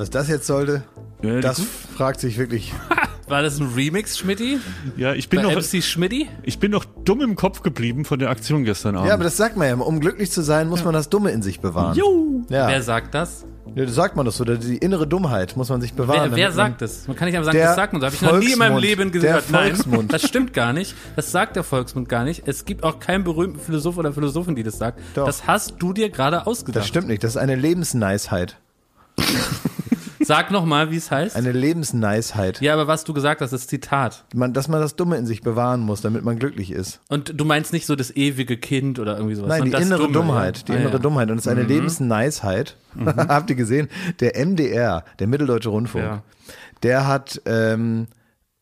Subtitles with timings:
[0.00, 0.82] Was das jetzt sollte,
[1.20, 1.60] Ja, das
[1.94, 2.72] fragt sich wirklich.
[3.28, 4.58] War das ein Remix, Schmidti?
[4.96, 6.26] Ja, ich bin, Bei noch, MC Schmidti?
[6.42, 9.08] ich bin noch dumm im Kopf geblieben von der Aktion gestern Abend.
[9.08, 9.74] Ja, aber das sagt man ja.
[9.74, 11.98] Um glücklich zu sein, muss man das Dumme in sich bewahren.
[11.98, 12.42] Jo.
[12.48, 12.68] Ja.
[12.68, 13.44] Wer sagt das?
[13.74, 14.44] ja, das sagt man das so.
[14.44, 16.30] Die innere Dummheit muss man sich bewahren.
[16.30, 17.06] Wer, wer man- sagt das?
[17.06, 18.06] Man kann nicht einfach sagen, das sagt man so.
[18.06, 18.78] Habe ich noch nie in meinem.
[18.78, 19.50] Leben Der gehört.
[19.50, 20.12] Nein, Volksmund.
[20.14, 20.94] das stimmt gar nicht.
[21.14, 22.44] Das sagt der Volksmund gar nicht.
[22.46, 24.98] Es gibt auch keinen berühmten Philosoph oder Philosophin, die das sagt.
[25.14, 25.26] Doch.
[25.26, 26.80] Das hast du dir gerade ausgedacht.
[26.84, 27.22] Das stimmt nicht.
[27.22, 28.56] Das ist eine Lebensneisheit.
[30.22, 31.34] Sag noch mal, wie es heißt.
[31.34, 32.60] Eine Lebensneisheit.
[32.60, 34.24] ja, aber was du gesagt hast, ist Zitat.
[34.34, 37.00] Man, dass man das Dumme in sich bewahren muss, damit man glücklich ist.
[37.08, 39.48] Und du meinst nicht so das ewige Kind oder irgendwie sowas.
[39.48, 40.58] Nein, die das innere Dumme, Dummheit.
[40.58, 40.64] ja.
[40.66, 40.98] Die Ah, innere ja.
[40.98, 41.02] Mhm.
[41.02, 41.30] Dummheit.
[41.30, 42.76] Und es ist eine Lebensneisheit.
[43.16, 43.88] Habt ihr gesehen?
[44.20, 46.22] Der MDR, der Mitteldeutsche Rundfunk, Ja.
[46.82, 48.06] der hat ähm,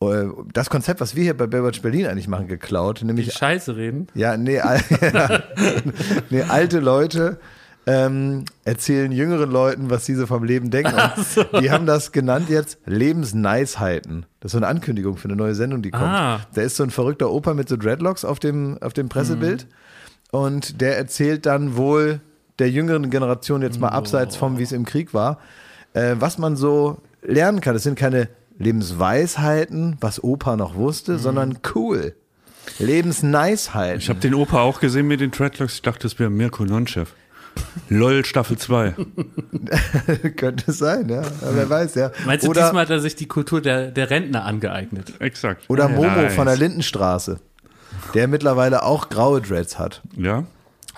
[0.01, 3.01] äh, das Konzept, was wir hier bei Baywatch Berlin eigentlich machen, geklaut.
[3.01, 4.07] Die Nämlich Scheiße reden.
[4.15, 4.79] Ja, nee, al
[6.29, 7.37] nee alte Leute
[7.85, 10.93] ähm, erzählen jüngeren Leuten, was sie so vom Leben denken.
[11.51, 14.25] Und Die haben das genannt jetzt Lebensneisheiten.
[14.39, 16.03] Das ist so eine Ankündigung für eine neue Sendung, die kommt.
[16.03, 16.41] Ah.
[16.53, 19.67] Da ist so ein verrückter Opa mit so Dreadlocks auf dem, auf dem Pressebild.
[20.31, 22.21] Und der erzählt dann wohl
[22.59, 25.39] der jüngeren Generation jetzt mal abseits vom, wie es im Krieg war,
[25.93, 27.73] äh, was man so lernen kann.
[27.73, 32.13] Das sind keine Lebensweisheiten, was Opa noch wusste, sondern cool.
[32.77, 33.99] Lebensneisheiten.
[33.99, 35.75] Ich habe den Opa auch gesehen mit den Dreadlocks.
[35.75, 37.13] Ich dachte, das wäre Mirko Nonchef.
[37.89, 38.95] LOL Staffel 2.
[40.35, 41.21] Könnte sein, ja.
[41.41, 42.11] Wer weiß, ja.
[42.25, 45.13] Meinst du, oder diesmal hat er sich die Kultur der, der Rentner angeeignet?
[45.19, 45.63] Exakt.
[45.69, 46.35] oder Momo Nice.
[46.35, 47.39] von der Lindenstraße,
[48.13, 50.01] der mittlerweile auch graue Dreads hat.
[50.15, 50.45] Ja.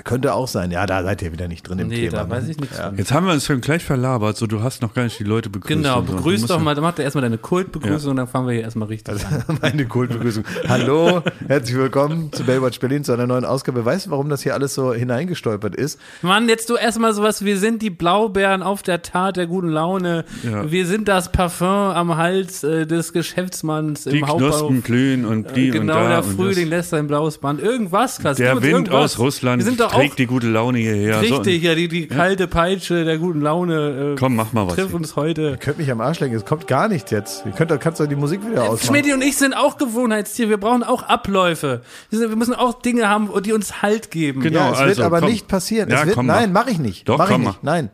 [0.03, 0.71] Könnte auch sein.
[0.71, 2.11] Ja, da seid ihr wieder nicht drin im Nee, Thema.
[2.17, 2.29] da ne?
[2.31, 2.97] weiß ich nichts von.
[2.97, 5.49] Jetzt haben wir uns schon gleich verlabert, so du hast noch gar nicht die Leute
[5.49, 5.67] begrüßt.
[5.75, 8.47] Genau, und begrüß doch ja- mal, dann macht er erstmal deine Kultbegrüßung und dann fangen
[8.47, 9.43] wir hier erstmal richtig an.
[9.61, 10.43] Meine Kultbegrüßung.
[10.67, 13.83] Hallo, herzlich willkommen zu Baywatch Berlin, zu einer neuen Ausgabe.
[13.85, 15.99] Weißt du, warum das hier alles so hineingestolpert ist?
[16.21, 20.25] Mann, jetzt du erstmal sowas, wir sind die Blaubeeren auf der Tat der guten Laune.
[20.43, 20.69] Ja.
[20.71, 24.57] Wir sind das Parfum am Hals äh, des Geschäftsmanns Die im Hauptbahnhof.
[24.59, 26.07] Knospen glühen und die und Genau, da.
[26.07, 27.61] der und Frühling lässt sein blaues Band.
[27.61, 28.37] Irgendwas, krass.
[28.37, 29.13] Der Wind irgendwas.
[29.13, 31.21] aus Russland Wir sind doch trägt auch die gute Laune hierher.
[31.21, 34.13] richtig, So, ja, die, die kalte Peitsche der guten Laune.
[34.13, 35.41] Äh, Komm, mach mal was Triff uns heute.
[35.51, 37.45] Ihr könnt mich am Arsch lenken, es kommt gar nichts jetzt.
[37.45, 38.87] Ihr könnt, kannst doch die Musik wieder ausmachen.
[38.87, 40.49] Schmidti und ich sind auch Gewohnheitstiere.
[40.49, 41.81] Wir brauchen auch Abläufe.
[42.09, 44.41] Wir, müssen auch Dinge haben, die uns Halt geben.
[44.41, 44.59] Genau.
[44.59, 45.29] Ja, es also, wird aber komm.
[45.29, 45.89] nicht passieren.
[45.89, 46.61] Ja, es wird, komm, nein, mach.
[46.61, 47.07] mache ich nicht.
[47.07, 47.53] Doch, mach komm, ich mach.
[47.53, 47.63] nicht.
[47.63, 47.89] Nein.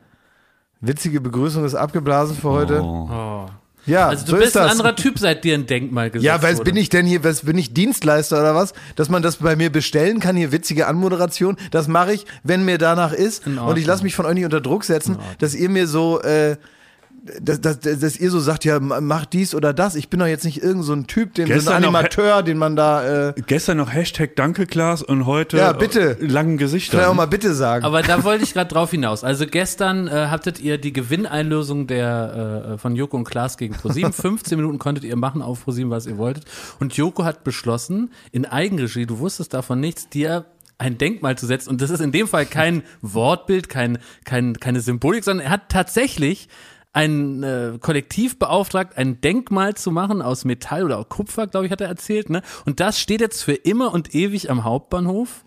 [0.80, 2.82] Witzige Begrüßung ist abgeblasen für heute.
[2.84, 3.10] Oh.
[3.88, 6.44] Ja, Also du so bist ist ein anderer Typ, seit dir ein Denkmal gesetzt Ja,
[6.44, 6.64] was wurde.
[6.72, 8.74] bin ich denn hier, was bin ich Dienstleister oder was?
[8.96, 12.78] Dass man das bei mir bestellen kann, hier witzige Anmoderation, das mache ich, wenn mir
[12.78, 13.48] danach ist.
[13.48, 16.58] Und ich lasse mich von euch nicht unter Druck setzen, dass ihr mir so, äh,
[17.42, 19.96] dass, dass, dass ihr so sagt, ja, mach dies oder das.
[19.96, 22.76] Ich bin doch jetzt nicht irgend so ein Typ, den, so ein Animateur, den man
[22.76, 26.18] da, äh, Gestern noch Hashtag Danke, Klaas und heute Ja, bitte.
[26.20, 26.92] langen Gesichter.
[26.98, 27.86] vielleicht auch mal bitte sagen.
[27.86, 29.24] Aber da wollte ich gerade drauf hinaus.
[29.24, 34.14] Also gestern äh, hattet ihr die Gewinneinlösung der äh, von Joko und Klaas gegen ProSieben.
[34.14, 36.46] 15 Minuten konntet ihr machen auf ProSieben, was ihr wolltet.
[36.80, 40.46] Und Joko hat beschlossen, in Eigenregie, du wusstest davon nichts, dir
[40.80, 41.70] ein Denkmal zu setzen.
[41.70, 45.70] Und das ist in dem Fall kein Wortbild, kein, kein, keine Symbolik, sondern er hat
[45.70, 46.50] tatsächlich
[46.98, 51.72] ein äh, Kollektiv beauftragt, ein Denkmal zu machen aus Metall oder auch Kupfer, glaube ich,
[51.72, 52.32] hat er erzählt.
[52.32, 52.42] Ne?
[52.66, 55.44] Und das steht jetzt für immer und ewig am Hauptbahnhof.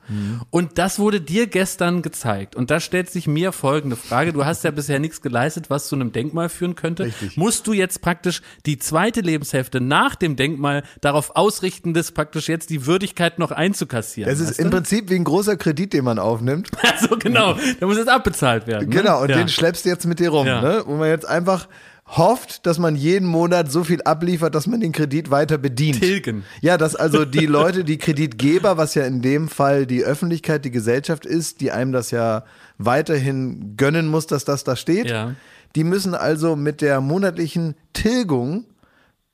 [0.50, 2.56] Und das wurde dir gestern gezeigt.
[2.56, 4.32] Und da stellt sich mir folgende Frage.
[4.32, 7.04] Du hast ja bisher nichts geleistet, was zu einem Denkmal führen könnte.
[7.04, 7.36] Richtig.
[7.36, 12.70] Musst du jetzt praktisch die zweite Lebenshälfte nach dem Denkmal darauf ausrichten, das praktisch jetzt
[12.70, 14.32] die Würdigkeit noch einzukassieren?
[14.32, 14.78] es ist im du?
[14.78, 16.70] Prinzip wie ein großer Kredit, den man aufnimmt.
[16.90, 18.88] Also genau, der muss jetzt abbezahlt werden.
[18.88, 18.94] Ne?
[18.96, 19.36] Genau, und ja.
[19.38, 20.60] den schleppst du jetzt mit dir rum, Ja.
[20.60, 20.82] ne?
[20.86, 21.68] Wo man jetzt einfach
[22.06, 26.00] hofft, dass man jeden Monat so viel abliefert, dass man den Kredit weiter bedient.
[26.00, 26.44] Tilgen.
[26.60, 30.70] Ja, dass also die Leute, die Kreditgeber, was ja in dem Fall die Öffentlichkeit, die
[30.72, 32.44] Gesellschaft ist, die einem das ja
[32.78, 35.34] weiterhin gönnen muss, dass das da steht, Ja.
[35.76, 38.64] die müssen also mit der monatlichen Tilgung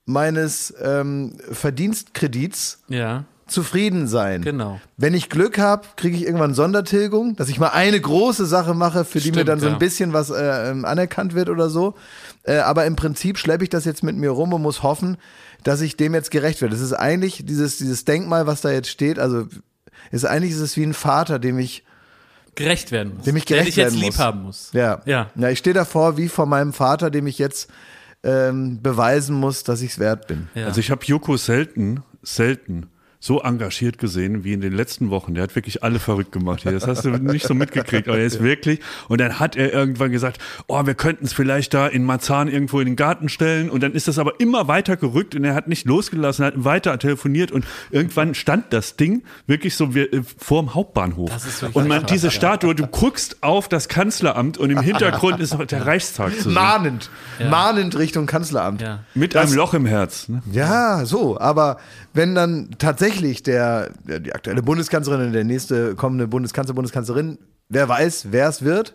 [0.04, 4.42] meines ähm, Verdienstkredits Ja, zufrieden sein.
[4.42, 4.80] genau.
[4.96, 9.04] Wenn ich Glück habe, kriege ich irgendwann Sondertilgung, dass ich mal eine große Sache mache,
[9.04, 9.78] für die mir dann so ein ja.
[9.78, 11.94] bisschen was äh, ähm, anerkannt wird oder so.
[12.42, 15.16] Äh, aber im Prinzip schleppe ich das jetzt mit mir rum und muss hoffen,
[15.62, 16.74] dass ich dem jetzt gerecht werde.
[16.74, 19.46] Das ist eigentlich dieses, dieses Denkmal, was da jetzt steht, also
[20.10, 21.84] ist eigentlich ist es wie ein Vater, dem ich,
[22.54, 23.24] Gerecht werden muss.
[23.26, 24.18] dem ich der gerecht jetzt werden lieb muss.
[24.18, 24.70] haben muss.
[24.72, 25.02] Ja.
[25.04, 25.30] Ja.
[25.36, 27.68] Ja, ich stehe davor wie vor meinem Vater, dem ich jetzt
[28.22, 30.48] ähm, beweisen muss, dass ich es wert bin.
[30.54, 30.66] Ja.
[30.66, 32.88] Also ich habe Joko selten, selten
[33.26, 35.34] so engagiert gesehen wie in den letzten Wochen.
[35.34, 36.72] Der hat wirklich alle verrückt gemacht hier.
[36.72, 38.80] Das hast du nicht so mitgekriegt, aber er ist wirklich.
[39.08, 42.78] Und dann hat er irgendwann gesagt, oh, wir könnten es vielleicht da in Marzahn irgendwo
[42.80, 43.68] in den Garten stellen.
[43.68, 46.98] Und dann ist das aber immer weiter gerückt und er hat nicht losgelassen, hat weiter
[46.98, 51.28] telefoniert und irgendwann stand das Ding wirklich so wie, äh, vorm Hauptbahnhof.
[51.30, 52.30] Das ist wirklich und man, diese ja.
[52.30, 56.54] Statue, du guckst auf das Kanzleramt und im Hintergrund ist noch der Reichstag zu sehen.
[56.54, 57.10] Mahnend.
[57.50, 58.80] Mahnend Richtung Kanzleramt.
[58.80, 59.00] Ja.
[59.14, 60.28] Mit Das- einem Loch im Herz.
[60.28, 60.42] Ne?
[60.52, 61.78] Ja, so, aber
[62.16, 68.28] wenn dann tatsächlich der, die aktuelle Bundeskanzlerin und der nächste kommende Bundeskanzler, Bundeskanzlerin, wer weiß,
[68.30, 68.94] wer es wird,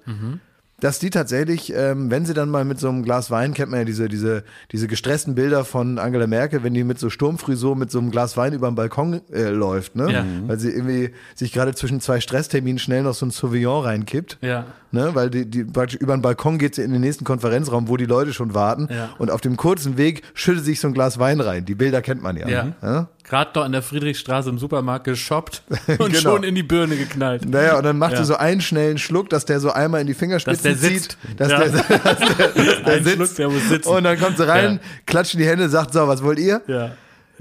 [0.81, 3.81] dass die tatsächlich, ähm, wenn sie dann mal mit so einem Glas Wein, kennt man
[3.81, 7.91] ja diese, diese, diese gestressten Bilder von Angela Merkel, wenn die mit so Sturmfrisur mit
[7.91, 10.11] so einem Glas Wein über den Balkon äh, läuft, ne?
[10.11, 10.25] Ja.
[10.47, 14.39] Weil sie irgendwie sich gerade zwischen zwei Stressterminen schnell noch so ein Sauvignon reinkippt.
[14.41, 14.65] Ja.
[14.93, 17.95] Ne, weil die, die praktisch über den Balkon geht sie in den nächsten Konferenzraum, wo
[17.95, 18.89] die Leute schon warten.
[18.91, 19.11] Ja.
[19.19, 21.63] Und auf dem kurzen Weg schüttet sich so ein Glas Wein rein.
[21.63, 22.49] Die Bilder kennt man ja.
[22.49, 22.73] Ja.
[22.81, 23.07] Ja?
[23.31, 26.19] Gerade dort an der Friedrichstraße im Supermarkt geshoppt und Genau.
[26.19, 27.47] schon in die Birne geknallt.
[27.47, 28.17] Naja, und dann macht Ja.
[28.17, 31.17] sie so einen schnellen Schluck, dass der so einmal in die Fingerspitzen Dass der sitzt.
[31.25, 31.59] zieht, dass Ja.
[31.59, 33.15] der, dass der, dass der sitzt.
[33.15, 33.87] Schluck, der muss sitzen.
[33.87, 34.89] Und dann kommt sie rein, Ja.
[35.05, 36.61] klatscht in die Hände, sagt, so, was wollt ihr?
[36.67, 36.91] Ja.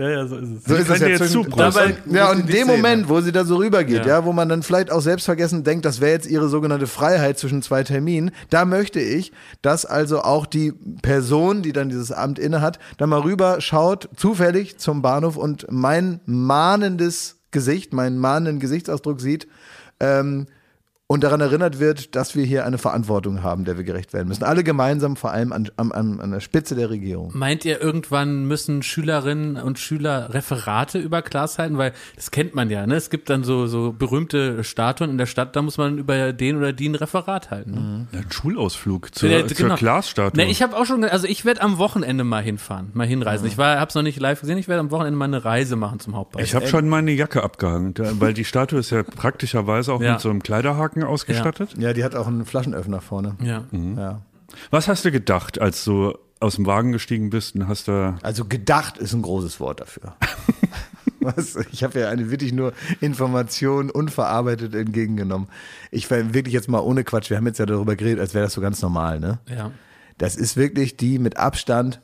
[0.00, 0.64] Ja, ja, so ist es.
[0.64, 1.58] So ist es ja jetzt zubrauchen.
[1.58, 2.72] Dabei, ja, und in dem Szene.
[2.72, 4.20] Moment, wo sie da so rübergeht, ja.
[4.20, 4.24] Ja.
[4.24, 7.82] wo man dann vielleicht auch selbstvergessen denkt, das wäre jetzt ihre sogenannte Freiheit zwischen zwei
[7.82, 9.30] Terminen, da möchte ich,
[9.60, 14.78] dass also auch die Person, die dann dieses Amt innehat, da mal rüber schaut, zufällig
[14.78, 19.48] zum Bahnhof und mein mahnendes Gesicht, meinen mahnenden Gesichtsausdruck sieht,
[20.00, 20.46] ähm,
[21.10, 24.44] und daran erinnert wird, dass wir hier eine Verantwortung haben, der wir gerecht werden müssen.
[24.44, 27.32] Alle gemeinsam, vor allem an, an, an, der Spitze der Regierung.
[27.34, 31.78] Meint ihr, irgendwann müssen Schülerinnen und Schüler Referate über Klaas halten?
[31.78, 32.94] Weil das kennt man ja, ne?
[32.94, 36.56] Es gibt dann so, so berühmte Statuen in der Stadt, da muss man über den
[36.58, 37.72] oder die ein Referat halten.
[37.72, 38.06] Ne?
[38.12, 39.74] Ja, Ein Schulausflug zur, Ja, zur genau.
[39.74, 40.44] Glasstatue.
[40.44, 43.48] Ne, ich habe auch schon, also ich werde am Wochenende mal hinfahren, mal hinreisen.
[43.48, 45.98] Ich war, hab's noch nicht live gesehen, ich werde am Wochenende mal eine Reise machen
[45.98, 46.46] zum Hauptbahnhof.
[46.46, 50.12] Ich habe schon meine Jacke abgehangen, weil die Statue ist ja praktischerweise auch Ja.
[50.12, 51.74] mit so einem Kleiderhaken ausgestattet.
[51.78, 53.36] Ja, die hat auch einen Flaschenöffner vorne.
[53.42, 53.64] ja.
[53.72, 54.22] Ja.
[54.72, 58.44] Was hast du gedacht, als du aus dem Wagen gestiegen bist und hast da Also
[58.46, 60.16] gedacht ist ein großes Wort dafür.
[61.20, 61.54] Was?
[61.70, 65.48] Ich habe ja eine wirklich nur Information unverarbeitet entgegengenommen.
[65.90, 68.44] Ich war wirklich jetzt mal ohne Quatsch, wir haben jetzt ja darüber geredet, als wäre
[68.44, 69.38] das so ganz normal, ne?
[69.48, 69.70] ja.
[70.18, 72.00] Das ist wirklich die mit Abstand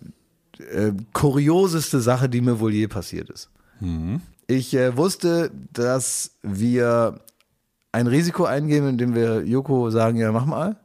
[0.73, 3.51] äh, kurioseste Sache, die mir wohl je passiert ist.
[4.47, 7.21] Ich äh, wusste, dass wir
[7.97, 10.77] ein Risiko eingehen, indem wir Joko sagen, ja, mach mal.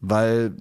[0.00, 0.52] Weil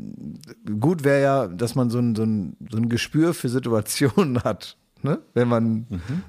[0.79, 4.77] gut wäre ja, dass man so ein, so, ein, so ein Gespür für Situationen hat,
[5.03, 5.19] ne?
[5.33, 5.85] wenn man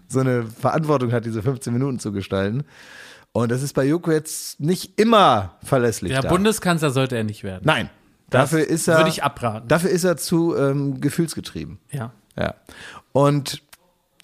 [0.08, 2.64] so eine Verantwortung hat, diese 15 Minuten zu gestalten.
[3.30, 6.10] Und das ist bei Joko jetzt nicht immer verlässlich.
[6.10, 6.28] Der da.
[6.30, 7.62] Bundeskanzler sollte er nicht werden.
[7.64, 7.90] Nein,
[8.28, 8.96] Das dafür ist er.
[8.98, 9.68] Würde ich abraten.
[9.68, 11.78] Dafür ist er zu ähm, gefühlsgetrieben.
[11.92, 12.10] ja.
[12.36, 12.54] Ja.
[13.12, 13.62] Und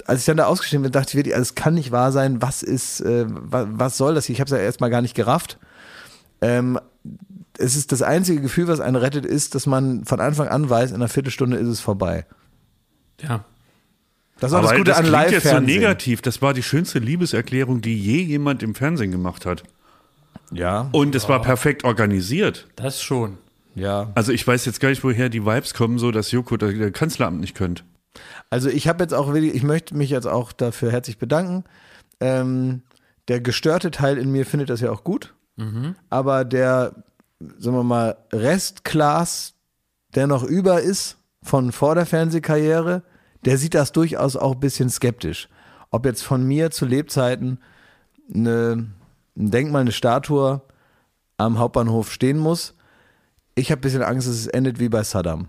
[0.06, 2.42] als ich dann da ausgestiegen bin, dachte ich wirklich, also es kann nicht wahr sein,
[2.42, 4.34] was ist, äh, was, was soll das hier?
[4.34, 5.58] Ich habe es ja erstmal gar nicht gerafft.
[6.40, 6.78] Ähm,
[7.58, 10.90] es ist das einzige Gefühl, was einen rettet, ist, dass man von Anfang an weiß,
[10.90, 12.26] in einer Viertelstunde ist es vorbei.
[13.22, 13.44] Ja.
[14.40, 16.20] Das ist auch Aber das Gute das an klingt jetzt so negativ.
[16.20, 19.62] Das war die schönste Liebeserklärung, die je jemand im Fernsehen gemacht hat.
[20.50, 22.66] ja, Und es war perfekt organisiert.
[22.76, 23.38] Das schon.
[23.74, 24.10] ja.
[24.16, 26.92] Also ich weiß jetzt gar nicht, woher die Vibes kommen, so dass Joko das das
[26.92, 27.84] Kanzleramt nicht könnte.
[28.50, 31.64] Also ich habe jetzt auch wirklich, ich möchte mich jetzt auch dafür herzlich bedanken.
[32.20, 32.82] Ähm,
[33.28, 35.34] der gestörte Teil in mir findet das ja auch gut,
[36.10, 37.04] aber der,
[37.58, 39.54] sagen wir mal, Restklass,
[40.14, 43.02] der noch über ist von vor der Fernsehkarriere,
[43.44, 45.48] der sieht das durchaus auch ein bisschen skeptisch.
[45.90, 47.58] Ob jetzt von mir zu Lebzeiten
[48.32, 48.90] eine,
[49.36, 50.62] ein Denkmal, eine Statue
[51.36, 52.74] am Hauptbahnhof stehen muss.
[53.54, 55.48] Ich habe ein bisschen Angst, dass es endet wie bei Saddam.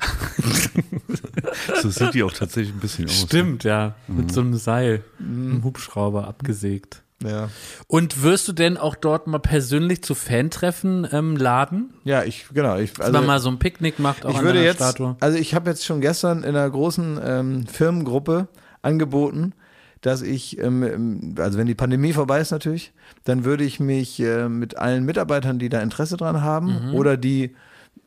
[1.82, 3.22] So sieht die auch tatsächlich ein bisschen aus.
[3.22, 3.94] Stimmt, ja.
[4.08, 7.02] Mit so einem Seil, einem Hubschrauber abgesägt.
[7.24, 7.48] Ja.
[7.86, 11.94] Und wirst du denn auch dort mal persönlich zu Fantreffen ähm, laden?
[12.04, 12.76] Ja, ich, genau.
[12.76, 15.16] Ich, Dass man mal so ein Picknick macht, auch ich an würde jetzt, Statue?
[15.20, 18.48] also ich habe jetzt schon gestern in einer großen ähm, Firmengruppe
[18.82, 19.54] angeboten,
[20.02, 22.92] dass ich, ähm, also wenn die Pandemie vorbei ist natürlich,
[23.24, 26.94] dann würde ich mich äh, mit allen Mitarbeitern, die da Interesse dran haben Mhm.
[26.94, 27.56] oder die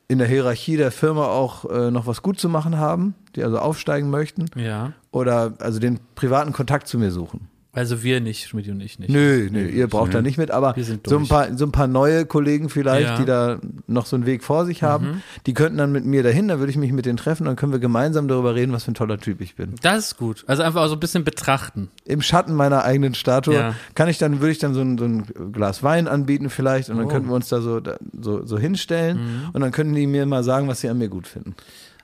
[0.07, 3.59] in der Hierarchie der Firma auch äh, noch was gut zu machen haben, die also
[3.59, 4.93] aufsteigen möchten Ja.
[5.11, 7.47] oder also den privaten Kontakt zu mir suchen.
[7.71, 9.11] Also wir nicht, Schmidt und ich nicht.
[9.11, 10.73] Nö, nö, ihr braucht da nicht mit, aber
[11.05, 13.17] so ein, paar, so ein paar neue Kollegen vielleicht, Ja.
[13.17, 16.47] die da noch so einen Weg vor sich haben, die könnten dann mit mir dahin,
[16.47, 18.91] dann würde ich mich mit denen treffen, dann können wir gemeinsam darüber reden, was für
[18.91, 19.75] ein toller Typ ich bin.
[19.83, 20.43] Das ist gut.
[20.47, 21.89] Also einfach so ein bisschen betrachten.
[22.05, 23.75] Im Schatten meiner eigenen Statue Ja.
[23.93, 26.97] kann ich dann, würde ich dann so ein, so ein Glas Wein anbieten vielleicht und
[26.97, 27.09] dann Oh.
[27.09, 30.43] könnten wir uns da so, da, so, so hinstellen und dann könnten die mir mal
[30.43, 31.53] sagen, was sie an mir gut finden.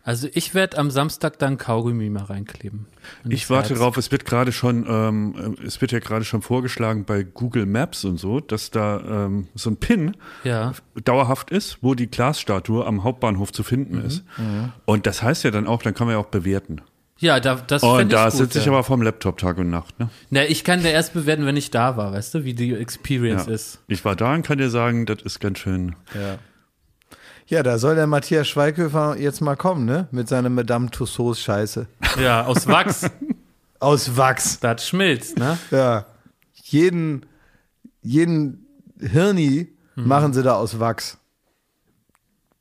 [0.07, 2.85] Also ich werde am Samstag dann Kaugummi mal reinkleben.
[3.23, 3.79] In Ich warte Herz.
[3.79, 8.05] drauf, es wird gerade schon, ähm, es wird ja gerade schon vorgeschlagen bei Google Maps
[8.05, 10.73] und so, dass da ähm, so ein Pin Ja.
[11.03, 14.23] dauerhaft ist, wo die Glasstatue am Hauptbahnhof zu finden ist.
[14.85, 16.81] Und das heißt ja dann auch, dann kann man ja auch bewerten.
[17.17, 19.97] Ja, da, das Und fänd ich da sitze ich aber vorm Laptop Tag und Nacht.
[19.99, 20.09] Ne?
[20.29, 23.47] Na, ich kann der erst bewerten, wenn ich da war, weißt du, wie die Experience
[23.47, 23.53] Ja.
[23.53, 23.79] ist.
[23.87, 25.95] Ich war da und kann dir sagen, das ist ganz schön.
[26.13, 26.37] Ja.
[27.47, 30.07] Ja, da soll der Matthias Schweighöfer jetzt mal kommen, ne?
[30.11, 31.87] Mit seiner Madame Tussauds Scheiße.
[32.19, 33.09] Ja, aus Wachs.
[33.79, 34.59] Aus Wachs.
[34.61, 35.59] das schmilzt, ne?
[35.69, 36.05] Ja.
[36.53, 37.25] Jeden,
[38.01, 38.65] jeden
[38.99, 41.17] Hirni machen sie da aus Wachs.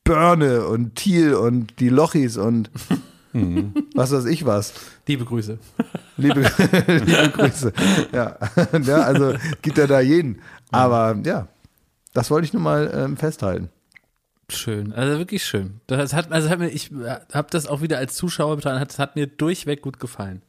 [0.03, 2.71] Börne und Thiel und die Lochis und
[3.95, 4.75] was weiß ich was.
[5.07, 5.59] Liebe Grüße.
[6.17, 6.41] Liebe,
[6.87, 7.73] liebe Grüße.
[8.13, 8.37] Ja.
[8.83, 10.43] ja, also gibt ja da jeden.
[10.71, 11.49] Aber ja,
[12.13, 13.71] das wollte ich nur mal ähm, festhalten.
[14.57, 15.81] Schön, also wirklich schön.
[15.87, 16.91] Das hat, also hat mir, ich
[17.33, 20.43] habe das auch wieder als Zuschauer betrachtet, das hat mir durchweg gut gefallen.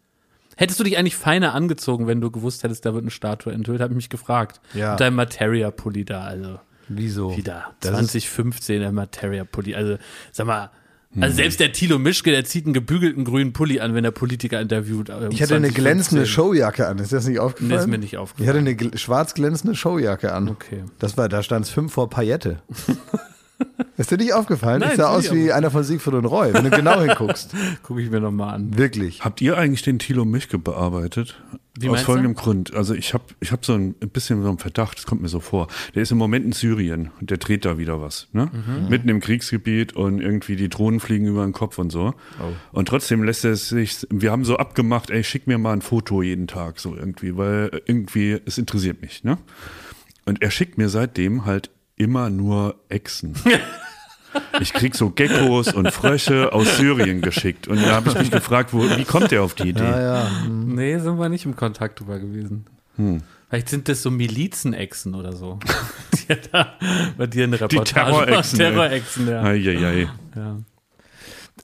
[0.57, 3.81] Hättest du dich eigentlich feiner angezogen, wenn du gewusst hättest, da wird eine Statue enthüllt,
[3.81, 4.62] habe ich mich gefragt.
[4.74, 4.91] Ja.
[4.91, 7.35] Mit deinem Materia-Pulli da, also Wieso?
[7.35, 7.74] wieder.
[7.81, 9.75] Das ist- 2015 der Materia-Pulli.
[9.75, 9.97] Also,
[10.31, 10.69] sag mal,
[11.19, 14.59] also selbst der Thilo Mischke, der zieht einen gebügelten grünen Pulli an, wenn er Politiker
[14.59, 15.07] interviewt.
[15.09, 15.74] äh, um Ich hatte eine 2015.
[15.83, 17.00] glänzende Showjacke an.
[17.00, 17.79] Ist das nicht Nee, aufgefallen?
[17.79, 18.50] ist mir nicht Ich aufgefallen.
[18.67, 20.50] hatte eine schwarz glänzende Showjacke an.
[20.50, 20.83] Okay.
[21.00, 22.62] Das war, da stand es fünf vor Paillette.
[23.97, 24.81] Ist dir nicht aufgefallen?
[24.81, 27.55] Nein, ich sah aus wie einer von Siegfried und Roy, wenn du genau hinguckst.
[27.83, 28.77] Gucke ich mir nochmal an.
[28.77, 29.24] Wirklich.
[29.24, 31.41] Habt ihr eigentlich den Thilo Mischke bearbeitet?
[31.77, 32.74] Wie Aus folgendem Grund.
[32.74, 35.41] Also ich habe ich hab so ein bisschen so einen Verdacht, das kommt mir so
[35.41, 35.67] vor.
[35.93, 38.29] Der ist im Moment in Syrien und der dreht da wieder was.
[38.31, 38.50] Ne?
[38.51, 38.89] Mhm.
[38.89, 42.13] Mitten im Kriegsgebiet und irgendwie die Drohnen fliegen über den Kopf und so.
[42.39, 42.53] Oh.
[42.71, 45.81] Und trotzdem lässt er es sich, wir haben so abgemacht, ey, schick mir mal ein
[45.81, 49.25] Foto jeden Tag so irgendwie, weil irgendwie, es interessiert mich.
[49.25, 49.38] Ne?
[50.25, 53.35] Und er schickt mir seitdem halt immer nur Echsen.
[54.59, 57.67] Ich krieg so Geckos und Frösche aus Syrien geschickt.
[57.67, 59.83] Und da habe ich mich gefragt, wo, wie kommt der auf die Idee?
[59.83, 60.31] Ja, ja.
[60.49, 62.65] Nee, sind wir nicht im Kontakt drüber gewesen.
[62.97, 63.21] Hm.
[63.49, 65.59] Vielleicht sind das so Milizenechsen oder so.
[66.13, 66.73] die ja da
[67.17, 68.71] bei dir eine Reportage Terrorechsen, ey.
[68.71, 69.43] Terrorechsen, ja.
[69.43, 70.09] Eieiei.
[70.35, 70.57] ja.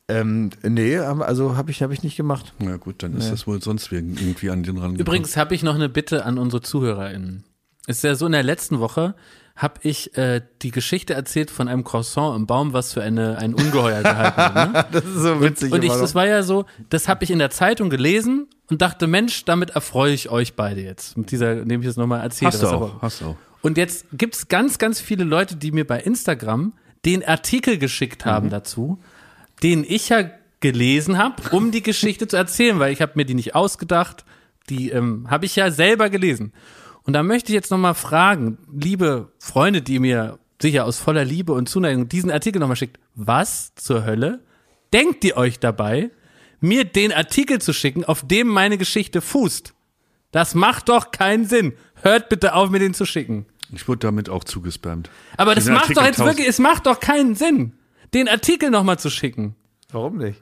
[0.08, 2.54] Ähm, nee, aber- also habe ich, hab ich nicht gemacht.
[2.60, 4.96] Na gut, dann ist das wohl sonst wegen irgendwie an den ran.
[4.96, 7.44] Übrigens habe ich noch eine Bitte an unsere ZuhörerInnen.
[7.88, 9.16] Ist ja so, in der letzten Woche
[9.62, 13.54] habe ich äh, die Geschichte erzählt von einem Croissant im Baum, was für eine, ein
[13.54, 14.74] Ungeheuer gehalten wird.
[14.74, 14.86] Ne?
[14.92, 15.72] Das ist so witzig.
[15.72, 18.82] Und ich, immer das war ja so, das habe ich in der Zeitung gelesen und
[18.82, 21.16] dachte, Mensch, damit erfreue ich euch beide jetzt.
[21.16, 22.52] Mit dieser, indem ich das nochmal erzähle.
[22.52, 23.36] Hast du auch, aber- hast du auch.
[23.62, 26.74] Und jetzt gibt's ganz, ganz viele Leute, die mir bei Instagram
[27.06, 28.98] den Artikel geschickt haben dazu,
[29.62, 30.24] den ich ja
[30.60, 34.26] gelesen habe, um die Geschichte zu erzählen, weil ich habe mir die nicht ausgedacht,
[34.70, 36.54] die ähm, habe ich ja selber gelesen.
[37.04, 41.54] Und da möchte ich jetzt nochmal fragen, liebe Freunde, die mir sicher aus voller Liebe
[41.54, 44.42] und Zuneigung diesen Artikel nochmal schickt, was zur Hölle
[44.94, 46.12] denkt ihr euch dabei,
[46.60, 49.74] mir den Artikel zu schicken, auf dem meine Geschichte fußt?
[50.32, 51.74] Das macht doch keinen Sinn.
[52.02, 53.46] Hört bitte auf, mir den zu schicken.
[53.74, 55.10] Ich wurde damit auch zugespammt.
[55.38, 57.74] Aber das Diesen macht doch Artikel jetzt tausend- wirklich, es macht doch keinen Sinn,
[58.14, 59.56] den Artikel nochmal zu schicken.
[59.92, 60.42] Warum nicht?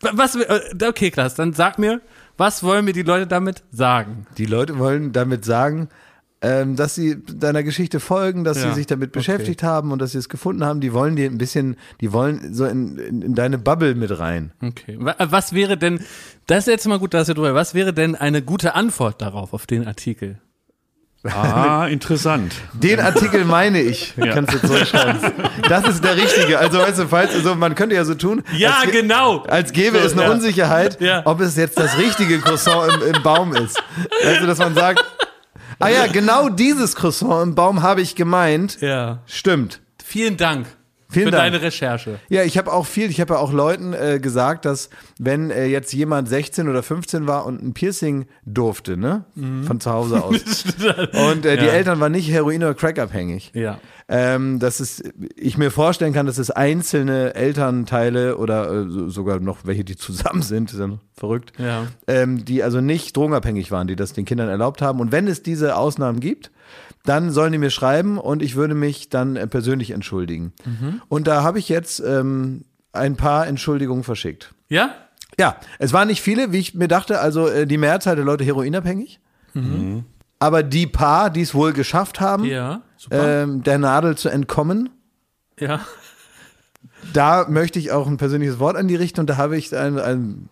[0.00, 2.00] Was, äh, okay, Klaas, dann sag mir,
[2.36, 4.26] was wollen mir die Leute damit sagen?
[4.38, 5.88] Die Leute wollen damit sagen,
[6.42, 10.12] ähm, dass sie deiner Geschichte folgen, dass Ja, sie sich damit beschäftigt haben und dass
[10.12, 10.80] sie es gefunden haben.
[10.82, 14.52] Die wollen dir ein bisschen, die wollen so in, in, in deine Bubble mit rein.
[14.62, 14.96] Okay.
[15.00, 16.00] Wa- Was wäre denn,
[16.46, 19.54] das ist jetzt mal gut, dass wir drüber, was wäre denn eine gute Antwort darauf,
[19.54, 20.38] auf den Artikel?
[21.24, 22.54] Ah, interessant.
[22.74, 25.20] Den Artikel meine ich, kannst du zurückschreiben.
[25.68, 26.58] Das ist der richtige.
[26.58, 29.42] Also weißt du, falls, also man könnte ja so tun, Ja, als, ge- genau.
[29.44, 30.30] als gäbe So, es eine ja.
[30.30, 31.22] Unsicherheit, Ja.
[31.24, 33.82] ob es jetzt das richtige Croissant im, im Baum ist.
[34.40, 35.02] Du, dass man sagt,
[35.78, 38.78] ah ja, genau dieses Croissant im Baum habe ich gemeint.
[38.80, 39.18] Ja.
[39.26, 39.80] Stimmt.
[40.04, 40.66] Vielen Dank
[41.14, 41.44] Vielen für Dank.
[41.52, 42.18] deine Recherche.
[42.28, 45.66] Ja, ich habe auch viel, ich habe ja auch Leuten äh, gesagt, dass wenn äh,
[45.66, 49.24] jetzt jemand 16 oder 15 war und ein Piercing durfte, ne,
[49.66, 50.34] von zu Hause aus,
[51.30, 51.72] und äh, die Ja.
[51.72, 53.78] Eltern waren nicht Heroin- oder Crack-abhängig, Ja.
[54.08, 55.02] ähm, dass es,
[55.36, 59.96] ich mir vorstellen kann, dass es einzelne Elternteile oder äh, so, sogar noch welche, die
[59.96, 61.86] zusammen sind, ist ja verrückt, Ja.
[62.06, 65.00] ähm, die also nicht drogenabhängig waren, die das den Kindern erlaubt haben.
[65.00, 66.50] Und wenn es diese Ausnahmen gibt,
[67.04, 70.52] dann sollen die mir schreiben und ich würde mich dann äh, persönlich entschuldigen.
[71.08, 74.54] Und da habe ich jetzt ähm, ein paar Entschuldigungen verschickt.
[74.68, 74.94] Ja?
[75.38, 78.44] Ja, es waren nicht viele, wie ich mir dachte, also äh, die Mehrzahl der Leute
[78.44, 79.20] heroinabhängig.
[80.38, 82.82] Aber die paar, die es wohl geschafft haben, Ja.
[83.10, 84.88] Ähm, der Nadel zu entkommen,
[85.60, 85.80] ja.
[87.12, 89.98] da möchte ich auch ein persönliches Wort an die richten und da habe ich ein,
[89.98, 90.48] ein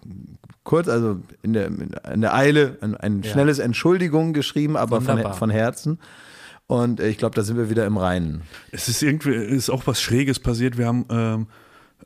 [0.64, 1.66] kurz, also in der,
[2.12, 3.30] in der Eile, ein, ein Ja.
[3.32, 5.98] schnelles Entschuldigung geschrieben, aber von, von Herzen.
[6.66, 8.42] Und äh, ich glaube, da sind wir wieder im Reinen.
[8.70, 10.78] Es ist irgendwie, ist auch was Schräges passiert.
[10.78, 11.46] Wir haben, ähm,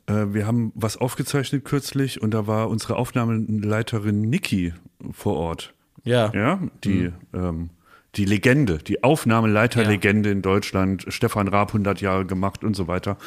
[0.07, 4.73] äh, wir haben was aufgezeichnet kürzlich und da war unsere Aufnahmeleiterin Niki
[5.11, 5.73] vor Ort.
[6.03, 6.31] Ja.
[6.33, 7.69] Ja, die, ähm,
[8.17, 13.17] die Legende, die Aufnahmeleiterlegende in Deutschland, Stefan Raab 100 Jahre gemacht und so weiter.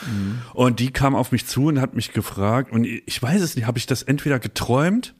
[0.52, 3.66] Und die kam auf mich zu und hat mich gefragt, und ich weiß es nicht,
[3.66, 5.14] habe ich das entweder geträumt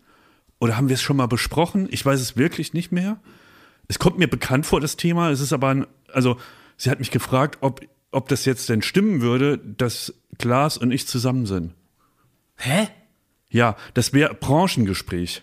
[0.58, 1.88] oder haben wir es schon mal besprochen?
[1.90, 3.20] Ich weiß es wirklich nicht mehr.
[3.88, 5.30] Es kommt mir bekannt vor, das Thema.
[5.30, 6.36] Es ist aber, ein, also,
[6.76, 11.06] sie hat mich gefragt, ob, ob das jetzt denn stimmen würde, dass Klaas und ich
[11.06, 11.74] zusammen sind.
[12.56, 12.88] Hä?
[13.50, 15.42] Ja, das wäre Branchengespräch.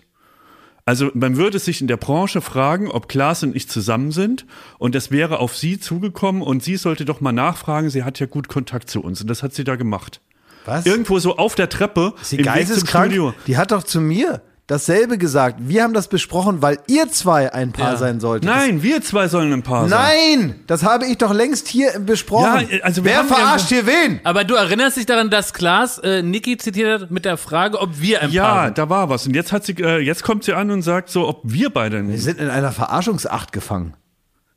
[0.88, 4.46] Also man würde sich in der Branche fragen, ob Klaas und ich zusammen sind
[4.78, 8.24] und das wäre auf sie zugekommen und sie sollte doch mal nachfragen, sie hat ja
[8.24, 10.22] gut Kontakt zu uns und das hat sie da gemacht.
[10.64, 10.86] Was?
[10.86, 13.34] Irgendwo so auf der Treppe Ist zum geisteskrank?
[13.46, 15.56] Die hat doch zu mir dasselbe gesagt.
[15.60, 17.96] Wir haben das besprochen, weil ihr zwei ein Paar Ja.
[17.96, 18.48] sein solltet.
[18.48, 19.98] Nein, wir zwei sollen ein Paar sein.
[20.38, 22.68] Nein, das habe ich doch längst hier besprochen.
[22.70, 24.20] Ja, also wir Wer verarscht hier wen?
[24.22, 28.00] Aber du erinnerst dich daran, dass Klaas äh, Niki zitiert hat mit der Frage, ob
[28.00, 28.78] wir ein Paar Ja, sind.
[28.78, 29.26] da war was.
[29.26, 32.06] Und jetzt hat sie, äh, jetzt kommt sie an und sagt so, ob wir beide.
[32.06, 33.94] Wir sind in einer Verarschungsacht gefangen.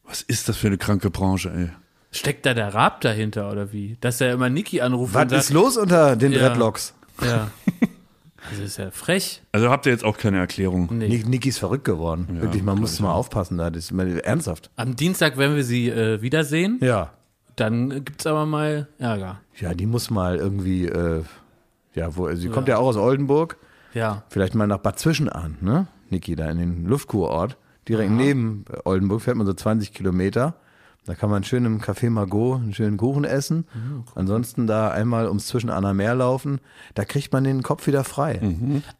[0.05, 1.69] Was ist das für eine kranke Branche, ey?
[2.11, 3.97] Steckt da der Raab dahinter oder wie?
[4.01, 6.39] Dass er immer Niki anruft Was und sagt, ist los unter den Ja.
[6.49, 6.93] Dreadlocks?
[7.23, 7.47] Ja.
[8.49, 9.43] Also ist ja frech.
[9.51, 10.89] Also habt ihr jetzt auch keine Erklärung.
[10.91, 11.23] Nee.
[11.25, 12.27] Niki ist verrückt geworden.
[12.41, 13.69] Wirklich, man muss mal aufpassen da.
[13.69, 14.71] Das ist mal ernsthaft.
[14.75, 16.79] Am Dienstag werden wir sie äh, wiedersehen.
[16.81, 17.11] Ja.
[17.55, 19.41] Dann äh, gibt's aber mal Ärger.
[19.59, 21.23] Ja, die muss mal irgendwie, äh,
[21.93, 23.57] ja, wo, sie kommt ja auch aus Oldenburg.
[23.93, 24.23] Ja.
[24.29, 25.87] Vielleicht mal nach Bad Zwischenahn, ne?
[26.09, 27.57] Niki, da in den Luftkurort.
[27.87, 30.55] Direkt neben äh, Oldenburg fährt man so 20 Kilometer.
[31.05, 33.65] Da kann man schön im Café Margot einen schönen Kuchen essen.
[34.13, 36.59] Ansonsten da einmal ums Zwischenahner Meer laufen.
[36.93, 38.39] Da kriegt man den Kopf wieder frei.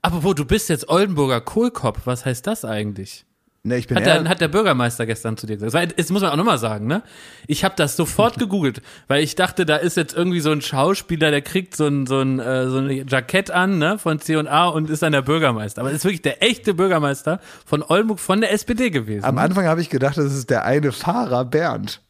[0.02, 2.02] Apropos, du bist jetzt Oldenburger Kohlkopf.
[2.06, 3.26] Was heißt das eigentlich?
[3.64, 5.74] Ne, ich bin Hat der, hat der Bürgermeister gestern zu dir gesagt.
[5.76, 7.04] Weil, Das muss man auch nochmal sagen, ne?
[7.46, 11.30] Ich habe das sofort gegoogelt, weil ich dachte, da ist jetzt irgendwie so ein Schauspieler,
[11.30, 14.90] der kriegt so ein, so ein, äh, so ein Jackett an, ne, von C&A und
[14.90, 15.82] ist dann der Bürgermeister.
[15.82, 19.26] Aber es ist wirklich der echte Bürgermeister von Oldenburg von der SPD gewesen.
[19.26, 22.02] am Anfang habe ich gedacht, das ist der eine Fahrer Bernd.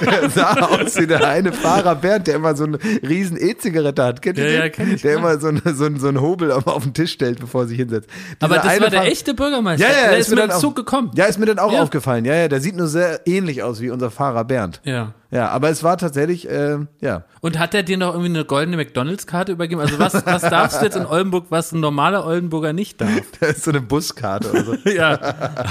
[0.00, 4.22] Der sah aus wie der eine Fahrer Bernd, der immer so eine riesen E-Zigarette hat.
[4.22, 4.60] Kennt ihr Ja, den?
[4.62, 6.94] ja, kenn ich, Der immer so, eine, so, einen- so einen Hobel auf, auf den
[6.94, 8.08] Tisch stellt, bevor er sich hinsetzt.
[8.40, 9.86] Aber Dieser das eine war der Fahrer- echte Bürgermeister.
[9.86, 11.10] Ja, ja, der ist ist mir mit dann auch- Zug gekommen.
[11.14, 11.82] Ja, ist mir dann auch Ja.
[11.82, 12.24] aufgefallen.
[12.24, 14.80] Ja, ja, der sieht nur sehr ähnlich aus wie unser Fahrer Bernd.
[14.84, 15.14] Ja.
[15.34, 17.24] Ja, aber es war tatsächlich, äh, ja.
[17.40, 19.80] Und hat er dir noch irgendwie eine goldene McDonalds-Karte übergeben?
[19.80, 23.10] Also was, was darfst du jetzt in Oldenburg, was ein normaler Oldenburger nicht darf?
[23.40, 24.74] Da ist so eine Buskarte oder so.
[24.90, 25.18] ja,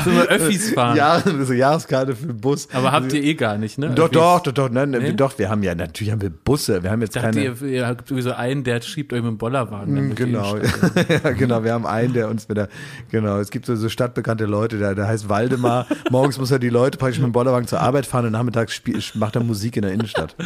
[0.03, 0.97] so eine Öffis fahren.
[0.97, 2.67] Jahr, so Jahreskarte für den Bus.
[2.73, 3.91] Aber habt ihr eh gar nicht, ne?
[3.91, 4.17] Doch, Öffis.
[4.17, 5.13] doch, doch, doch, nein, Nee?
[5.13, 7.41] doch, wir haben ja, natürlich haben wir Busse, wir haben jetzt keine.
[7.41, 10.09] ihr, ihr habt irgendwie so einen, der schiebt euch mit dem Bollerwagen.
[10.09, 10.57] die Genau,
[11.23, 11.63] ja, genau.
[11.63, 12.67] Wir haben einen, der uns wieder,
[13.09, 15.87] genau, es gibt so, so stadtbekannte Leute, der, der heißt Waldemar.
[16.11, 18.99] Morgens muss er die Leute praktisch mit dem Bollerwagen zur Arbeit fahren und nachmittags spiel,
[19.13, 20.35] macht er Musik in der Innenstadt.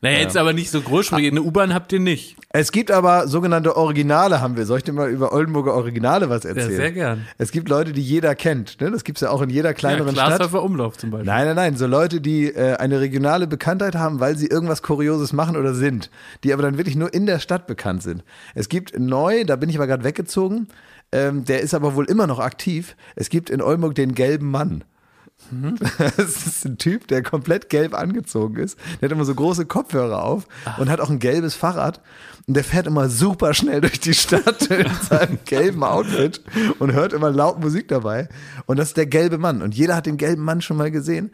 [0.00, 1.32] Naja, jetzt aber nicht so großspurig.
[1.32, 2.36] Eine U-Bahn habt ihr nicht.
[2.50, 4.64] Es gibt aber sogenannte Originale, haben wir.
[4.64, 6.70] Soll ich dir mal über Oldenburger Originale was erzählen?
[6.70, 7.26] sehr gern.
[7.36, 8.80] Es gibt Leute, die jeder kennt.
[8.80, 8.92] Ne?
[8.92, 10.36] Das gibt's ja auch in jeder Ja, kleineren Stadt.
[10.36, 11.26] Glashäufer Umlauf zum Beispiel.
[11.26, 11.76] Nein, nein, nein.
[11.76, 16.10] So Leute, die äh, eine regionale Bekanntheit haben, weil sie irgendwas Kurioses machen oder sind,
[16.44, 18.22] die aber dann wirklich nur in der Stadt bekannt sind.
[18.54, 20.68] Es gibt neu, da bin ich aber gerade weggezogen,
[21.10, 22.94] ähm, der ist aber wohl immer noch aktiv.
[23.16, 24.84] Es gibt in Oldenburg den gelben Mann.
[26.16, 28.78] Das ist ein Typ, der komplett gelb angezogen ist.
[29.00, 30.46] Der hat immer so große Kopfhörer auf
[30.78, 32.00] und hat auch ein gelbes Fahrrad.
[32.46, 36.40] Und der fährt immer super schnell durch die Stadt in seinem gelben Outfit
[36.78, 38.28] und hört immer laut Musik dabei.
[38.66, 39.60] Und das ist der gelbe Mann.
[39.60, 41.30] Und jeder hat den gelben Mann schon mal gesehen.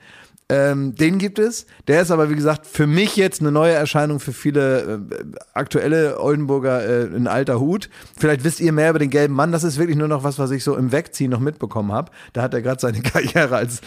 [0.50, 1.66] Ähm, den gibt es.
[1.88, 6.20] Der ist aber, wie gesagt, für mich jetzt eine neue Erscheinung für viele äh, aktuelle
[6.20, 7.88] Oldenburger äh, in alter Hut.
[8.18, 9.52] Vielleicht wisst ihr mehr über den gelben Mann.
[9.52, 12.12] Das ist wirklich nur noch was, was ich so im Wegziehen noch mitbekommen habe.
[12.34, 13.80] Da hat er gerade seine Karriere als,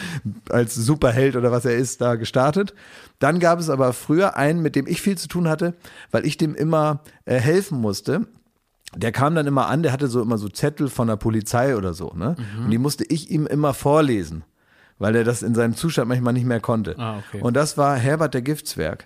[0.50, 2.74] als Superheld oder was er ist, da gestartet.
[3.20, 5.76] Dann gab es aber früher einen, mit dem ich viel zu tun hatte,
[6.10, 8.26] weil ich dem immer äh, helfen musste
[8.96, 11.93] der kam dann immer an, der hatte so immer so Zettel von der Polizei oder
[11.93, 12.36] so, ne?
[12.38, 12.65] Mhm.
[12.65, 14.43] Und die musste ich ihm immer vorlesen,
[15.00, 16.96] weil er das in seinem Zustand manchmal nicht mehr konnte.
[16.98, 17.42] Ah, okay.
[17.42, 19.06] Und das war Herbert der Giftswerk.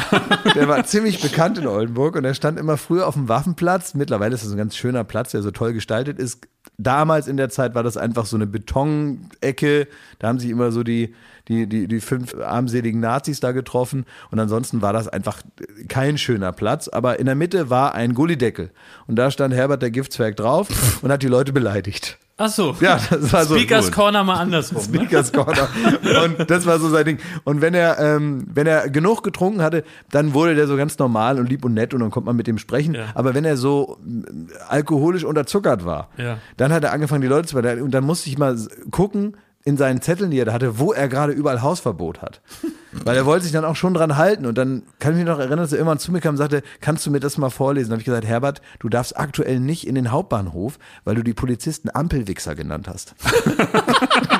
[0.54, 3.94] der war ziemlich bekannt in Oldenburg und er stand immer früher auf dem Waffenplatz.
[3.94, 6.46] Mittlerweile ist das ein ganz schöner Platz, der so toll gestaltet ist.
[6.78, 9.88] Damals in der Zeit war das einfach so eine Betonecke.
[10.18, 11.14] Da haben sich immer so die,
[11.48, 14.04] die, die, die fünf armseligen Nazis da getroffen.
[14.30, 15.42] Und ansonsten war das einfach
[15.88, 16.88] kein schöner Platz.
[16.88, 18.70] Aber in der Mitte war ein Gullideckel.
[19.06, 20.68] Und da stand Herbert der Giftswerk drauf
[21.02, 22.18] und hat die Leute beleidigt.
[22.44, 22.74] Ach so.
[22.80, 23.54] Ja, das war so.
[23.54, 23.94] Speakers gut.
[23.94, 24.78] Corner mal andersrum.
[24.78, 24.84] Ne?
[24.84, 25.68] Speakers Corner.
[26.24, 27.18] Und das war so sein Ding.
[27.44, 31.38] Und wenn er, ähm, wenn er genug getrunken hatte, dann wurde der so ganz normal
[31.38, 32.94] und lieb und nett und dann konnte man mit dem sprechen.
[32.94, 33.04] Ja.
[33.14, 36.38] Aber wenn er so mm, alkoholisch unterzuckert war, Ja.
[36.56, 37.84] dann hat er angefangen, die Leute zu beleidigen.
[37.84, 38.56] Und dann musste ich mal
[38.90, 42.40] gucken in seinen Zetteln, die er da hatte, wo er gerade überall Hausverbot hat.
[43.04, 44.44] Weil er wollte sich dann auch schon dran halten.
[44.44, 46.62] Und dann kann ich mich noch erinnern, dass er irgendwann zu mir kam und sagte,
[46.80, 47.88] kannst du mir das mal vorlesen?
[47.88, 51.34] Da habe ich gesagt, Herbert, du darfst aktuell nicht in den Hauptbahnhof, weil du die
[51.34, 53.14] Polizisten Ampelwichser genannt hast.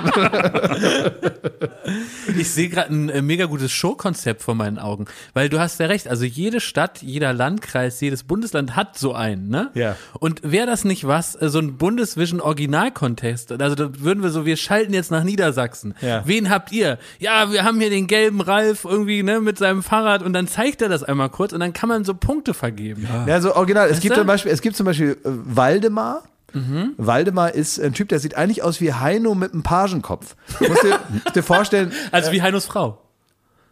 [2.36, 5.86] Ich sehe gerade ein äh, mega gutes Showkonzept vor meinen Augen, weil du hast ja
[5.86, 9.70] recht, also jede Stadt, jeder Landkreis, jedes Bundesland hat so einen, ne?
[9.74, 9.96] Ja.
[10.18, 14.46] Und wäre das nicht was, äh, so ein Bundesvision Original-Contest, also da würden wir so,
[14.46, 15.94] wir schalten jetzt nach Niedersachsen.
[16.00, 16.22] Ja.
[16.26, 16.98] Wen habt ihr?
[17.18, 20.82] Ja, wir haben hier den gelben Ralf irgendwie, ne, mit seinem Fahrrad und dann zeigt
[20.82, 23.08] er das einmal kurz und dann kann man so Punkte vergeben.
[23.26, 23.86] Ja, so original.
[23.86, 24.20] Es Weißt gibt du?
[24.20, 26.22] zum Beispiel, es gibt zum Beispiel äh, Waldemar.
[26.96, 30.36] Waldemar ist ein Typ, der sieht eigentlich aus wie Heino mit einem Pagenkopf.
[30.60, 32.98] Musst dir, musst dir vorstellen, Also wie Heinos Frau.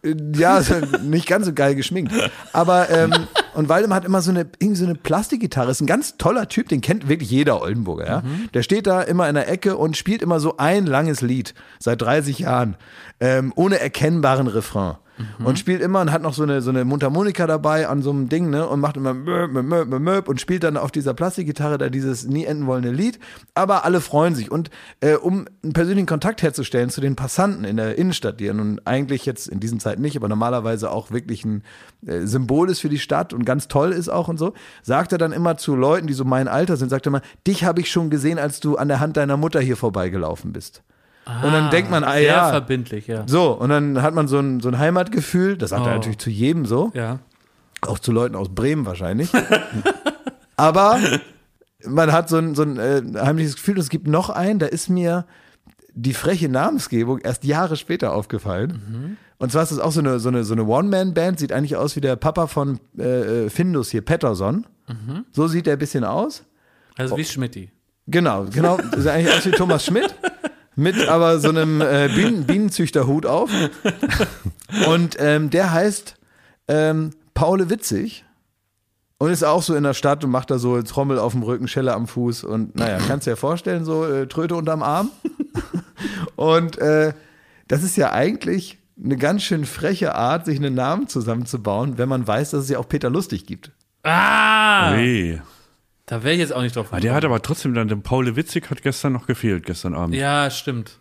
[0.02, 2.12] äh, ja, ist nicht ganz so geil geschminkt.
[2.52, 3.12] Aber, ähm,
[3.54, 5.70] und Waldemar hat immer so eine, irgendwie so eine Plastikgitarre.
[5.72, 8.22] Ist ein ganz toller Typ, den kennt wirklich jeder Oldenburger, ja.
[8.54, 11.54] Der steht da immer in der Ecke und spielt immer so ein langes Lied.
[11.78, 12.76] Seit 30 Jahren.
[13.20, 14.96] Ähm, ohne erkennbaren Refrain.
[15.44, 18.28] Und spielt immer und hat noch so eine, so eine Mundharmonika dabei an so einem
[18.28, 18.66] Ding, ne?
[18.66, 22.26] Und macht immer möp, möp, möp, möp, und spielt dann auf dieser Plastikgitarre da dieses
[22.26, 23.18] nie enden wollende Lied.
[23.54, 24.50] Aber alle freuen sich.
[24.50, 28.54] Und äh, um einen persönlichen Kontakt herzustellen zu den Passanten in der Innenstadt, die ja
[28.54, 31.62] nun eigentlich jetzt in diesen Zeiten nicht, aber normalerweise auch wirklich ein
[32.06, 35.18] äh, Symbol ist für die Stadt und ganz toll ist auch und so, sagt er
[35.18, 37.90] dann immer zu Leuten, die so mein Alter sind, sagt er mal, dich habe ich
[37.90, 40.82] schon gesehen, als du an der Hand deiner Mutter hier vorbeigelaufen bist.
[41.42, 43.24] Und dann denkt man, ah sehr ja, verbindlich, ja.
[43.26, 45.94] so, und dann hat man so ein, so ein Heimatgefühl, das sagt er Oh.
[45.96, 47.18] natürlich zu jedem so, Ja.
[47.82, 49.30] auch zu Leuten aus Bremen wahrscheinlich.
[50.56, 50.98] Aber
[51.86, 54.66] man hat so ein, so ein äh, heimliches Gefühl, und es gibt noch einen, da
[54.66, 55.24] ist mir
[55.94, 59.16] die freche Namensgebung erst Jahre später aufgefallen.
[59.38, 61.96] Und zwar ist das auch so eine, so eine, so eine One-Man-Band, sieht eigentlich aus
[61.96, 64.66] wie der Papa von äh, äh, Findus hier, Pettersson.
[65.32, 66.44] So sieht er ein bisschen aus.
[66.96, 67.70] Also wie Schmidti.
[68.06, 68.78] Genau, genau.
[68.96, 70.12] Sieht eigentlich aus wie Thomas Schmidt.
[70.80, 73.50] Mit aber so einem äh, Bienen Bienenzüchterhut auf.
[74.88, 76.16] Und ähm, der heißt
[76.68, 78.24] ähm, Paule Witzig.
[79.18, 81.68] Und ist auch so in der Stadt und macht da so Trommel auf dem Rücken,
[81.68, 82.44] Schelle am Fuß.
[82.44, 85.10] Und naja, kannst dir ja vorstellen, so äh, Tröte unterm Arm.
[86.36, 87.12] und äh,
[87.68, 92.26] das ist ja eigentlich eine ganz schön freche Art, sich einen Namen zusammenzubauen, wenn man
[92.26, 93.72] weiß, dass es ja auch Peter Lustig gibt.
[94.02, 94.94] Ah!
[94.96, 95.42] Nee.
[96.10, 98.34] Da wäre ich jetzt auch nicht drauf Ah, der hat aber trotzdem dann, der Paul
[98.34, 100.16] Witzig hat gestern noch gefehlt, gestern Abend.
[100.16, 100.98] Ja, stimmt.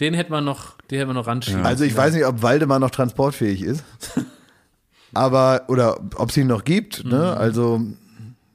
[0.00, 1.64] Den hätte man noch, den hätte man noch ranschieben.
[1.64, 3.82] Also ich weiß nicht, ob Waldemar noch transportfähig ist.
[5.14, 7.06] Aber, oder ob es ihn noch gibt.
[7.06, 7.34] Ne?
[7.34, 7.80] Also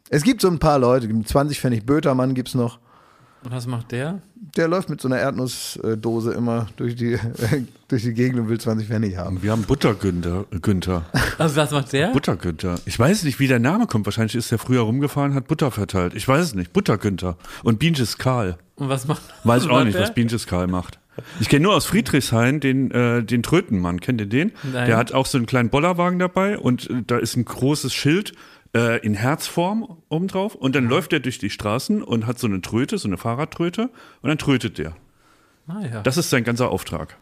[0.10, 2.78] es gibt so ein paar Leute, 20 Pfennig Bötermann gibt's noch.
[3.44, 4.22] Und was macht der?
[4.58, 7.18] Der läuft mit so einer Erdnussdose immer durch die,
[7.88, 9.42] durch die Gegend und will 20 Pfennig haben.
[9.42, 10.46] Wir haben Buttergünther.
[10.62, 11.06] Günther.
[11.38, 12.10] Also was macht der?
[12.12, 12.76] Buttergünther.
[12.86, 14.06] Ich weiß nicht, wie der Name kommt.
[14.06, 16.14] Wahrscheinlich ist der früher rumgefahren, hat Butter verteilt.
[16.16, 16.74] Ich weiß es nicht.
[16.74, 17.38] Buttergünther.
[17.64, 18.58] Und Bienches Karl.
[18.76, 20.04] Und was macht Weiß ich auch macht nicht, der?
[20.04, 21.00] was Bienches Karl macht.
[21.40, 24.00] Ich kenne nur aus Friedrichshain den, äh, den Trötenmann.
[24.00, 24.52] Kennt ihr den?
[24.64, 24.88] Nein.
[24.88, 28.34] Der hat auch so einen kleinen Bollerwagen dabei und äh, da ist ein großes Schild
[28.76, 30.56] äh, in Herzform obendrauf.
[30.56, 33.90] Und dann läuft er durch die Straßen und hat so eine Tröte, so eine Fahrradtröte.
[34.22, 34.96] Und dann trötet der.
[35.68, 36.02] Ah, ja.
[36.02, 37.18] Das ist sein ganzer Auftrag.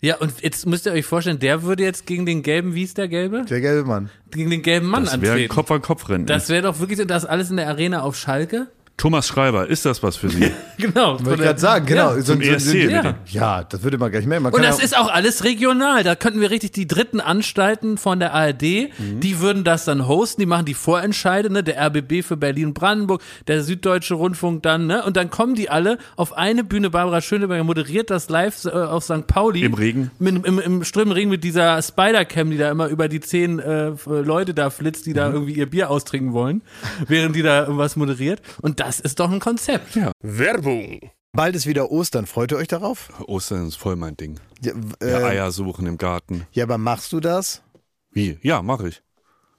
[0.00, 2.96] ja, und jetzt müsst ihr euch vorstellen, der würde jetzt gegen den gelben, wie ist
[2.98, 3.44] der gelbe?
[3.44, 4.10] Der gelbe Mann.
[4.30, 5.52] Gegen den gelben Mann Das wäre antreten.
[5.54, 6.26] Kopf an Kopf rennen.
[6.26, 8.68] das wäre doch wirklich das alles in der Arena auf Schalke?
[8.98, 10.50] Thomas Schreiber, ist das was für Sie?
[10.80, 11.14] Genau.
[11.24, 12.10] Wollte ich gerade sagen, genau.
[12.14, 12.20] Ja.
[12.20, 13.02] So, Zum ESC, ja.
[13.02, 13.14] bitte.
[13.30, 14.44] ja, das würde man gleich merken.
[14.44, 16.04] Man Und das ja- ist auch alles regional.
[16.04, 18.62] Da könnten wir richtig die dritten Anstalten von der ARD,
[18.96, 19.18] Mhm.
[19.18, 21.64] die würden das dann hosten, die machen die Vorentscheide, ne?
[21.64, 25.02] Der RBB für Berlin und Brandenburg, der Süddeutsche Rundfunk dann, ne?
[25.04, 26.90] Und dann kommen die alle auf eine Bühne.
[26.90, 29.26] Barbara Schöneberger moderiert das live äh, auf St.
[29.26, 29.62] Pauli.
[29.64, 30.12] Im Regen.
[30.20, 33.90] Mit, im, Im strömenden Regen mit dieser Spider-Cam, die da immer über die zehn äh,
[34.06, 35.14] Leute da flitzt, die Mhm.
[35.16, 36.62] da irgendwie ihr Bier austrinken wollen,
[37.08, 38.40] während die da irgendwas moderiert.
[38.62, 39.94] Und das ist doch ein Konzept.
[39.96, 40.12] Ja.
[40.22, 41.00] Werbung.
[41.32, 42.26] Bald ist wieder Ostern.
[42.26, 43.10] Freut ihr euch darauf?
[43.26, 44.40] Ostern ist voll mein Ding.
[44.62, 44.72] Ja,
[45.02, 46.46] Ja, äh, Eier suchen im Garten.
[46.52, 47.62] ja aber machst du das
[48.10, 48.38] Wie?
[48.42, 49.02] Ja, mache ich.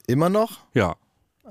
[0.08, 0.60] immer noch?
[0.74, 0.96] Ja.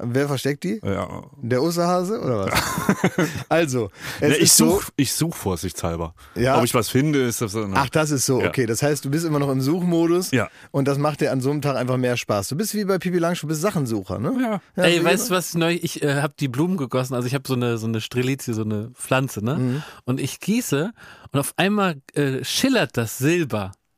[0.00, 0.80] Wer versteckt die?
[0.84, 1.08] ja.
[1.42, 3.28] Der Osterhase oder was?
[3.48, 4.70] also, es Ja, ich so.
[4.70, 6.14] suche ich such vorsichtshalber.
[6.34, 6.58] Ja.
[6.58, 7.68] Ob ich was finde, ist das so.
[7.74, 8.48] Ach, das ist so, Ja.
[8.48, 8.66] okay.
[8.66, 10.48] Das heißt, du bist immer noch im Suchmodus Ja.
[10.70, 12.48] und das macht dir an so einem Tag einfach mehr Spaß.
[12.48, 14.60] Du bist wie bei Pipi Langstrumpf, du bist Sachensucher, ne?
[14.76, 14.84] Ja.
[14.84, 15.78] Ey, wie weißt du was neu?
[15.80, 18.62] Ich äh, habe die Blumen gegossen, also ich habe so eine so eine Strelizie, so
[18.62, 19.56] eine Pflanze, ne?
[19.56, 19.82] Mhm.
[20.04, 20.92] Und ich gieße
[21.32, 23.72] und auf einmal äh, schillert das Silber.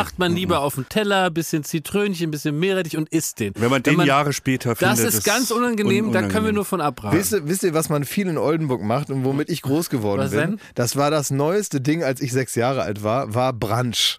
[0.00, 3.52] macht man lieber auf dem Teller, bisschen Zitrönchen, bisschen Meerrettich und isst den.
[3.56, 4.98] Wenn man den Jahre später findet.
[5.04, 6.54] Das ist ganz unangenehm, un- da können wir unangenehm.
[6.56, 7.16] nur von abraten.
[7.18, 10.20] Wisst ihr, wisst ihr, was man viel in Oldenburg macht und womit ich groß geworden
[10.22, 10.40] Was bin?
[10.40, 10.60] denn?
[10.74, 14.18] Das war das neueste Ding, als ich sechs Jahre alt war, war Brunch.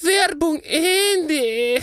[0.00, 1.82] Werbung Ende.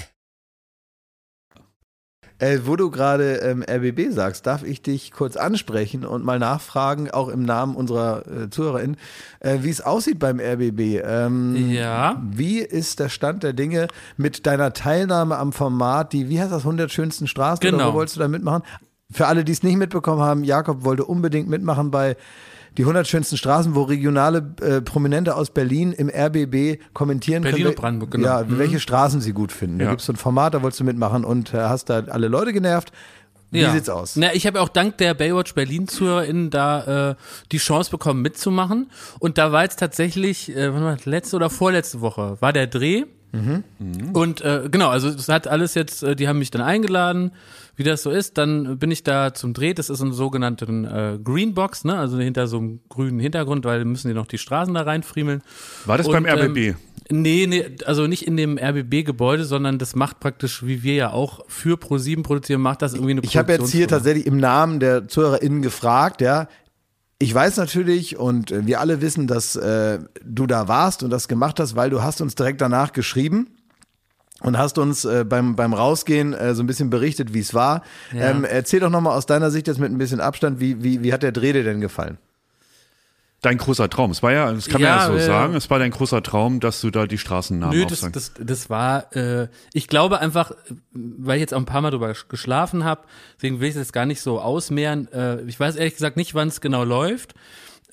[2.42, 7.12] Äh, wo du gerade ähm, RBB sagst, darf ich dich kurz ansprechen und mal nachfragen,
[7.12, 8.96] auch im Namen unserer äh, ZuhörerInnen,
[9.42, 11.02] äh, wie es aussieht beim RBB.
[11.04, 12.22] Ähm, Ja.
[12.32, 16.62] Wie ist der Stand der Dinge mit deiner Teilnahme am Format, die, wie heißt das,
[16.62, 17.62] 100 schönsten Straßen?
[17.68, 17.90] Oder Genau.
[17.92, 18.64] wo wolltest du da mitmachen?
[19.12, 22.16] Für alle, die es nicht mitbekommen haben, Jakob wollte unbedingt mitmachen bei
[22.78, 27.70] die 100 schönsten Straßen, wo regionale äh, Prominente aus Berlin im RBB kommentieren Berlin können.
[27.70, 28.28] und Brandenburg, genau.
[28.28, 29.80] Ja, welche Straßen sie gut finden.
[29.80, 29.90] Da Ja.
[29.92, 32.54] gibt es so ein Format, da wolltest du mitmachen und äh, hast da alle Leute
[32.54, 32.92] genervt.
[33.52, 33.72] Wie Ja.
[33.72, 34.16] sieht's aus?
[34.16, 37.16] Na, ich habe auch dank der Baywatch Berlin-ZuhörerInnen da äh,
[37.52, 38.92] die Chance bekommen, mitzumachen.
[39.18, 43.06] Und da war jetzt tatsächlich, äh, das, letzte oder vorletzte Woche, war der Dreh.
[44.14, 47.32] Und äh, genau, also das hat alles jetzt, äh, die haben mich dann eingeladen,
[47.80, 48.38] wie das so ist.
[48.38, 49.74] Dann bin ich da zum Dreh.
[49.74, 51.98] Das ist eine sogenannte äh, Greenbox, ne?
[51.98, 55.42] Also hinter so einem grünen Hintergrund, weil müssen die noch die Straßen da reinfriemeln.
[55.86, 56.58] War das Und, beim RBB?
[56.58, 56.76] Ähm,
[57.10, 61.46] nee, nee, also nicht in dem RBB-Gebäude, sondern das macht praktisch, wie wir ja auch
[61.48, 65.08] für Pro7 produzieren, macht das irgendwie eine Ich habe jetzt hier tatsächlich im Namen der
[65.08, 66.50] ZuhörerInnen gefragt, ja.
[67.18, 71.30] Ich weiß natürlich und äh, wir alle wissen, dass äh, du da warst und das
[71.30, 73.48] gemacht hast, weil du hast uns direkt danach geschrieben
[74.42, 77.84] und hast uns äh, beim, beim Rausgehen äh, so ein bisschen berichtet, wie es war.
[78.14, 78.30] Ja.
[78.32, 81.14] Ähm, erzähl doch nochmal aus deiner Sicht jetzt mit ein bisschen Abstand, wie, wie, wie
[81.14, 82.18] hat der Dreh dir denn gefallen?
[83.42, 84.12] Dein großer Traum.
[84.12, 86.22] Es war ja, das kann man Ja, ja so äh, sagen, es war dein großer
[86.22, 90.52] Traum, dass du da die Straßennamen Nö, das, das, das war, äh, ich glaube einfach,
[90.92, 93.04] weil ich jetzt auch ein paar Mal drüber geschlafen habe,
[93.38, 95.10] deswegen will ich das gar nicht so ausmehren.
[95.14, 97.34] Äh, ich weiß ehrlich gesagt nicht, wann es genau läuft.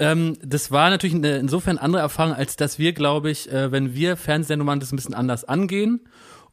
[0.01, 3.95] Ähm, das war natürlich eine insofern andere Erfahrung, als dass wir, glaube ich, äh, wenn
[3.95, 6.01] wir Fernsehsendungen machen, das ein bisschen anders angehen.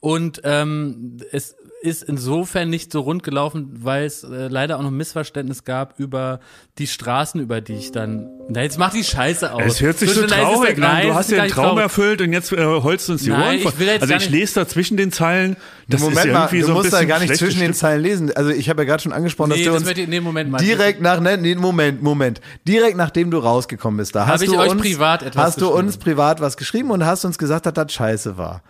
[0.03, 4.91] Und ähm, es ist insofern nicht so rund gelaufen, weil es äh, leider auch noch
[4.91, 6.41] ein Missverständnis gab über
[6.77, 8.27] die Straßen, über die ich dann.
[8.49, 9.61] Na, jetzt mach die Scheiße aus.
[9.65, 11.07] Es hört sich so, es traurig an.
[11.07, 11.83] Du hast dir einen Traum traurig.
[11.83, 13.73] erfüllt und jetzt äh, holst du uns die Nein, Ohren ich voll.
[13.77, 15.55] will jetzt Also ich lese da zwischen den Zeilen,
[15.87, 17.73] das Moment ist mal, irgendwie du so ein musst da gar nicht zwischen den Stimmung.
[17.75, 18.35] Zeilen lesen.
[18.35, 20.51] Also ich habe ja gerade schon angesprochen, Nee, dass du das uns in dem Moment
[20.51, 24.49] mal direkt nach, ne, nee, Moment, Moment, direkt nachdem du rausgekommen bist, da hast ich
[24.49, 27.65] du euch uns, privat etwas hast du uns privat was geschrieben und hast uns gesagt,
[27.67, 28.61] dass das scheiße war.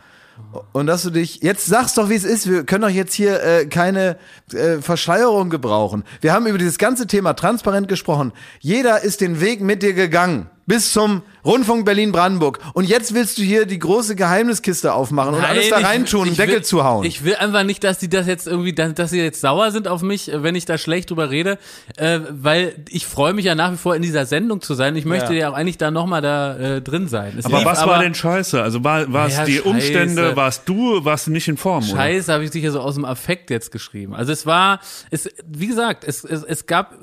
[0.72, 2.50] Und dass du dich, jetzt sag's doch, wie es ist.
[2.50, 4.18] Wir können doch jetzt hier äh, keine
[4.52, 6.04] äh, Verschleierung gebrauchen.
[6.22, 8.34] Wir haben über dieses ganze Thema transparent gesprochen.
[8.60, 10.50] Jeder ist den Weg mit dir gegangen.
[10.66, 12.60] Bis zum Rundfunk Berlin-Brandenburg.
[12.74, 16.28] Und jetzt willst du hier die große Geheimniskiste aufmachen und Nein, alles da reintun und
[16.30, 17.06] ich Deckel will, zuhauen.
[17.06, 19.90] Ich will einfach nicht, dass die das jetzt irgendwie, dass, dass sie jetzt sauer sind
[19.90, 21.58] auf mich, äh, wenn ich da schlecht drüber rede,
[21.98, 24.96] äh, weil ich freue mich ja nach wie vor in dieser Sendung zu sein.
[24.96, 25.40] Ich möchte Ja.
[25.40, 27.34] ja, auch eigentlich da nochmal da äh, drin sein.
[27.38, 28.62] Es Aber lief was war denn scheiße?
[28.64, 29.68] Also war, war es Ja, die scheiße.
[29.68, 31.84] Umstände, warst du, warst du nicht in Form?
[31.84, 34.16] Scheiße, habe ich sicher so aus dem Affekt jetzt geschrieben.
[34.16, 34.80] Also es war,
[35.12, 36.96] es, wie gesagt, es, es, es gab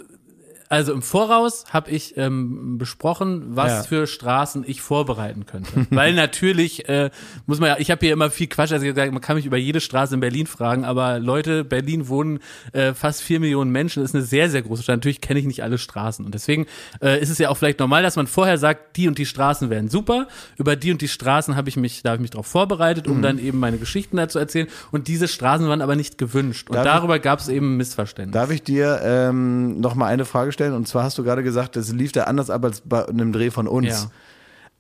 [0.71, 3.83] Also im Voraus habe ich ähm, besprochen, was Ja.
[3.83, 5.87] für Straßen ich vorbereiten könnte.
[5.91, 7.11] Weil natürlich äh,
[7.47, 9.57] muss man ja, ich habe hier immer viel Quatsch, also gesagt, man kann mich über
[9.57, 12.39] jede Straße in Berlin fragen, aber Leute, Berlin wohnen
[12.73, 14.99] äh, fast vier Millionen Menschen, das ist eine sehr, sehr große Stadt.
[14.99, 16.25] Natürlich kenne ich nicht alle Straßen.
[16.25, 16.67] Und deswegen
[17.03, 19.71] äh, ist es ja auch vielleicht normal, dass man vorher sagt, die und die Straßen
[19.71, 20.29] wären super.
[20.57, 23.13] Über die und die Straßen habe ich mich, da habe ich mich darauf vorbereitet, Mhm.
[23.13, 24.69] um dann eben meine Geschichten dazu erzählen.
[24.93, 26.71] Und diese Straßen waren aber nicht gewünscht.
[26.71, 28.35] Und Darf darüber gab es eben Missverständnis.
[28.35, 30.60] Darf ich dir ähm, noch mal eine Frage stellen?
[30.69, 33.51] Und zwar hast du gerade gesagt, es lief da anders ab als bei einem Dreh
[33.51, 34.09] von uns.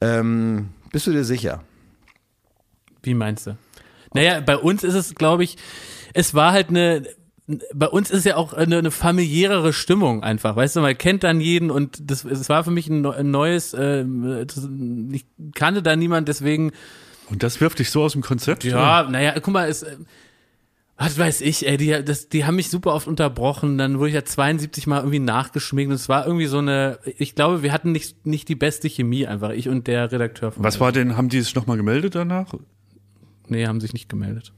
[0.02, 0.18] Ja.
[0.18, 1.62] Ähm, bist du dir sicher?
[3.02, 3.56] Wie meinst du?
[4.14, 5.56] Naja, bei uns ist es, glaube ich,
[6.14, 7.04] es war halt eine,
[7.74, 11.40] bei uns ist ja auch eine, eine familiärere Stimmung einfach, weißt du, man kennt dann
[11.40, 14.04] jeden und das, es war für mich ein, ein neues, äh,
[14.44, 14.68] das,
[15.12, 16.72] ich kannte da niemand, deswegen,
[17.28, 18.64] Und das wirft dich so aus dem Konzept?
[18.64, 19.96] ja, naja, guck mal, es, äh,
[21.00, 24.14] was weiß ich, ey, die, das, die haben mich super oft unterbrochen, dann wurde ich
[24.14, 27.90] ja 72 Mal irgendwie nachgeschminkt und es war irgendwie so eine, ich glaube, wir hatten
[27.90, 31.30] nicht, nicht die beste Chemie einfach, ich und der Redakteur von Was war denn, haben
[31.30, 32.52] die sich nochmal gemeldet danach?
[33.48, 34.52] Nee, haben sich nicht gemeldet.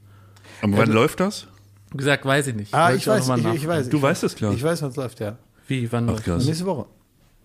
[0.61, 1.47] Aber wann läuft das?
[1.91, 2.73] Wie gesagt, weiß ich nicht.
[2.73, 3.89] Ah, Wollte ich weiß, ich, ich weiß.
[3.89, 4.53] Du ich weißt weiß, es, klar.
[4.53, 5.37] Ich weiß, was läuft, ja.
[5.67, 6.09] Wie, wann?
[6.09, 6.45] Ach krass.
[6.45, 6.87] Nächste Woche.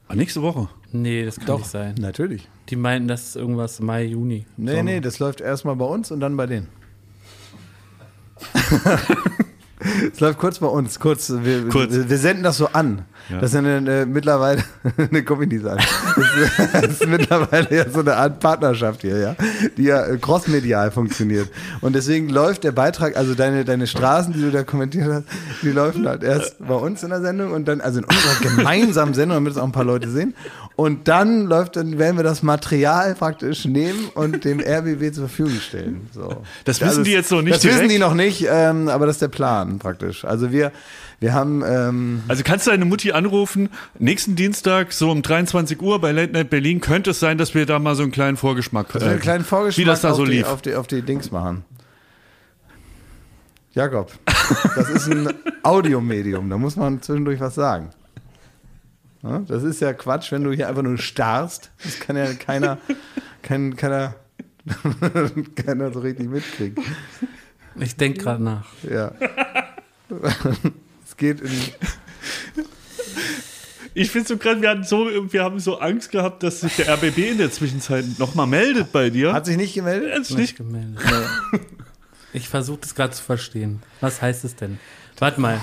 [0.08, 0.68] Ah, nächste Woche.
[0.90, 1.94] Nee, das kann nicht sein.
[2.00, 2.48] Natürlich.
[2.68, 4.46] Die meinten, das ist irgendwas Mai, Juni.
[4.56, 4.82] Nee, Sommer.
[4.82, 6.66] nee, das läuft erstmal bei uns und dann bei denen.
[10.12, 11.33] Es läuft kurz bei uns, kurz.
[11.33, 11.92] Wir, Kurz.
[11.92, 13.05] wir, wir senden das so an.
[13.30, 13.38] Ja.
[13.40, 14.62] Das ist eine, eine, mittlerweile
[14.96, 15.76] eine Comedy sein.
[16.16, 16.26] Das,
[16.58, 19.36] ist- das ist mittlerweile ja so eine Art Partnerschaft hier, ja,
[19.76, 21.48] die ja äh, crossmedial funktioniert.
[21.80, 25.24] Und deswegen läuft der Beitrag, also deine, deine Straßen, die du da kommentiert hast,
[25.62, 29.14] die laufen halt erst bei uns in der Sendung und dann, also in unserer gemeinsamen
[29.14, 30.34] Sendung, damit es auch ein paar Leute sehen.
[30.76, 35.54] Und dann läuft, dann werden wir das Material praktisch nehmen und dem RBB zur Verfügung
[35.60, 36.08] stellen.
[36.14, 36.42] So.
[36.64, 37.92] Das wissen die jetzt noch nicht Das wissen direkt?
[37.94, 40.24] die noch nicht, ähm, aber das ist der Plan praktisch.
[40.24, 40.70] Also wir,
[41.20, 46.00] wir haben, ähm, Also kannst du deine Mutti anrufen, nächsten Dienstag so um 23 Uhr
[46.00, 48.94] bei Late Night Berlin könnte es sein, dass wir da mal so einen kleinen Vorgeschmack
[48.94, 50.46] wir einen kleinen Vorgeschmack wie das da so auf, die, lief.
[50.46, 51.64] auf, die, auf die Dings machen.
[53.72, 54.12] Jakob,
[54.76, 55.28] das ist ein
[55.62, 57.90] Audiomedium, da muss man zwischendurch was sagen.
[59.48, 61.70] Das ist ja Quatsch, wenn du hier einfach nur starrst.
[61.83, 62.78] Das kann ja keiner,
[63.42, 64.14] kein, keiner,
[65.57, 66.83] keiner so richtig mitkriegen.
[67.74, 68.66] Ich denke gerade nach.
[68.88, 69.12] Ja.
[71.18, 71.50] geht in,
[73.94, 76.88] Ich finde so gerade, wir, hatten so, wir haben so Angst gehabt, dass sich der
[76.94, 79.33] RBB in der Zwischenzeit nochmal meldet bei dir.
[79.33, 80.11] hat sich nicht gemeldet?
[80.14, 80.57] Jetzt Nicht nicht.
[80.57, 81.00] gemeldet.
[82.35, 83.83] Ich versuche das gerade zu verstehen.
[84.02, 84.78] Was heißt es denn?
[85.18, 85.59] Warte mal.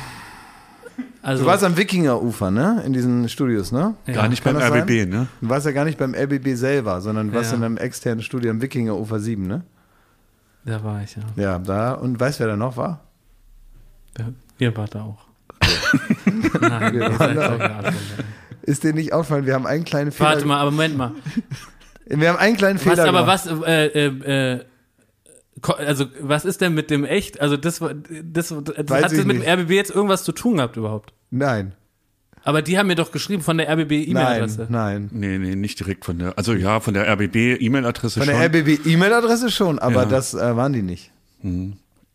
[1.21, 2.81] Also, Du warst am Wikingerufer, ne?
[2.83, 3.93] In diesen Studios, ne?
[4.07, 4.13] ja.
[4.13, 4.81] Gar nicht Kann beim das sein?
[4.81, 5.27] RBB, ne?
[5.41, 7.57] Du warst ja gar nicht beim RBB selber, sondern warst Ja.
[7.57, 9.63] in einem externen Studio am Wikingerufer 7, ne?
[10.65, 11.21] Da war ich, ja.
[11.35, 11.93] Ja, da.
[11.93, 13.03] Und weißt du, wer da noch war?
[14.15, 15.27] Da- Ihr wart da auch.
[16.61, 17.93] Nein, ihr seid doch gerade.
[18.63, 20.29] Ist dir nicht aufgefallen, wir haben einen kleinen Fehler.
[20.29, 21.11] Warte mal, aber Moment mal.
[22.07, 23.45] Wir haben einen kleinen Was, Fehler aber gemacht.
[23.47, 24.65] was, äh, äh, äh,
[25.77, 27.41] also was ist denn mit dem echt?
[27.41, 28.57] Also das, war- das, das
[28.89, 29.47] Weiß hat das mit dem nicht.
[29.47, 31.13] RBB jetzt irgendwas zu tun gehabt überhaupt?
[31.31, 31.73] Nein.
[32.43, 34.67] Aber die haben mir doch geschrieben von der RBB Nein, E-Mail-Adresse.
[34.69, 35.09] nein.
[35.11, 38.37] Nee, nee, nicht direkt von der, also ja, von der RBB E-Mail-Adresse Von schon.
[38.39, 40.05] der RBB E-Mail-Adresse schon, aber Ja.
[40.09, 41.11] das äh, waren die nicht.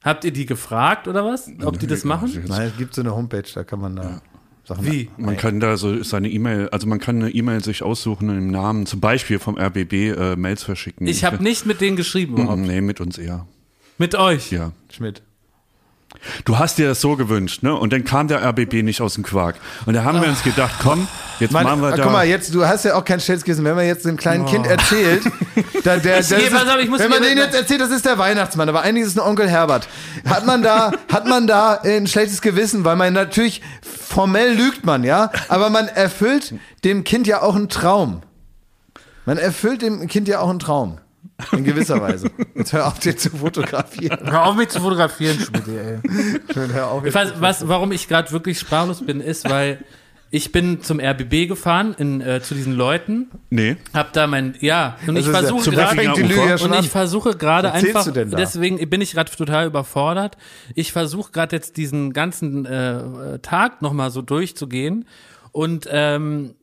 [0.03, 1.51] Habt ihr die gefragt oder was?
[1.63, 2.31] Ob die das machen?
[2.49, 4.23] Nein, es gibt so eine Homepage, da kann man da
[4.65, 4.87] Sachen.
[4.87, 5.11] Wie?
[5.17, 8.51] Man kann da so seine E-Mail, also man kann eine E-Mail sich aussuchen und im
[8.51, 11.07] Namen, zum Beispiel vom RBB, äh, Mails verschicken.
[11.07, 12.61] Ich habe nicht mit denen geschrieben überhaupt.
[12.63, 13.47] Nee, mit uns eher.
[13.99, 14.51] Mit euch.
[14.53, 14.73] Ja.
[14.91, 15.23] Schmidt.
[16.45, 17.75] Du hast dir das so gewünscht, ne?
[17.75, 19.57] Und dann kam der RBB nicht aus dem Quark.
[19.87, 22.03] Und da haben wir uns gedacht, komm, jetzt Mann, machen wir ah, da.
[22.03, 23.65] guck mal, jetzt, du hast ja auch kein Schätzkissen.
[23.65, 25.23] Wenn man jetzt dem kleinen Kind erzählt,
[25.85, 28.69] da, der, ist, auf, ich muss wenn man denen jetzt erzählt, das ist der Weihnachtsmann,
[28.69, 29.89] aber eigentlich ist es ein Onkel Herbert.
[30.29, 35.05] Hat man da, hat man da ein schlechtes Gewissen, weil man natürlich, formell lügt man,
[35.05, 36.55] ja, aber man erfüllt
[36.85, 38.23] dem Kind ja auch einen Traum.
[39.25, 40.99] Man erfüllt dem Kind ja auch einen Traum.
[41.53, 42.31] In gewisser Weise.
[42.55, 44.19] Jetzt hör auf, dir zu fotografieren.
[44.31, 45.99] Hör auf mich zu fotografieren, Schmidt, ey.
[46.73, 49.83] Hör auf, Ich weiß, was, warum ich gerade wirklich sprachlos bin, ist, weil
[50.33, 53.77] ich bin zum RBB gefahren in, äh, zu diesen Leuten, nee.
[53.93, 56.73] hab da mein, ja, und ich Das ja- versuche gerade, fängt die Lüge ja und
[56.79, 58.37] ich versuche gerade einfach, du denn da?
[58.37, 60.37] deswegen bin ich gerade total überfordert.
[60.77, 65.07] Ich versuche gerade jetzt diesen ganzen äh, Tag nochmal so durchzugehen
[65.53, 66.55] und ähm,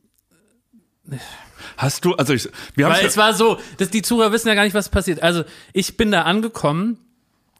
[1.76, 4.54] Hast du, also ich, wir haben weil es war so, dass die Zuhörer wissen ja
[4.54, 5.22] gar nicht, was passiert.
[5.22, 6.98] Also ich bin da angekommen,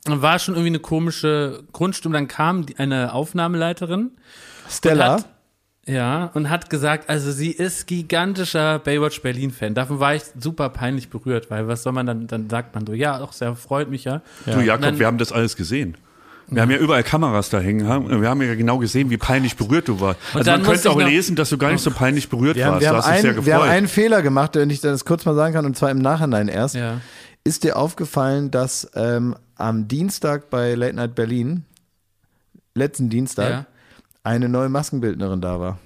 [0.07, 4.13] war schon irgendwie eine komische Grundstimmung, dann kam eine Aufnahmeleiterin
[4.71, 5.13] Stella.
[5.15, 5.29] hat-
[5.87, 9.75] Ja, und hat gesagt, also sie ist gigantischer Baywatch Berlin-Fan.
[9.75, 12.93] Davon war ich super peinlich berührt, weil was soll man dann, dann sagt man so,
[12.93, 14.21] ja, doch, sehr freut mich ja.
[14.45, 15.97] du Jakob, dann- wir haben das alles gesehen.
[16.51, 17.87] Wir haben ja überall Kameras da hängen.
[17.87, 20.19] haben- Wir haben ja genau gesehen, wie peinlich berührt du warst.
[20.33, 22.73] Also dann man könnte auch lesen, dass du gar nicht so peinlich berührt Wir haben,
[22.75, 22.83] warst.
[22.85, 25.05] wir, du haben hast dich sehr einen, wir haben einen Fehler gemacht, wenn ich das
[25.05, 26.75] kurz mal sagen kann, und zwar im Nachhinein erst.
[26.75, 27.01] Ja.
[27.45, 31.65] Ist dir aufgefallen, dass ähm, am Dienstag bei Late Night Berlin,
[32.75, 33.67] letzten Dienstag, Ja.
[34.25, 35.79] eine neue Maskenbildnerin da war?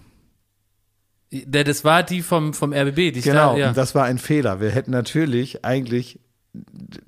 [1.33, 2.97] Der, das war die vom, vom RBB.
[3.13, 3.69] Die ich Genau, Da, ja.
[3.69, 4.61] und das war ein Fehler.
[4.61, 6.21] Wir hätten natürlich eigentlich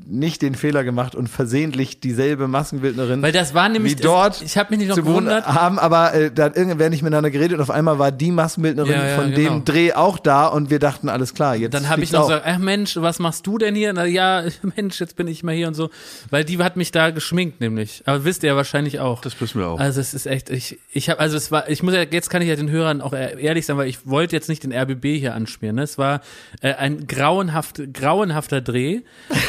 [0.07, 4.57] nicht den Fehler gemacht und versehentlich dieselbe Maskenbildnerin Weil das war nämlich wie dort Ich
[4.57, 5.47] habe mich nicht noch gewundert.
[5.47, 8.93] haben, aber äh, da hat irgendwer nicht miteinander geredet und auf einmal war die Maskenbildnerin
[8.93, 9.51] Ja, ja, von genau.
[9.57, 12.45] dem Dreh auch da und wir dachten, alles klar, jetzt Dann habe ich noch gesagt,
[12.47, 13.93] ach Mensch, was machst du denn hier?
[13.93, 14.45] Na ja,
[14.77, 15.91] Mensch, jetzt bin ich mal hier und so.
[16.31, 18.03] Weil die hat mich da geschminkt nämlich.
[18.07, 19.21] Aber wisst ihr ja wahrscheinlich auch.
[19.21, 19.79] Das wissen wir auch.
[19.79, 22.41] Also es ist echt, ich, ich habe, also es war, ich muss ja, jetzt kann
[22.41, 25.35] ich ja den Hörern auch ehrlich sein, weil ich wollte jetzt nicht den RBB hier
[25.35, 25.77] anspielen.
[25.77, 25.83] Ne?
[25.83, 26.23] Es war
[26.63, 29.03] äh, ein grauenhaft, grauenhafter Dreh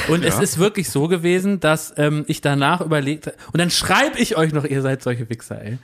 [0.07, 4.37] und es ist wirklich so gewesen, dass ähm, ich danach überlegt und dann schreibe ich
[4.37, 5.77] euch noch, ihr seid solche Wichser, ey.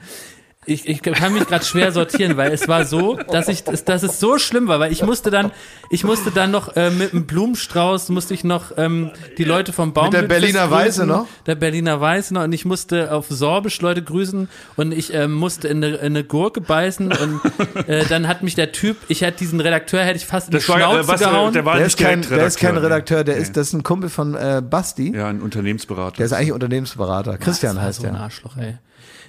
[0.64, 4.20] Ich, ich kann mich gerade schwer sortieren, weil es war so, dass ich, dass es
[4.20, 5.50] so schlimm war, weil ich musste dann,
[5.90, 9.92] ich musste dann noch äh, mit einem Blumenstrauß musste ich noch ähm, die Leute vom
[9.92, 11.26] Baum Mit der Berliner Weiße noch?
[11.46, 15.66] der Berliner Weiße noch und ich musste auf Sorbisch Leute grüßen und ich ähm, musste
[15.66, 17.40] in eine, in eine Gurke beißen und
[17.88, 20.68] äh, dann hat mich der Typ, ich hätte diesen Redakteur hätte ich fast in die
[20.68, 21.52] war, äh, Schnauze äh, gehauen.
[21.54, 23.42] der war Der nicht ist, kein, der ist kein Redakteur, der Nee.
[23.42, 25.12] ist, das ist ein Kumpel von äh, Basti.
[25.12, 26.18] Ja, ein Unternehmensberater.
[26.18, 27.36] Der ist eigentlich Unternehmensberater.
[27.38, 28.22] Christian war heißt so ein der.
[28.22, 28.76] Arschloch, ey.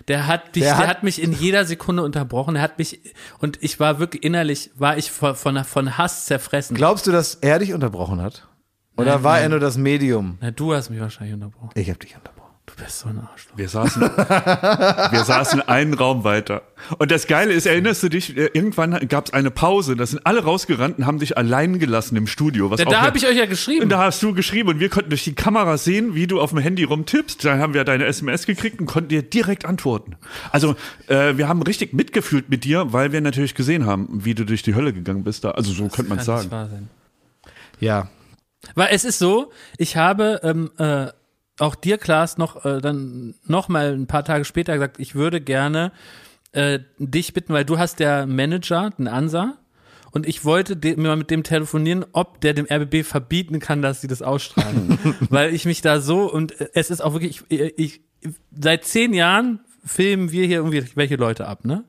[0.08, 2.56] Der hat, dich, Der der, hat- hat, mich in jeder Sekunde unterbrochen.
[2.56, 3.00] Er hat mich
[3.40, 6.76] und ich war wirklich innerlich war ich von von, von Hass zerfressen.
[6.76, 8.48] Glaubst du, dass er dich unterbrochen hat?
[8.98, 9.44] Oder Nein, war nein.
[9.44, 10.38] er nur das Medium?
[10.42, 11.70] Na, du hast mich wahrscheinlich unterbrochen.
[11.76, 12.43] Ich habe dich unterbrochen.
[12.76, 13.56] Du bist so ein Arschloch.
[13.56, 16.64] Wir saßen, wir saßen einen Raum weiter.
[16.98, 20.26] Und das Geile ist, erinnerst du dich, äh, irgendwann gab es eine Pause, da sind
[20.26, 22.72] alle rausgerannt und haben dich allein gelassen im Studio.
[22.72, 23.84] Was Da, auch da habe ich euch ja geschrieben.
[23.84, 26.50] Und da hast du geschrieben und wir konnten durch die Kamera sehen, wie du auf
[26.50, 27.46] dem Handy rumtippst.
[27.46, 30.16] Dann haben wir deine SMS gekriegt und konnten dir direkt antworten.
[30.52, 30.76] Also
[31.08, 34.64] äh, wir haben richtig mitgefühlt mit dir, weil wir natürlich gesehen haben, wie du durch
[34.64, 35.52] die Hölle gegangen bist da.
[35.52, 36.42] Also so könnte man Kann sagen.
[36.42, 36.90] nicht wahr sein.
[37.80, 38.08] Ja.
[38.74, 41.08] Weil es ist so, ich habe ähm, äh,
[41.60, 45.42] auch dir, Klaas, noch äh, dann noch mal ein paar Tage später gesagt, ich würde
[45.42, 45.92] gerne
[46.52, 49.58] äh, dich bitten, weil du hast der Manager, den Ansa,
[50.12, 54.02] und ich wollte de mal mit dem telefonieren, ob der dem RBB verbieten kann, dass
[54.02, 55.00] sie das ausstrahlen.
[55.30, 58.02] weil ich mich da so, und äh, es ist auch wirklich, ich, ich
[58.52, 61.84] seit zehn Jahren filmen wir hier irgendwie welche Leute ab, ne?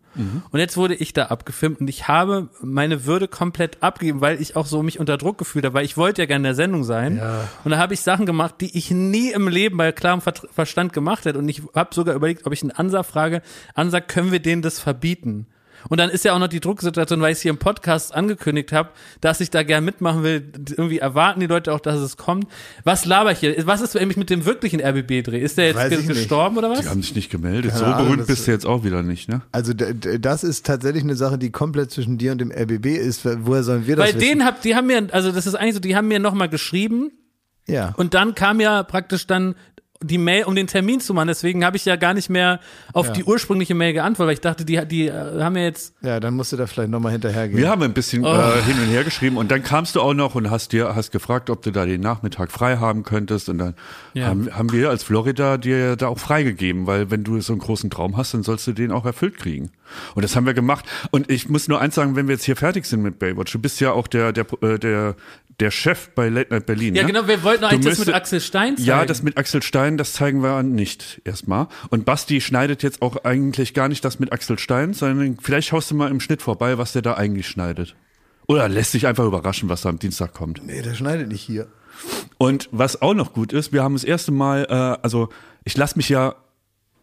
[0.51, 4.55] Und jetzt wurde ich da abgefilmt und ich habe meine Würde komplett abgegeben, weil ich
[4.55, 6.85] auch so mich unter Druck gefühlt habe, weil ich wollte ja gerne in der Sendung
[6.85, 7.17] sein.
[7.65, 11.25] Und da habe ich Sachen gemacht, die ich nie im Leben bei klarem Verstand gemacht
[11.25, 11.41] hätte.
[11.41, 13.43] Und ich habe sogar überlegt, ob ich einen Ansa frage,
[13.75, 15.47] Ansa, können wir denen das verbieten?
[15.89, 18.73] Und dann ist ja auch noch die Drucksituation, weil ich es hier im Podcast angekündigt
[18.73, 20.51] habe, dass ich da gern mitmachen will.
[20.77, 22.47] Irgendwie erwarten die Leute auch, dass es kommt.
[22.85, 23.55] Was laber ich hier?
[23.67, 25.39] Was ist eigentlich mit dem wirklichen RBB-Dreh?
[25.39, 26.09] Ist der jetzt Weiß ge- nicht.
[26.09, 26.81] gestorben oder was?
[26.81, 27.71] Die haben sich nicht gemeldet.
[27.73, 29.43] Keine so Ahnung, berühmt bist du jetzt auch wieder nicht, ne?
[29.53, 33.25] Also das ist tatsächlich eine Sache, die komplett zwischen dir und dem RBB ist.
[33.47, 34.29] Woher sollen wir das Bei wissen?
[34.29, 37.13] denen habt, die haben mir, also das ist eigentlich so, die haben mir nochmal geschrieben
[37.67, 37.93] ja.
[37.97, 39.55] und dann kam ja praktisch dann
[40.07, 41.29] die Mail, um den Termin zu machen.
[41.29, 42.61] Deswegen habe ich ja gar nicht mehr
[42.93, 43.13] auf Ja.
[43.13, 45.95] die ursprüngliche Mail geantwortet, weil ich dachte, die, die äh, haben ja jetzt.
[46.03, 47.59] ja, dann musst du da vielleicht nochmal hinterhergehen.
[47.59, 48.29] Wir haben ein bisschen Oh.
[48.35, 51.11] äh, hin und her geschrieben und dann kamst du auch noch und hast dir hast
[51.13, 53.75] gefragt, ob du da den Nachmittag frei haben könntest und dann
[54.13, 54.27] Ja.
[54.27, 57.91] haben, haben wir als Florida dir da auch freigegeben, weil wenn du so einen großen
[57.91, 59.71] Traum hast, dann sollst du den auch erfüllt kriegen.
[60.15, 60.85] Und das haben wir gemacht.
[61.11, 63.59] Und ich muss nur eins sagen, wenn wir jetzt hier fertig sind mit Baywatch, du
[63.59, 65.15] bist ja auch der der äh, der
[65.61, 66.95] der Chef bei Late Night Berlin.
[66.95, 67.13] Ja, ne?
[67.13, 68.89] genau, wir wollten eigentlich das müsste- mit Axel Stein zeigen.
[68.89, 71.69] Ja, das mit Axel Stein, das zeigen wir nicht erstmal.
[71.91, 75.91] Und Basti schneidet jetzt auch eigentlich gar nicht das mit Axel Stein, sondern vielleicht schaust
[75.91, 77.95] du mal im Schnitt vorbei, was der da eigentlich schneidet.
[78.47, 80.65] Oder lässt sich einfach überraschen, was da am Dienstag kommt.
[80.65, 81.69] nee, der schneidet nicht hier.
[82.39, 85.29] Und was auch noch gut ist, wir haben das erste Mal, äh, also
[85.65, 86.35] ich lasse mich ja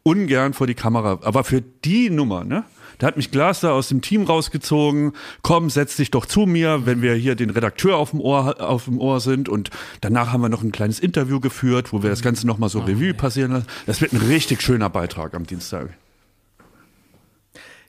[0.04, 2.64] ungern vor die Kamera, aber für die Nummer, ne?
[3.02, 5.14] Da hat mich Glas da aus dem Team rausgezogen.
[5.42, 8.86] Komm, setz dich doch zu mir, wenn wir hier den Redakteur auf dem Ohr, auf
[8.86, 9.50] dem Ohr sind.
[9.50, 9.72] Und
[10.02, 13.16] danach haben wir noch ein kleines Interview geführt, wo wir das Ganze nochmal so Revue
[13.16, 13.66] passieren lassen.
[13.88, 15.90] Das wird ein richtig schöner Beitrag am Dienstag.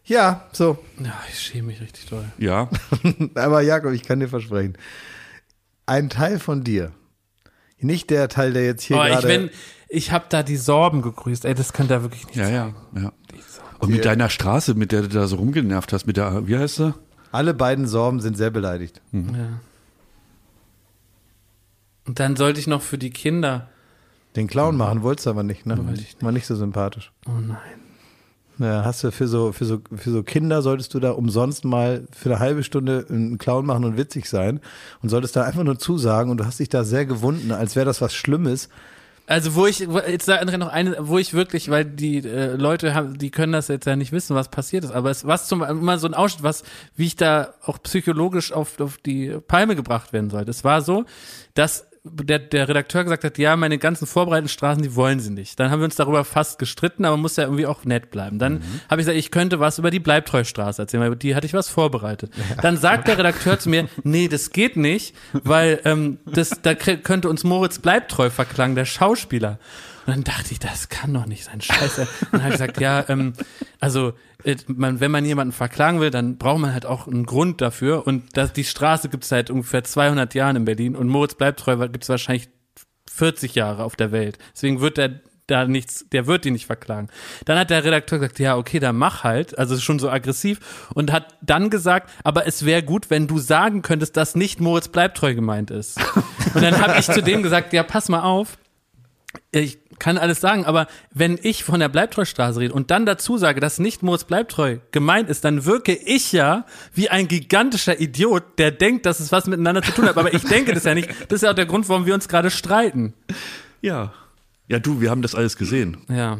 [0.06, 0.78] Ja, so.
[0.98, 2.24] Ja, ich schäme mich richtig doll.
[2.38, 2.70] Ja.
[3.34, 4.78] Aber Jakob, ich kann dir versprechen,
[5.84, 6.90] ein Teil von dir,
[7.78, 9.26] nicht der Teil, der jetzt hier Oh, ich gerade...
[9.26, 9.50] bin,
[9.90, 11.44] ich habe da die Sorben gegrüßt.
[11.44, 12.76] Ey, das könnt ihr wirklich nicht Ja, sagen.
[12.96, 13.12] ja, ja.
[13.82, 16.76] Und mit deiner Straße, mit der du da so rumgenervt hast, mit der, wie heißt
[16.76, 16.94] sie?
[17.32, 19.00] alle beiden Sorben sind sehr beleidigt.
[19.12, 19.20] Ja.
[22.06, 23.68] Und dann sollte ich noch für die Kinder.
[24.36, 25.76] Den Clown machen wolltest du aber nicht, ne?
[25.78, 26.22] Wollte ich nicht.
[26.22, 27.10] War nicht so sympathisch.
[27.26, 27.58] Oh nein.
[28.58, 32.06] Ja, hast du für so, für so, für so Kinder solltest du da umsonst mal
[32.12, 34.60] für eine halbe Stunde einen Clown machen und witzig sein
[35.00, 37.86] und solltest da einfach nur zusagen und du hast dich da sehr gewunden, als wäre
[37.86, 38.68] das was Schlimmes.
[39.32, 43.16] Also wo ich jetzt da noch eine, wo ich wirklich, weil die äh, Leute haben,
[43.16, 45.98] die können das jetzt ja nicht wissen, was passiert ist, aber es was zum mal
[45.98, 46.64] so ein Ausschnitt, was
[46.96, 50.50] wie ich da auch psychologisch auf auf die Palme gebracht werden sollte.
[50.50, 51.06] Es war so,
[51.54, 55.60] dass der, der Redakteur gesagt hat, ja, meine ganzen vorbereiteten Straßen, die wollen sie nicht.
[55.60, 58.40] Dann haben wir uns darüber fast gestritten, aber muss ja irgendwie auch nett bleiben.
[58.40, 61.46] Dann habe ich gesagt, ich könnte was über die Bleibtreustraße erzählen, weil über die hatte
[61.46, 62.32] ich was vorbereitet.
[62.60, 67.28] Dann sagt der Redakteur zu mir, nee, das geht nicht, weil ähm, das, da könnte
[67.28, 69.58] uns Moritz Bleibtreu verklagen, der Schauspieler.
[70.06, 72.02] Und dann dachte ich, das kann doch nicht sein, scheiße.
[72.02, 73.34] Und dann habe ich gesagt, ja, ähm,
[73.80, 77.60] also äh, man, wenn man jemanden verklagen will, dann braucht man halt auch einen Grund
[77.60, 78.06] dafür.
[78.06, 81.76] Und das, die Straße gibt es seit ungefähr 200 Jahren in Berlin und Moritz Bleibtreu
[81.88, 82.48] gibt es wahrscheinlich
[83.10, 84.38] 40 Jahre auf der Welt.
[84.54, 87.08] Deswegen wird er da nichts, der wird die nicht verklagen.
[87.44, 91.12] Dann hat der Redakteur gesagt, ja, okay, dann mach halt, also schon so aggressiv und
[91.12, 95.34] hat dann gesagt, aber es wäre gut, wenn du sagen könntest, dass nicht Moritz Bleibtreu
[95.34, 96.00] gemeint ist.
[96.54, 98.58] Und dann habe ich zu dem gesagt, ja, pass mal auf,
[99.50, 103.60] ich kann alles sagen, aber wenn ich von der Bleibtreustraße rede und dann dazu sage,
[103.60, 108.72] dass nicht Moritz Bleibtreu gemeint ist, dann wirke ich ja wie ein gigantischer Idiot, der
[108.72, 110.16] denkt, dass es was miteinander zu tun hat.
[110.16, 111.08] Aber ich denke das ja nicht.
[111.28, 113.14] Das ist ja auch der Grund, warum wir uns gerade streiten.
[113.80, 114.12] Ja.
[114.66, 115.98] Ja, du, wir haben das alles gesehen.
[116.08, 116.38] Ja.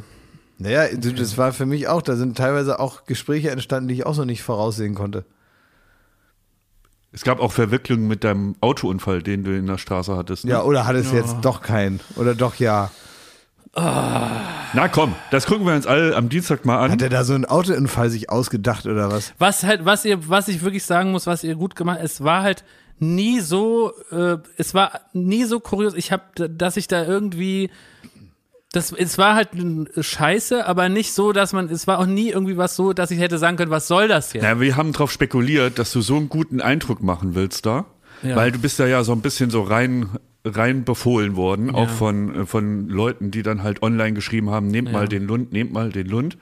[0.59, 4.15] Naja, das war für mich auch, da sind teilweise auch Gespräche entstanden, die ich auch
[4.15, 5.25] so nicht voraussehen konnte.
[7.13, 10.47] Es gab auch Verwicklungen mit deinem Autounfall, den du in der Straße hattest.
[10.47, 10.51] ne?
[10.51, 12.01] Ja, oder hat es jetzt doch keinen?
[12.17, 12.91] Oder doch ja?
[13.75, 16.91] Na komm, das gucken wir uns alle am Dienstag mal an.
[16.91, 19.33] Hat er da so einen Autounfall sich ausgedacht oder was?
[19.39, 22.43] Was halt, was ihr, was ich wirklich sagen muss, was ihr gut gemacht, es war
[22.43, 22.65] halt
[22.99, 25.95] nie so, äh, es war nie so kurios.
[25.95, 27.71] Ich habe, dass ich da irgendwie,
[28.73, 29.49] das, es war halt
[29.99, 33.21] scheiße, aber nicht so, dass man, es war auch nie irgendwie was so, dass ich
[33.21, 34.45] hätte sagen können, was soll das jetzt?
[34.45, 37.87] Ja, wir haben darauf spekuliert, dass du so einen guten Eindruck machen willst da.
[38.23, 38.37] Ja.
[38.37, 40.11] Weil du bist da ja so ein bisschen so rein,
[40.45, 44.91] rein befohlen worden, auch von, äh, von Leuten, die dann halt online geschrieben haben, nehmt
[44.93, 46.37] mal den Lund, nehmt mal den Lund.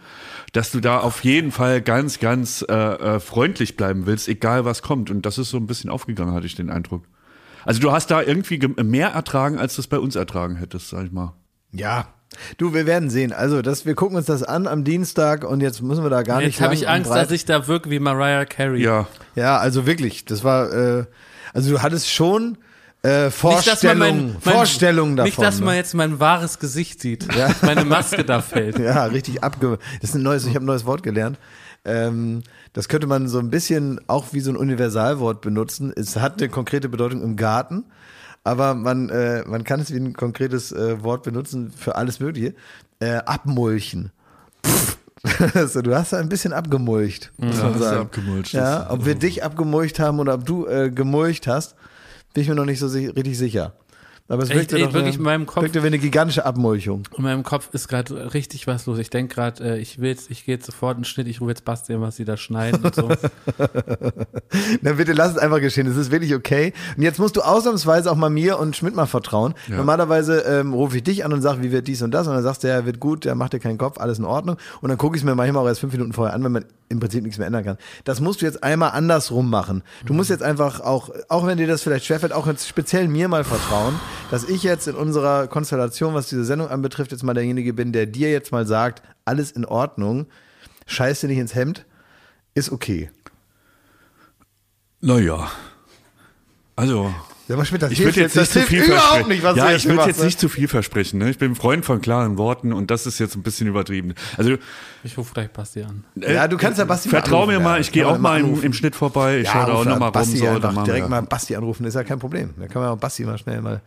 [0.52, 4.82] Dass du da auf jeden Fall ganz, ganz äh, äh, freundlich bleiben willst, egal was
[4.82, 5.10] kommt.
[5.10, 7.04] Und das ist so ein bisschen aufgegangen, hatte ich den Eindruck.
[7.64, 10.88] Also du hast da irgendwie ge- mehr ertragen, als du es bei uns ertragen hättest,
[10.88, 11.34] sag ich mal.
[11.72, 12.08] Ja.
[12.58, 13.32] Du, wir werden sehen.
[13.32, 16.38] Also, das, wir gucken uns das an am Dienstag und jetzt müssen wir da gar
[16.38, 18.80] nicht Jetzt habe ich Angst, dass ich da wirke wie Mariah Carey.
[18.82, 21.04] Ja, Ja, also wirklich, das war, äh,
[21.52, 22.56] also du hattest schon
[23.02, 25.28] äh, Nicht, dass man Vorstellungen, mein, mein, Vorstellungen davon.
[25.28, 25.76] Nicht, dass man ne?
[25.76, 27.26] jetzt mein wahres Gesicht sieht.
[27.62, 28.78] Meine Maske da fällt.
[28.90, 29.78] Ja, richtig abge.
[30.00, 31.38] Das ist ein neues, ich habe ein neues Wort gelernt.
[31.84, 32.42] Ähm,
[32.72, 35.92] das könnte man so ein bisschen auch wie so ein Universalwort benutzen.
[35.94, 37.84] Es hat eine konkrete Bedeutung im Garten,
[38.44, 42.54] aber man, äh, man kann es wie ein konkretes äh, Wort benutzen für alles Mögliche.
[43.00, 44.12] Äh, abmulchen.
[45.54, 48.00] also, du hast da ein bisschen abgemulcht, muss man sagen.
[48.00, 51.76] abgemulcht, Ja, ob wir dich abgemulcht haben oder ob du äh, gemulcht hast,
[52.34, 53.74] bin ich mir noch nicht so si richtig sicher.
[54.28, 56.46] Aber es Echt, wirkte ey, doch wirklich eine, in meinem Kopf- wirkte wie eine gigantische
[56.46, 57.02] Abmulchung.
[57.16, 58.98] In meinem Kopf ist gerade richtig was los.
[59.00, 61.40] Ich denke gerade, äh, ich will jetzt, ich gehe jetzt sofort in den Schnitt, ich
[61.40, 63.08] rufe jetzt Basti was sie da schneiden und so.
[64.82, 65.88] Na bitte lass es einfach geschehen.
[65.88, 66.72] Es ist wirklich okay.
[66.96, 69.54] Und jetzt musst du ausnahmsweise auch mal mir und Schmidt mal vertrauen.
[69.66, 72.28] Normalerweise ähm, rufe ich dich an und sage, wie wird dies und das.
[72.28, 74.58] Und dann sagst du, ja, wird gut, der macht dir keinen Kopf, alles in Ordnung.
[74.80, 76.64] Und dann gucke ich es mir manchmal auch erst fünf Minuten vorher an, wenn man
[76.90, 77.78] im Prinzip nichts mehr ändern kann.
[78.04, 79.82] Das musst du jetzt einmal andersrum machen.
[80.04, 83.28] Du musst jetzt einfach auch, auch wenn dir das vielleicht schwerfällt, auch jetzt speziell mir
[83.28, 83.98] mal vertrauen,
[84.30, 88.06] dass ich jetzt in unserer Konstellation, was diese Sendung anbetrifft, jetzt mal derjenige bin, der
[88.06, 90.26] dir jetzt mal sagt, alles in Ordnung,
[90.86, 91.86] scheiß dir nicht ins Hemd,
[92.54, 93.10] ist okay.
[95.00, 95.50] naja.
[96.74, 97.14] Also,
[97.50, 99.74] Ja, aber Schmidt, das Ich würde jetzt nicht zu viel überhaupt nicht, was ja, du
[99.74, 100.26] ich machst, jetzt ne?
[100.26, 101.18] nicht zu viel versprechen.
[101.18, 101.30] Ne?
[101.30, 104.14] Ich bin ein Freund von klaren Worten und das ist jetzt ein bisschen übertrieben.
[104.36, 104.56] Also
[105.02, 106.04] Ich rufe gleich Basti an.
[106.20, 107.80] äh, Ja, du kannst ja Basti mal vertrau mir anrufen, mal, ja.
[107.80, 109.38] ich gehe auch mal im, im Schnitt vorbei.
[109.38, 110.12] Ich Ja, schaue da auch nochmal rum.
[110.12, 112.54] Basti So, einfach direkt mal Basti anrufen, ist ja kein Problem.
[112.56, 113.80] Da kann man auch Basti mal schnell mal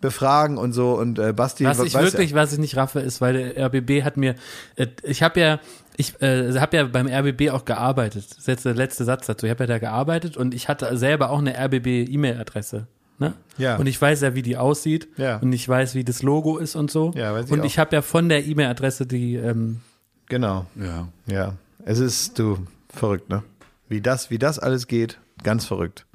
[0.00, 3.34] befragen und so und äh, Basti Was ich wirklich, was ich nicht raffe, ist, weil
[3.34, 4.34] der RBB hat mir,
[4.76, 5.60] äh, ich habe ja,
[5.98, 8.24] ich äh, habe ja beim RBB auch gearbeitet.
[8.30, 9.44] Das ist jetzt der letzte Satz dazu.
[9.44, 12.86] Ich habe ja da gearbeitet und ich hatte selber auch eine RBB-E-Mail-Adresse.
[13.20, 13.34] Ne?
[13.58, 13.76] Ja.
[13.76, 15.36] Und ich weiß ja, wie die aussieht Ja.
[15.36, 17.12] und ich weiß, wie das Logo ist und so.
[17.14, 17.64] Ja, weiß ich und auch.
[17.64, 19.80] ich habe ja von der E-Mail-Adresse die, ähm.
[20.26, 21.08] Genau, Ja.
[21.26, 21.54] ja.
[21.84, 22.58] Es ist, du,
[22.88, 23.42] verrückt, ne?
[23.88, 26.06] Wie das, wie das alles geht, ganz verrückt.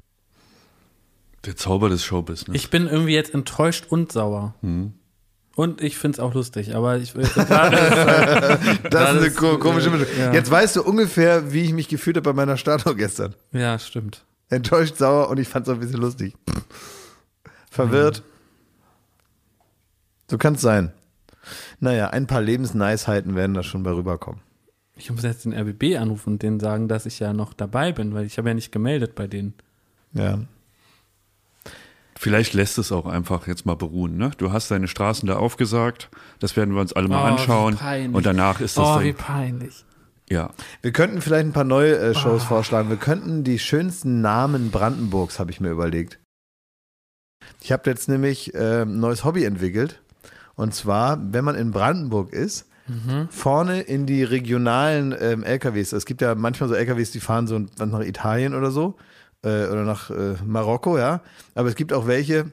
[1.44, 2.56] Der Zauber des Showbusiness.
[2.56, 4.54] ich bin irgendwie jetzt enttäuscht und sauer.
[4.62, 4.94] Hm.
[5.54, 9.58] Und ich find's auch lustig, aber ich gerade ist, äh, Das ist eine ist, ko
[9.58, 10.06] komische äh, Mischung.
[10.18, 10.32] ja.
[10.32, 13.34] Jetzt weißt du ungefähr, wie ich mich gefühlt habe bei meiner Startung gestern.
[13.52, 14.24] ja, stimmt.
[14.48, 16.34] Enttäuscht, sauer und ich fand es auch ein bisschen lustig.
[17.76, 18.22] Verwirrt.
[20.30, 20.92] So kann es sein.
[21.78, 24.40] Naja, ein paar Lebensneisheiten werden da schon bei rüberkommen.
[24.96, 28.14] Ich muss jetzt den RBB anrufen und denen sagen, dass ich ja noch dabei bin,
[28.14, 29.54] weil ich habe ja nicht gemeldet bei denen.
[30.12, 30.40] Ja.
[32.18, 34.16] Vielleicht lässt es auch einfach jetzt mal beruhen.
[34.16, 34.30] Ne?
[34.38, 36.08] Du hast deine Straßen da aufgesagt.
[36.38, 37.76] Das werden wir uns alle mal Oh, wie anschauen.
[37.76, 38.14] peinlich.
[38.16, 39.84] Und danach ist das Oh, wie peinlich.
[40.30, 40.50] ja.
[40.80, 42.46] Wir könnten vielleicht ein paar neue äh, Shows Ah.
[42.46, 42.88] vorschlagen.
[42.88, 46.18] Wir könnten die schönsten Namen Brandenburgs, habe ich mir überlegt.
[47.60, 50.00] Ich habe jetzt nämlich äh, ein neues Hobby entwickelt.
[50.54, 53.26] Und zwar, wenn man in Brandenburg ist, Mhm.
[53.30, 55.92] vorne in die regionalen ähm, LKWs.
[55.92, 58.94] Es gibt ja manchmal so LKWs, die fahren so nach Italien oder so.
[59.42, 61.20] Äh, oder nach äh, Marokko, ja.
[61.56, 62.52] Aber es gibt auch welche,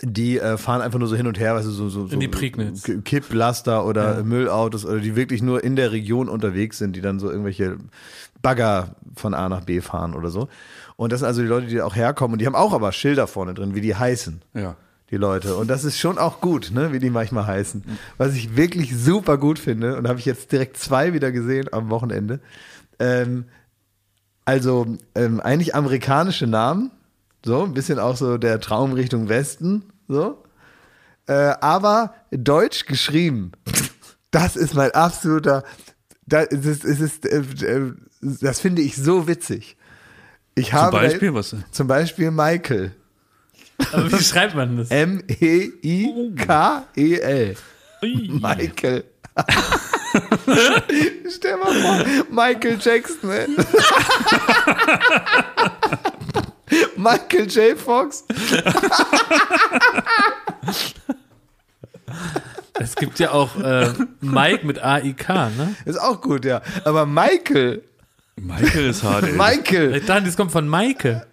[0.00, 2.20] die äh, fahren einfach nur so hin und her, weißt du, so, so, so In
[2.20, 2.90] die Prignitz.
[3.04, 7.30] Kipplaster oder Müllautos oder die wirklich nur in der Region unterwegs sind, die dann so
[7.30, 7.76] irgendwelche
[8.40, 10.48] Bagger von A nach B fahren oder so.
[11.02, 13.26] Und das sind also die Leute, die auch herkommen und die haben auch aber Schilder
[13.26, 14.76] vorne drin, wie die heißen, ja.
[15.10, 15.56] die Leute.
[15.56, 17.82] Und das ist schon auch gut, ne, wie die manchmal heißen.
[18.18, 21.90] Was ich wirklich super gut finde und habe ich jetzt direkt zwei wieder gesehen am
[21.90, 22.38] Wochenende.
[23.00, 23.46] Ähm,
[24.44, 26.92] also ähm, eigentlich amerikanische Namen,
[27.44, 30.44] so ein bisschen auch so der Traum Richtung Westen, so.
[31.26, 33.50] Äh, aber deutsch geschrieben.
[34.30, 35.64] Das ist mein absoluter.
[36.26, 39.76] Das ist, es ist, äh, äh, das finde ich so witzig.
[40.54, 41.54] Ich Zum habe da- Beispiel, was?
[41.70, 42.94] zum Beispiel Michael.
[43.92, 44.90] Aber wie schreibt man das?
[44.90, 46.36] E M-E-I-K-E-L.
[48.02, 49.04] Michael.
[51.34, 53.46] Stell mal vor, Michael Jackson, ey.
[56.96, 57.78] Michael J.
[57.78, 58.24] Fox.
[62.78, 65.74] Es gibt ja auch äh, Mike mit A-I-K, ne?
[65.84, 66.62] Ist auch gut, ja.
[66.84, 67.82] Aber Michael,
[68.36, 69.32] Michael ist hart, ey.
[69.32, 69.96] Michael.
[69.96, 71.26] Ich dachte, das kommt von Maike.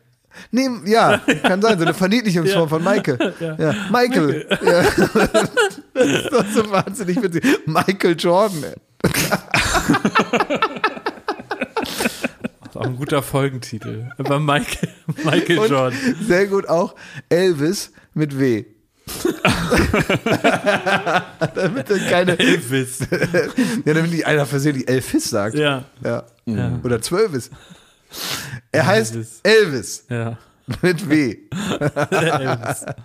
[0.52, 3.34] Nee, ja, kann sein, so eine Verniedlichungsform von Michael.
[3.40, 4.46] Ja, Michael.
[4.64, 4.84] Ja.
[5.94, 7.44] Das ist doch so wahnsinnig witzig.
[7.66, 8.74] Michael Jordan, ey.
[9.02, 9.12] Das
[12.70, 14.10] ist auch ein guter Folgentitel.
[14.18, 14.88] Aber Michael,
[15.26, 16.00] Michael Und Jordan.
[16.26, 16.96] sehr gut auch
[17.28, 18.64] Elvis mit W.
[21.56, 23.00] damit dann keine, Elvis.
[23.86, 25.56] ja, damit nicht einer versehentlich Elvis sagt.
[25.56, 25.84] Ja.
[26.04, 26.24] Ja.
[26.58, 26.80] Ja.
[26.84, 27.50] Oder Zwölfis.
[28.72, 29.40] Er heißt Elvis.
[29.44, 30.38] Elvis Ja.
[30.82, 31.38] mit W.
[32.12, 32.86] Elvis.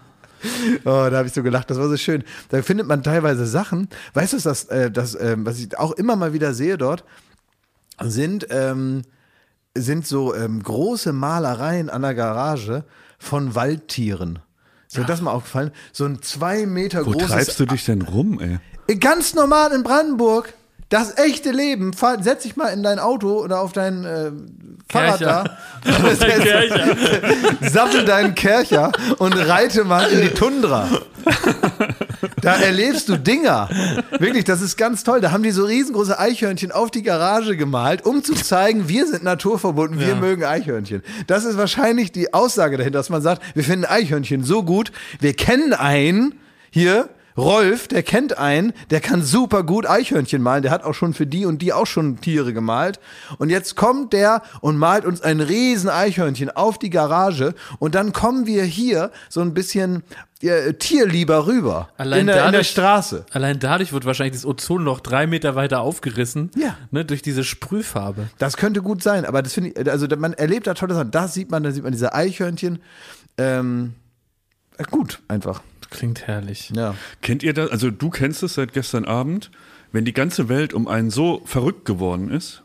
[0.85, 2.23] Oh, da habe ich so gelacht, das war so schön.
[2.51, 3.89] Da findet man teilweise Sachen.
[4.13, 7.03] Weißt du, das, äh, das ähm, was ich auch immer mal wieder sehe dort,
[8.03, 9.03] sind, ähm,
[9.75, 12.85] sind so ähm, große Malereien an der Garage
[13.19, 14.41] von Waldtieren.
[14.87, 15.71] Ist dir das mal aufgefallen?
[15.93, 18.97] So ein zwei Meter Wo großes treibst du dich denn rum, ey?
[18.99, 20.53] Ganz normal in Brandenburg.
[20.95, 21.93] Das echte Leben.
[21.93, 24.31] Fahr, setz dich mal in dein Auto oder auf dein äh,
[24.89, 25.45] Fahrrad Kercher.
[25.83, 27.69] da.
[27.69, 30.87] Sammel deinen Kercher und reite mal in die Tundra.
[32.41, 33.69] Da erlebst du Dinger.
[34.21, 35.21] Wirklich, das ist ganz toll.
[35.21, 39.25] Da haben die so riesengroße Eichhörnchen auf die Garage gemalt, um zu zeigen, wir sind
[39.25, 40.15] naturverbunden, wir Ja.
[40.15, 41.03] mögen Eichhörnchen.
[41.27, 45.35] Das ist wahrscheinlich die Aussage dahinter, dass man sagt, wir finden Eichhörnchen so gut, wir
[45.35, 46.37] kennen einen
[46.71, 47.09] hier.
[47.37, 50.63] Rolf, der kennt einen, der kann super gut Eichhörnchen malen.
[50.63, 53.01] Der hat auch schon für die und die auch schon Tiere gemalt.
[53.39, 57.55] Und jetzt kommt der und malt uns ein riesen Eichhörnchen auf die Garage.
[57.81, 60.05] Und dann kommen wir hier so ein bisschen
[60.43, 61.89] äh, tierlieber rüber.
[61.97, 63.27] Allein in, der, in der dadurch- Straße.
[63.33, 66.51] Allein dadurch wird wahrscheinlich das Ozonloch drei Meter weiter aufgerissen.
[66.57, 66.77] Ja.
[66.93, 68.29] Ne, durch diese Sprühfarbe.
[68.39, 71.11] Das könnte gut sein, aber das finde ich, also man erlebt da tolle Sachen.
[71.11, 72.79] Das sieht man, da sieht man diese Eichhörnchen.
[73.39, 73.95] Ähm,
[74.79, 75.63] äh, gut, einfach.
[75.95, 76.71] Klingt herrlich.
[76.75, 76.97] Ja.
[77.23, 77.71] Kennt ihr das?
[77.71, 79.53] Also du kennst es seit gestern Abend,
[79.93, 82.65] wenn die ganze Welt um einen so verrückt geworden ist,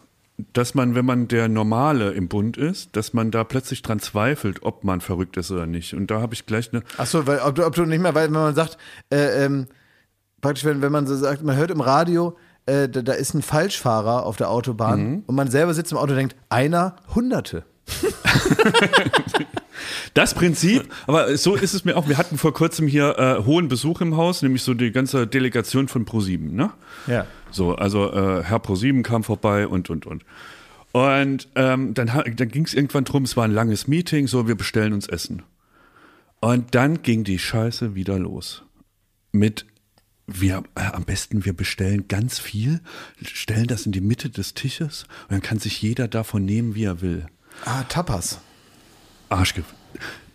[0.53, 4.63] dass man, wenn man der Normale im Bund ist, dass man da plötzlich dran zweifelt,
[4.63, 5.93] ob man verrückt ist oder nicht.
[5.93, 6.82] Und da habe ich gleich eine.
[6.97, 8.77] Achso, weil ob du, ob du nicht mehr, weil wenn man sagt,
[9.11, 9.67] äh, ähm,
[10.41, 13.43] praktisch, wenn, wenn man so sagt, man hört im Radio, äh, da, da ist ein
[13.43, 17.63] Falschfahrer auf der Autobahn und man selber sitzt im Auto und denkt, einer, Hunderte.
[20.14, 22.07] Das Prinzip, aber so ist es mir auch.
[22.07, 25.88] Wir hatten vor kurzem hier äh, hohen Besuch im Haus, nämlich so die ganze Delegation
[25.88, 26.72] von ProSieben, ne?
[27.07, 27.26] Ja.
[27.51, 30.24] So, also äh, Herr ProSieben kam vorbei und und und.
[30.91, 34.55] Und ähm, dann, dann ging es irgendwann drum, es war ein langes Meeting, so wir
[34.55, 35.43] bestellen uns Essen.
[36.39, 38.64] Und dann ging die Scheiße wieder los.
[39.32, 39.66] Mit
[40.26, 42.82] wir äh, am besten wir bestellen ganz viel,
[43.22, 46.84] stellen das in die Mitte des Tisches und dann kann sich jeder davon nehmen, wie
[46.84, 47.26] er will.
[47.66, 48.39] Ah, Tapas.
[49.30, 49.64] Arschge.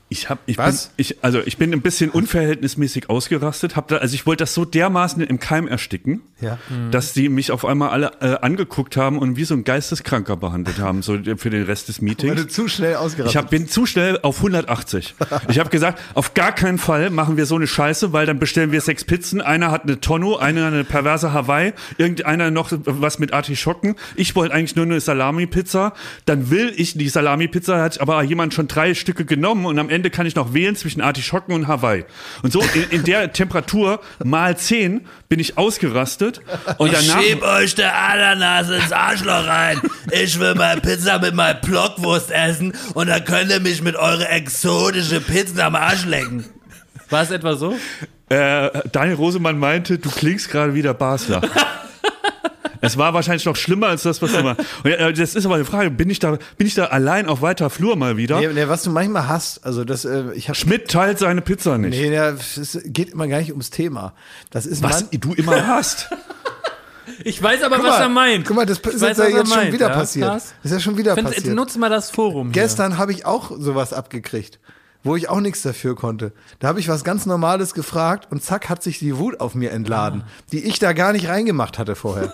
[0.08, 0.88] Ich habe, ich Was?
[0.88, 3.74] bin, ich, also ich bin ein bisschen unverhältnismäßig ausgerastet.
[3.74, 6.58] Hab da, also ich wollte das so dermaßen im Keim ersticken, Ja.
[6.90, 10.78] dass die mich auf einmal alle äh, angeguckt haben und wie so ein Geisteskranker behandelt
[10.78, 12.36] haben, so für den Rest des Weil Meetings.
[12.42, 15.14] du zu schnell ausgerastet Ich hab, bin zu schnell auf 180.
[15.48, 18.72] Ich habe gesagt, auf gar keinen Fall machen wir so eine Scheiße, weil dann bestellen
[18.72, 19.40] wir sechs Pizzen.
[19.40, 23.96] Einer hat eine Tonno, einer eine perverse Hawaii, irgendeiner noch was mit Artischocken.
[24.16, 25.92] Ich wollte eigentlich nur eine Salami-Pizza.
[26.24, 30.04] Dann will ich die Salami-Pizza, hat aber jemand schon drei Stücke genommen und am Ende
[30.04, 32.04] Ende kann ich noch wählen zwischen Artischocken und Hawaii.
[32.42, 35.00] Und so in, in der Temperatur mal 10
[35.34, 36.42] bin ich ausgerastet
[36.78, 39.80] und danach euch der Ananas ins Arschloch rein.
[40.12, 44.30] Ich will mal Pizza mit meinem Blockwurst essen und dann könnt ihr mich mit eurer
[44.30, 46.44] exotische Pizza am Arsch lecken.
[47.10, 47.74] War es etwa so?
[48.28, 51.42] äh, Daniel Rosemann meinte, du klingst gerade wie der Basler.
[52.84, 54.56] Es war wahrscheinlich noch schlimmer als das, was du mal.
[54.84, 57.70] Und, das ist aber eine Frage, bin ich da, bin ich da allein auf weiter
[57.70, 58.40] Flur mal wieder?
[58.40, 61.78] Nee, nee, was du manchmal hast, also das, äh, ich habe Schmidt teilt seine Pizza
[61.78, 61.98] nicht.
[61.98, 64.14] Nee, ja, es geht immer gar nicht ums Thema.
[64.50, 66.10] Das ist Was man- du immer hast.
[67.22, 68.46] Ich weiß aber, Guck was mal, er meint.
[68.46, 70.28] Guck mal, das ist weiß, ja jetzt schon meint, wieder ja, passiert.
[70.28, 71.54] Das ist ja schon wieder Find, passiert.
[71.54, 72.52] nutzt mal das Forum.
[72.52, 72.62] hier.
[72.62, 74.58] Gestern habe ich auch sowas abgekriegt,
[75.04, 76.32] wo ich auch nichts dafür konnte.
[76.58, 79.70] Da habe ich was ganz Normales gefragt und zack hat sich die Wut auf mir
[79.70, 80.30] entladen, Ah.
[80.52, 82.32] die ich da gar nicht reingemacht hatte vorher.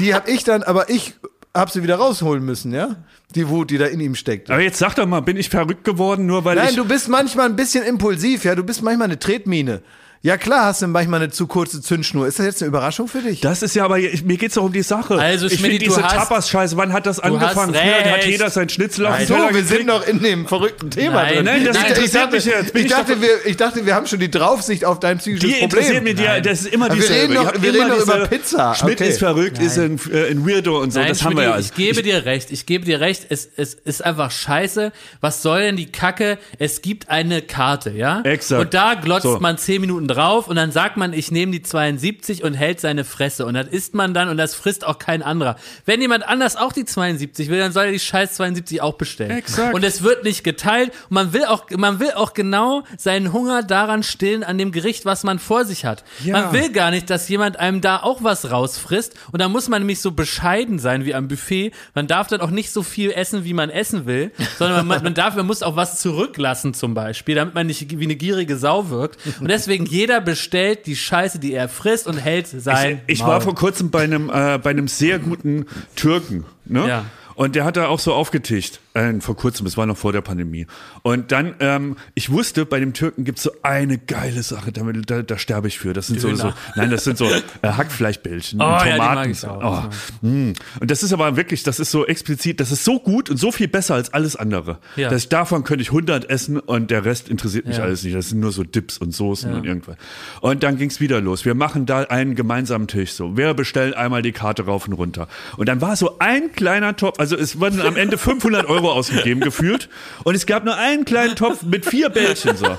[0.00, 1.14] die habe ich dann, aber ich
[1.56, 2.96] habe sie wieder rausholen müssen, ja?
[3.36, 4.50] Die Wut, die da in ihm steckt.
[4.50, 6.76] Aber jetzt sag doch mal, bin ich verrückt geworden, nur weil Nein, ich.
[6.76, 8.54] du bist manchmal ein bisschen impulsiv, ja?
[8.56, 9.80] Du bist manchmal eine Tretmine.
[10.26, 12.26] Ja klar, hast du manchmal eine zu kurze Zündschnur.
[12.26, 13.42] Ist das jetzt eine Überraschung für dich?
[13.42, 15.18] das ist ja aber, ich, mir geht's doch um die Sache.
[15.18, 17.74] Also, ich Schmidti, finde diese du hast- Tapas-Scheiße, wann hat das angefangen?
[17.74, 18.28] hast Früher hat recht.
[18.28, 21.34] jeder sein Schnitzel auf den so, Teller wir sind noch in dem verrückten Thema Nein,
[21.34, 21.44] drin.
[21.44, 22.72] nein, das ich, ich interessiert dachte, mich jetzt.
[22.72, 25.46] Bin Ich ich dachte, wir, ich dachte, wir haben schon die Draufsicht auf dein psychisches
[25.46, 25.80] Die Problem.
[25.82, 27.22] interessiert mir, die, das ist immer Aber wir dieselbe.
[27.24, 28.74] reden doch- Ich hab wir immer reden doch über Pizza.
[28.76, 29.10] Schmidt Okay.
[29.10, 31.66] ist verrückt, ist ein, äh, ein Weirdo und so, Nein, das haben wir ja alles.
[31.66, 34.90] Ich gebe dir recht, ich gebe dir recht, es, es ist einfach scheiße.
[35.20, 36.38] Was soll denn die Kacke?
[36.58, 38.22] Es gibt eine Karte, ja?
[38.22, 38.62] Exakt.
[38.62, 39.38] Und da glotzt So.
[39.38, 43.04] man 10 Minuten drauf und dann sagt man, ich nehme die 72 und hält seine
[43.04, 43.46] Fresse.
[43.46, 45.56] Und das isst man dann und das frisst auch kein anderer.
[45.84, 49.30] Wenn jemand anders auch die 72 will, dann soll er die scheiß 72 auch bestellen.
[49.30, 49.74] Exakt.
[49.74, 50.92] Und es wird nicht geteilt.
[51.08, 55.04] Und man will auch, man will auch genau seinen Hunger daran stillen, an dem Gericht,
[55.04, 56.04] was man vor sich hat.
[56.24, 56.40] Ja.
[56.40, 59.14] Man will gar nicht, dass jemand einem da auch was rausfrisst.
[59.32, 61.72] Und da muss man nämlich so bescheiden sein wie am Buffet.
[61.94, 65.14] Man darf dann auch nicht so viel essen, wie man essen will, sondern man, man
[65.14, 68.90] darf, man muss auch was zurücklassen zum Beispiel, damit man nicht wie eine gierige Sau
[68.90, 69.18] wirkt.
[69.40, 73.40] Und deswegen jeder bestellt die Scheiße, die er frisst und hält sein Ich, ich war
[73.40, 75.64] vor kurzem bei einem, äh, bei einem sehr guten
[75.96, 76.86] Türken, ne?
[76.86, 77.04] Ja.
[77.36, 78.80] Und der hat da auch so aufgetischt.
[78.94, 80.66] Äh, vor kurzem, das war noch vor der Pandemie.
[81.02, 85.22] Und dann, ähm, ich wusste, bei dem Türken gibt's so eine geile Sache, da, da,
[85.22, 85.92] da sterbe ich für.
[85.92, 86.38] Das sind so, Döner.
[86.40, 89.62] so, nein, das sind so äh, Hackfleischbällchen Oh, mit ja, die Tomaten.
[89.62, 89.88] auch.
[90.22, 90.52] Oh, mm.
[90.80, 93.50] Und das ist aber wirklich, das ist so explizit, das ist so gut und so
[93.52, 94.78] viel besser als alles andere.
[94.96, 95.10] Ja.
[95.10, 97.82] Dass ich davon könnte ich 100 essen und der Rest interessiert mich Ja.
[97.84, 98.14] alles nicht.
[98.14, 99.96] Das sind nur so Dips und Soßen und irgendwas.
[100.40, 101.44] Und dann ging's wieder los.
[101.44, 103.36] Wir machen da einen gemeinsamen Tisch so.
[103.36, 105.26] Wir bestellen einmal die Karte rauf und runter.
[105.56, 109.40] Und dann war so ein kleiner Topf, also es wurden am Ende 500 Euro ausgegeben
[109.40, 109.88] gefühlt.
[110.24, 112.76] Und es gab nur einen kleinen Topf mit vier Bällchen so.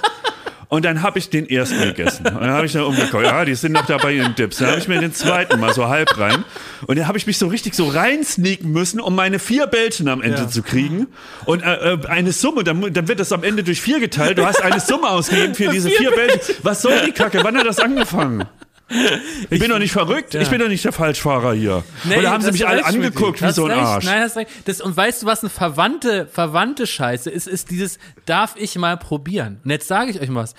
[0.68, 2.26] Und dann habe ich den ersten gegessen.
[2.26, 4.58] Und dann habe ich dann umgeguckt, ja, die sind noch dabei in den Dips.
[4.58, 6.44] Dann habe ich mir den zweiten mal so halb rein.
[6.88, 10.22] Und dann habe ich mich so richtig so reinsneaken müssen, um meine vier Bällchen am
[10.22, 11.08] Ende zu kriegen.
[11.46, 14.38] Und äh, äh, eine Summe, dann, dann wird das am Ende durch vier geteilt.
[14.38, 16.56] Du hast eine Summe ausgegeben für diese vier Bällchen.
[16.64, 17.40] Was soll die Kacke?
[17.44, 18.46] Wann hat das angefangen?
[19.50, 20.36] Ich bin doch nicht verrückt.
[20.36, 21.84] Ich bin doch nicht der Falschfahrer hier.
[22.04, 23.84] Nee, Oder haben sie mich alle recht, angeguckt wie so ein recht.
[23.84, 24.06] Arsch?
[24.06, 24.50] Nein, hast recht.
[24.66, 28.98] Das, und weißt du, was eine verwandte, verwandte Scheiße ist, ist dieses, darf ich mal
[28.98, 29.60] probieren?
[29.64, 30.56] Und jetzt sage ich euch mal was.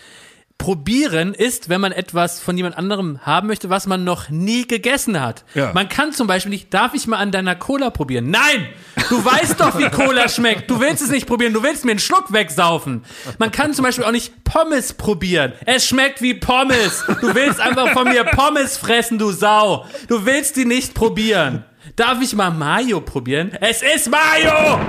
[0.58, 5.20] Probieren ist, wenn man etwas von jemand anderem haben möchte, was man noch nie gegessen
[5.20, 5.44] hat.
[5.54, 5.70] Ja.
[5.74, 8.30] Man kann zum Beispiel nicht, darf ich mal an deiner Cola probieren?
[8.30, 8.66] Nein!
[9.08, 10.68] Du weißt doch, wie Cola schmeckt.
[10.68, 11.52] Du willst es nicht probieren.
[11.52, 13.04] Du willst mir einen Schluck wegsaufen.
[13.38, 15.52] Man kann zum Beispiel auch nicht Pommes probieren.
[15.66, 17.04] Es schmeckt wie Pommes.
[17.20, 19.86] Du willst einfach von mir Pommes fressen, du Sau.
[20.08, 21.64] Du willst die nicht probieren.
[21.94, 23.52] Darf ich mal Mayo probieren?
[23.60, 24.80] Es ist Mayo!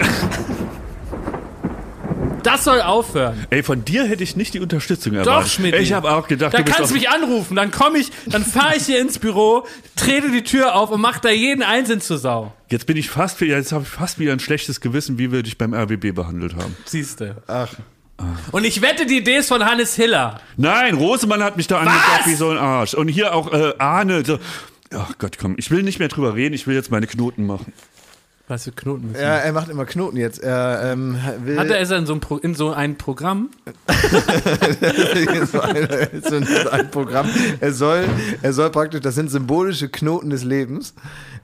[2.44, 3.46] Das soll aufhören.
[3.50, 5.46] Ey, von dir hätte ich nicht die Unterstützung erwartet.
[5.46, 5.76] Doch, Schmidt.
[5.76, 8.44] Ich habe auch gedacht, Da du bist kannst du mich anrufen, dann komme ich, dann
[8.46, 9.66] fahre ich hier ins Büro,
[9.96, 12.54] trete die Tür auf und mach da jeden Einzelnen zur Sau.
[12.70, 15.58] Jetzt bin ich fast, jetzt habe ich fast wieder ein schlechtes Gewissen, wie wir dich
[15.58, 16.76] beim RBB behandelt haben.
[16.86, 17.36] Siehst du.
[17.48, 17.74] Ach.
[18.52, 20.42] Und ich wette, die Idee ist von Hannes Hiller.
[20.56, 22.94] Nein, Rosemann hat mich da angeguckt wie so ein Arsch.
[22.96, 24.24] Und hier auch äh, Arne.
[24.26, 24.40] So.
[24.94, 27.74] Ach Gott, komm, ich will nicht mehr drüber reden, ich will jetzt meine Knoten machen.
[28.50, 30.40] Was für Knoten Ja, er macht immer Knoten jetzt.
[30.42, 33.50] Er ähm, will Hat er es in so, ein Pro, in so ein Programm?
[35.52, 35.88] so ein,
[36.24, 37.30] so ein, so ein Programm.
[37.60, 38.06] Er soll,
[38.42, 40.94] er soll praktisch, das sind symbolische Knoten des Lebens,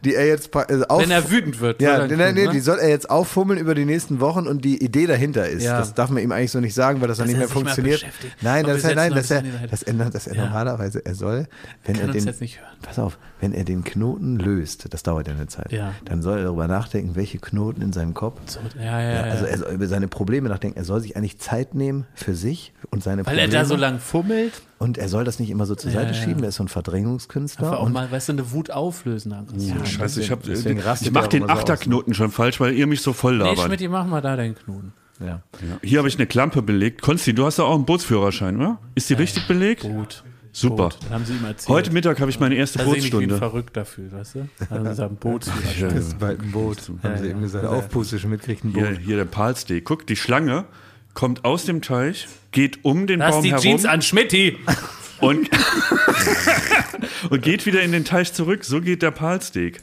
[0.04, 1.82] die er jetzt äh, auf, Wenn er wütend wird.
[1.82, 2.64] ja, soll er nee, nee, Knoten, die ne?
[2.64, 5.64] soll er jetzt auffummeln über die nächsten Wochen und die Idee dahinter ist.
[5.64, 5.80] Ja.
[5.80, 8.06] Das darf man ihm eigentlich so nicht sagen, weil das dann nicht er mehr funktioniert.
[8.42, 10.46] Nein, das er, nein, dass er, uns hin, dass er, er Ja.
[10.46, 11.48] normalerweise, er soll,
[11.86, 12.70] wenn Kann er den, jetzt nicht hören.
[12.82, 15.94] pass auf, wenn er den Knoten löst, das dauert ja eine Zeit, Ja.
[16.06, 19.58] dann soll er darüber nachdenken, welche Knoten in seinem Kopf So, ja, ja, also er
[19.58, 20.78] soll über seine Probleme nachdenken.
[20.78, 23.64] Er soll sich eigentlich Zeit nehmen für sich und seine Weil er Probleme.
[23.64, 26.14] da so lang fummelt, und er soll das nicht immer so zur Seite ja.
[26.14, 26.44] schieben.
[26.44, 27.68] Er ist so ein Verdrängungskünstler.
[27.68, 29.34] einfach auch und mal, weißt du, eine Wut auflösen.
[29.58, 32.86] Ja, Scheiße, ich, hab, rastet ich mach den immer so Achterknoten schon falsch, weil ihr
[32.86, 33.66] mich so voll Nee, labert.
[33.66, 34.94] Schmidt, mach mal da deinen Knoten.
[35.20, 35.28] Ja.
[35.28, 35.42] Ja.
[35.82, 37.02] Hier habe ich eine Klampe belegt.
[37.02, 38.80] Konsti, du hast ja auch einen Bootsführerschein, oder?
[38.96, 39.84] Ist die richtig belegt?
[39.84, 40.24] Boot.
[40.52, 40.90] Super.
[41.10, 41.70] Haben sie ihm erzählt.
[41.70, 43.38] Heute Mittag habe ich meine erste also ich wie ein Bootstunde.
[43.38, 44.50] Verrückter fühlt, weißt du?
[44.70, 45.48] Also sagen Boot.
[45.80, 47.66] Ja, Das ist bald ein Boot, haben sie eben gesagt.
[47.66, 48.84] Aufpuste schon mitkriegt ein Boot.
[48.84, 49.84] Hier, hier der Palsteak.
[49.86, 50.66] Guck, die Schlange
[51.14, 54.58] kommt aus dem Teich, geht um den Lass Baum die herum Jeans an Schmidti.
[55.20, 55.50] und,
[57.30, 58.64] und geht wieder in den Teich zurück.
[58.64, 59.82] So geht der Palsteak.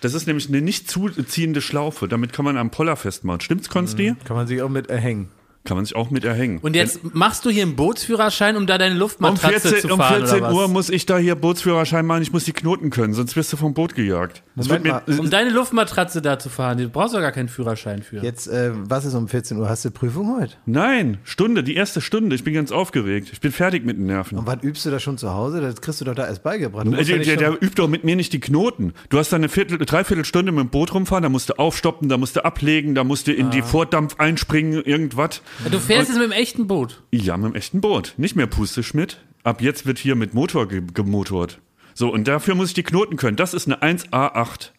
[0.00, 2.08] Das ist nämlich eine nicht zuziehende Schlaufe.
[2.08, 3.40] Damit kann man am Poller festmachen.
[3.40, 4.14] Stimmt's, Konsti?
[4.24, 5.28] Kann man sich auch mit erhängen.
[5.62, 6.58] Kann man sich auch mit erhängen.
[6.62, 10.00] Und jetzt machst du hier einen Bootsführerschein, um da deine um Luftmatratze 14, zu um
[10.00, 10.54] fahren 14 oder was?
[10.54, 12.22] Uhr muss ich da hier Bootsführerschein machen.
[12.22, 14.42] Ich muss die Knoten können, sonst wirst du vom Boot gejagt.
[14.56, 15.20] Das Moment wird mir.
[15.20, 18.22] Um deine Luftmatratze da zu fahren, du brauchst doch gar keinen Führerschein für.
[18.22, 19.68] Jetzt, äh, was ist um 14 Uhr?
[19.68, 20.54] Hast du Prüfung heute?
[20.64, 22.34] Nein, Stunde, die erste Stunde.
[22.36, 23.28] Ich bin ganz aufgeregt.
[23.30, 24.38] Ich bin fertig mit den Nerven.
[24.38, 25.60] Und wann übst du das schon zu Hause?
[25.60, 26.86] Das kriegst du doch da erst beigebracht.
[26.86, 28.94] Der, musst ja der, der, schon- übt doch mit mir nicht die Knoten.
[29.10, 32.16] Du hast da eine Viertel, Dreiviertelstunde mit dem Boot rumfahren, da musst du aufstoppen, da
[32.16, 33.50] musst du ablegen, da musst du in Ah.
[33.50, 35.42] die Vordampf einspringen, irgendwas.
[35.70, 37.02] Du fährst jetzt mit dem echten Boot.
[37.10, 38.14] Ja, mit dem echten Boot.
[38.16, 39.18] Nicht mehr Pusteschmidt.
[39.42, 41.58] Ab jetzt wird hier mit Motor ge gemotort.
[41.94, 43.36] So, und dafür muss ich die Knoten können.
[43.36, 44.70] Das ist eine 1A8.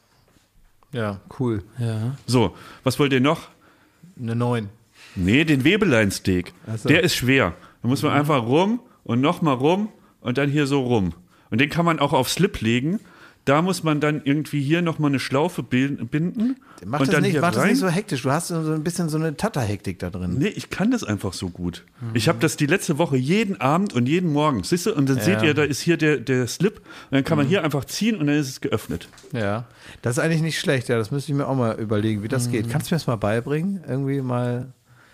[0.93, 1.63] ja, cool.
[1.77, 2.15] Ja.
[2.25, 3.49] So, was wollt ihr noch?
[4.19, 4.69] Eine 9.
[5.15, 6.53] Nee, den Webeleinsteak.
[6.77, 6.89] so.
[6.89, 7.53] Der ist schwer.
[7.81, 9.89] Da muss man einfach rum und nochmal rum
[10.21, 11.13] und dann hier so rum.
[11.49, 12.99] Und den kann man auch auf Slip legen.
[13.45, 16.57] Da muss man dann irgendwie hier nochmal eine Schlaufe binden.
[16.85, 17.69] Mach, und das, dann nicht, hier mach das rein.
[17.71, 18.21] nicht so hektisch.
[18.21, 20.35] Du hast so ein bisschen so eine Tata-Hektik da drin.
[20.37, 21.83] Nee, ich kann das einfach so gut.
[22.13, 24.63] Ich habe das die letzte Woche jeden Abend und jeden Morgen.
[24.63, 24.93] Siehst du?
[24.93, 26.77] Und dann seht ihr, da ist hier der, der Slip.
[26.77, 29.07] Und dann kann man hier einfach ziehen und dann ist es geöffnet.
[29.33, 29.65] Ja.
[30.03, 30.97] Das ist eigentlich nicht schlecht, ja.
[30.97, 32.51] Das müsste ich mir auch mal überlegen, wie das Mhm.
[32.51, 32.69] geht.
[32.69, 33.83] Kannst du mir das mal beibringen?
[33.87, 34.67] Irgendwie mal.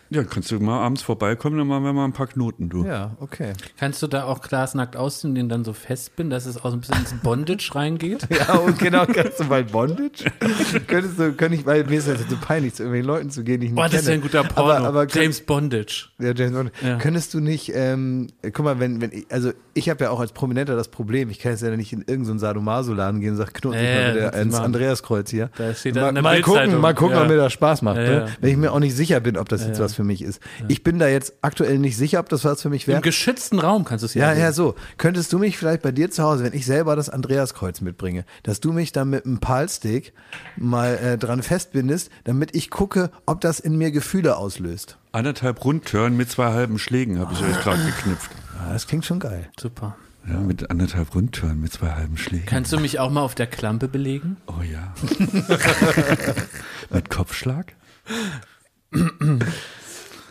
[0.10, 2.86] Ja, kannst du mal abends vorbeikommen, dann machen wir mal ein paar Knoten, du.
[2.86, 3.54] Ja, okay.
[3.78, 6.78] Kannst du da auch glasnackt ausziehen und den dann so festbinden, dass es auch so
[6.78, 8.28] ein bisschen ins Bondage reingeht?
[8.38, 10.26] Ja, und genau, kannst du mal Bondage?
[10.88, 13.60] Könntest du, könnte ich, weil mir ist das so peinlich, zu irgendwelchen Leuten zu gehen,
[13.60, 14.08] die ich nicht Boah, das kenne.
[14.08, 14.72] wäre ein guter Porno.
[14.74, 16.10] Aber, aber könnt- James Bondage.
[16.20, 16.72] Ja, James Bond.
[16.84, 16.98] Ja.
[16.98, 20.32] Könntest du nicht, ähm, guck mal, wenn, wenn ich, also ich habe ja auch als
[20.32, 23.78] Prominenter das Problem, ich kann jetzt ja nicht in irgendeinen Sadomaso-Laden gehen und sag, knoten
[23.78, 24.56] Ja, sich mal ja, wieder ins.
[24.56, 25.50] Andreaskreuz hier.
[25.58, 27.22] Da steht mal, in der mal gucken, mal gucken, Ja.
[27.24, 27.98] ob mir das Spaß macht.
[27.98, 28.14] Ja, ne?
[28.20, 28.26] ja.
[28.42, 30.42] Wenn ich mir auch nicht sicher bin, ob das jetzt was für mich ist.
[30.68, 33.02] Ich bin da jetzt aktuell nicht sicher, ob das was für mich Im wäre.
[33.02, 34.42] geschützten Raum kannst du es Ja, sehen.
[34.42, 34.76] ja, so.
[34.98, 38.60] Könntest du mich vielleicht bei dir zu Hause, wenn ich selber das Andreaskreuz mitbringe, dass
[38.60, 40.14] du mich dann mit einem Palstick
[40.58, 44.98] mal äh, dran festbindest, damit ich gucke, ob das in mir Gefühle auslöst.
[45.12, 48.30] Anderthalb Rundtörn mit zwei halben Schlägen habe ich euch gerade geknüpft.
[48.58, 49.50] Ja, das klingt schon geil.
[49.60, 49.96] Super.
[50.28, 52.46] Ja, mit anderthalb Rundtörn mit zwei halben Schlägen.
[52.48, 54.36] Kannst du mich auch mal auf der Klampe belegen?
[54.48, 54.94] Oh ja.
[56.90, 57.74] mit Kopfschlag?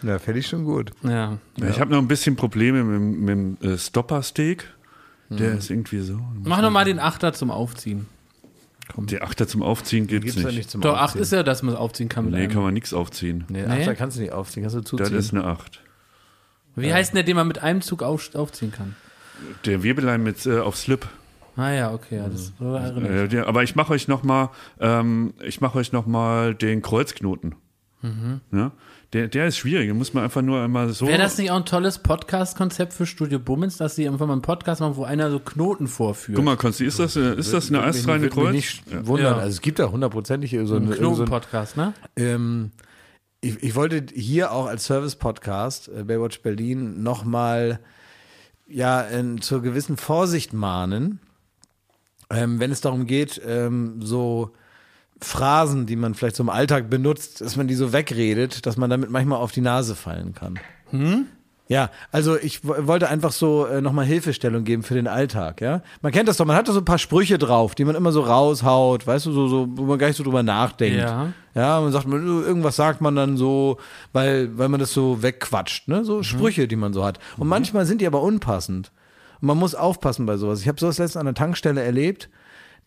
[0.03, 0.91] Ja, fände ich schon gut.
[1.03, 1.39] Ja.
[1.59, 3.29] Ja, Ich habe noch ein bisschen Probleme mit, mit
[3.63, 4.65] dem äh, Stoppersteak.
[5.29, 6.21] Der ist irgendwie so.
[6.45, 8.07] Mach noch mal den Achter zum Aufziehen.
[8.97, 10.59] Der Achter zum Aufziehen gibt's, Gibt's da nicht.
[10.59, 11.23] nicht zum Doch, acht Aufziehen.
[11.23, 12.53] ist ja, dass man es aufziehen kann Nee, einem.
[12.53, 13.45] kann man nichts aufziehen.
[13.49, 13.81] Nee, Nee?
[13.81, 15.17] Achter kannst du nicht aufziehen, kannst du Das zuziehen.
[15.19, 15.81] ist eine Acht.
[16.77, 18.95] Wie heißt denn der, den man mit einem Zug auf, aufziehen kann?
[19.65, 21.07] Der Webelein mit äh, auf Slip.
[21.57, 23.33] Ah ja, okay, ja, das ich.
[23.35, 27.55] Äh, aber ich mache euch noch mal, ähm, ich mache euch noch mal den Kreuzknoten.
[28.53, 28.73] Ja?
[29.13, 29.89] Der, der ist schwierig.
[29.89, 31.07] Den muss man einfach nur einmal so.
[31.07, 34.43] Wäre das nicht auch ein tolles Podcast-Konzept für Studio Bummens, dass sie einfach mal einen
[34.43, 36.37] Podcast machen, wo einer so Knoten vorführt?
[36.37, 38.93] Guck mal, Konsti, ist das, äh, ist das eine astreine würde mich Kreuz?
[38.97, 39.37] nicht wundern.
[39.37, 39.41] Ja.
[39.41, 41.95] Also es gibt da hundertprozentig so ein eine, irgend so ein, Knoten-Podcast, ne?
[42.17, 42.73] ähm,
[43.47, 47.81] ich, ich wollte hier auch als Service-Podcast äh, Baywatch Berlin nochmal
[48.69, 49.07] ja,
[49.41, 51.21] zur gewissen Vorsicht mahnen,
[52.31, 54.51] ähm, wenn es darum geht, ähm, so
[55.21, 59.11] Phrasen, die man vielleicht im Alltag benutzt, dass man die so wegredet, dass man damit
[59.11, 60.59] manchmal auf die Nase fallen kann.
[61.69, 65.83] Ja, also ich wollte einfach so äh, nochmal Hilfestellung geben für den Alltag, ja.
[66.01, 68.13] Man kennt das doch, man hat da so ein paar Sprüche drauf, die man immer
[68.13, 71.01] so raushaut, weißt du, so, so wo man gar nicht so drüber nachdenkt.
[71.01, 71.33] Ja.
[71.57, 73.79] Ja, man sagt, irgendwas sagt man dann so,
[74.13, 76.05] weil, weil man das so wegquatscht, ne?
[76.05, 77.19] So Sprüche, die man so hat.
[77.39, 78.93] Und manchmal sind die aber unpassend.
[79.41, 80.61] Und man muss aufpassen bei sowas.
[80.61, 82.29] Ich habe sowas letztens an der Tankstelle erlebt.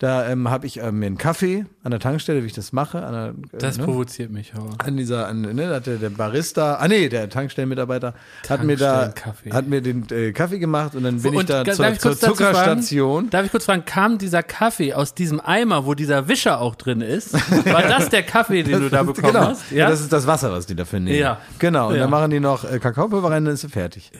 [0.00, 2.98] Da ähm, habe ich ähm, mir einen Kaffee an der Tankstelle, wie ich das mache,
[3.00, 3.84] der, äh, Das ne?
[3.84, 4.70] provoziert mich aber.
[4.78, 8.14] an dieser, an, ne, da hat der, der Barista, ah nee, der Tankstellenmitarbeiter
[8.48, 9.12] hat mir da,
[9.50, 11.98] hat mir den äh, Kaffee gemacht und dann bin ich Und da ga- zur, ich
[11.98, 13.14] zur Zuckerstation.
[13.24, 16.76] Fragen, darf ich kurz fragen, kam dieser Kaffee aus diesem Eimer, wo dieser Wischer auch
[16.76, 17.34] drin ist?
[17.70, 19.48] War das der Kaffee, den du da bekommen genau.
[19.48, 19.70] hast?
[19.70, 19.90] Ja?
[19.90, 21.18] das ist das Wasser, was die dafür nehmen.
[21.18, 21.40] Ja.
[21.58, 22.00] Genau, und Ja.
[22.00, 24.10] dann machen die noch äh, Kakaopulver rein, dann ist sie fertig.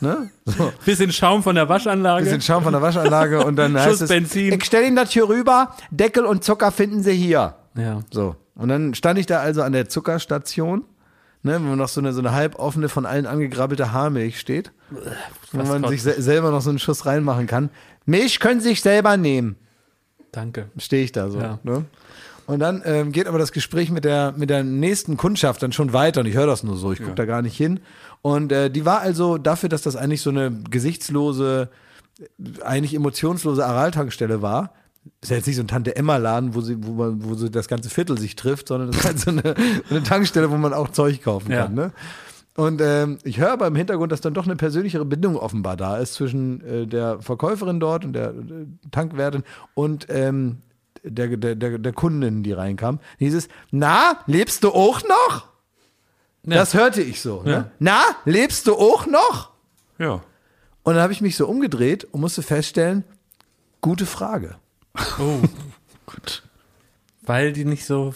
[0.00, 0.30] Ne?
[0.46, 0.72] So.
[0.84, 2.24] Bisschen Schaum von der Waschanlage.
[2.24, 4.52] Bisschen Schaum von der Waschanlage und dann heißt Schuss es, Benzin.
[4.52, 7.54] ich stelle Ihnen das hier rüber, Deckel und Zucker finden Sie hier.
[7.76, 8.00] ja.
[8.10, 8.36] So.
[8.54, 10.84] Und dann stand ich da also an der Zuckerstation,
[11.44, 14.72] ne, wo noch so eine, so eine halboffene, von allen angegrabbelte Haarmilch steht.
[15.52, 17.70] Wo man sich se selber noch so einen Schuss reinmachen kann.
[18.04, 19.56] Milch können Sie sich selber nehmen.
[20.32, 20.70] Danke.
[20.76, 21.38] Stehe ich da so.
[21.38, 21.60] Ja.
[21.62, 21.84] Ne?
[22.46, 25.92] Und dann ähm, geht aber das Gespräch mit der, mit der nächsten Kundschaft dann schon
[25.92, 27.80] weiter und ich höre das nur so, ich gucke da gar nicht hin.
[28.22, 31.68] Und äh, die war also dafür, dass das eigentlich so eine gesichtslose,
[32.64, 34.72] eigentlich emotionslose Araltankstelle war.
[35.20, 37.90] Ist ja jetzt nicht so ein Tante-Emma-Laden, wo, sie, wo, man, wo so das ganze
[37.90, 39.54] Viertel sich trifft, sondern das ist halt so eine,
[39.90, 41.64] eine Tankstelle, wo man auch Zeug kaufen Ja.
[41.64, 41.74] kann.
[41.74, 41.92] Ne?
[42.56, 45.98] Und ähm, ich höre aber im Hintergrund, dass dann doch eine persönlichere Bindung offenbar da
[45.98, 49.44] ist zwischen äh, der Verkäuferin dort und der äh, Tankwärtin
[49.74, 50.58] und ähm,
[51.04, 52.98] der, der, der, der Kundin, die reinkam.
[53.20, 55.46] Dieses, na, lebst du auch noch?
[56.44, 56.54] Ja.
[56.56, 57.42] Das hörte ich so.
[57.44, 57.50] Ne?
[57.50, 57.70] Ja.
[57.78, 59.50] Na, lebst du auch noch?
[59.98, 60.14] Ja.
[60.82, 63.04] Und dann habe ich mich so umgedreht und musste feststellen,
[63.80, 64.56] gute Frage.
[65.18, 65.40] Oh.
[67.22, 68.14] Weil die nicht so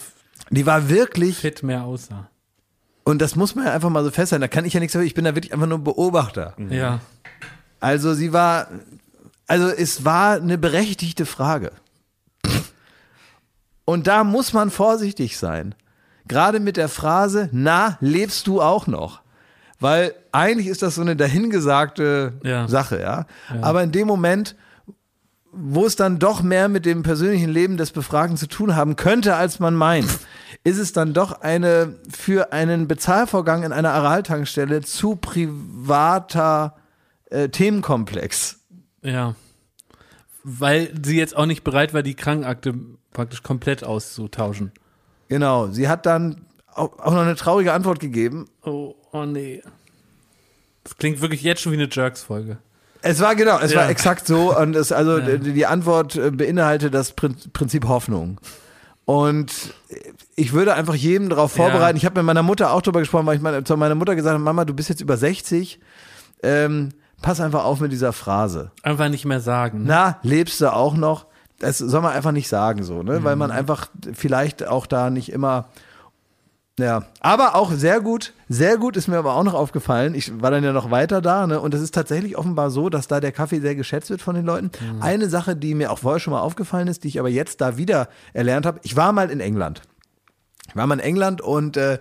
[0.49, 2.29] Die war wirklich, fit mehr aussah.
[3.03, 5.05] und das muss man ja einfach mal so festhalten, da kann ich ja nichts dafür,
[5.05, 6.55] ich bin da wirklich einfach nur Beobachter.
[6.69, 6.99] Ja.
[7.79, 8.67] Also sie war,
[9.47, 11.71] also es war eine berechtigte Frage.
[13.85, 15.75] Und da muss man vorsichtig sein.
[16.27, 19.21] Gerade mit der Phrase, na, lebst du auch noch?
[19.81, 22.69] Weil eigentlich ist das so eine dahingesagte Ja.
[22.69, 23.25] Sache, ja?
[23.61, 24.55] Aber in dem Moment,
[25.53, 29.35] wo es dann doch mehr mit dem persönlichen Leben des Befragten zu tun haben könnte,
[29.35, 30.07] als man meint,
[30.63, 36.75] ist es dann doch eine für einen Bezahlvorgang in einer Araltankstelle zu privater
[37.29, 38.59] äh, Themenkomplex.
[39.03, 39.35] Ja.
[40.43, 42.73] Weil sie jetzt auch nicht bereit war, die Krankenakte
[43.11, 44.71] praktisch komplett auszutauschen.
[45.27, 48.47] Genau, sie hat dann auch, auch noch eine traurige Antwort gegeben.
[48.63, 49.61] Oh, oh nee.
[50.83, 52.57] Das klingt wirklich jetzt schon wie eine Jerks-Folge.
[53.03, 53.81] Es war genau, es Ja.
[53.81, 55.37] war exakt so und es also Ja.
[55.37, 58.39] die, Antwort äh, beinhaltet das Prin- Prinzip Hoffnung.
[59.05, 59.51] Und
[60.35, 61.97] ich würde einfach jedem darauf vorbereiten.
[61.97, 62.01] Ja.
[62.01, 64.33] Ich habe mit meiner Mutter auch darüber gesprochen, weil ich meine, zu meiner Mutter gesagt
[64.33, 65.79] habe, Mama, du bist jetzt über 60.
[66.41, 66.89] Ähm,
[67.21, 68.71] pass einfach auf mit dieser Phrase.
[68.81, 69.81] Einfach nicht mehr sagen.
[69.85, 71.25] Na, lebst du auch noch?
[71.59, 73.19] Das soll man einfach nicht sagen so, ne?
[73.19, 73.23] Mhm.
[73.25, 75.65] Weil man einfach vielleicht auch da nicht immer
[76.79, 80.15] ja, aber auch sehr gut, sehr gut ist mir aber auch noch aufgefallen.
[80.15, 81.59] Ich war dann ja noch weiter da, ne?
[81.61, 84.45] Und es ist tatsächlich offenbar so, dass da der Kaffee sehr geschätzt wird von den
[84.45, 84.71] Leuten.
[84.99, 87.77] Eine Sache, die mir auch vorher schon mal aufgefallen ist, die ich aber jetzt da
[87.77, 88.79] wieder erlernt habe.
[88.81, 89.83] Ich war mal in England.
[90.67, 91.99] Ich war mal in England und äh,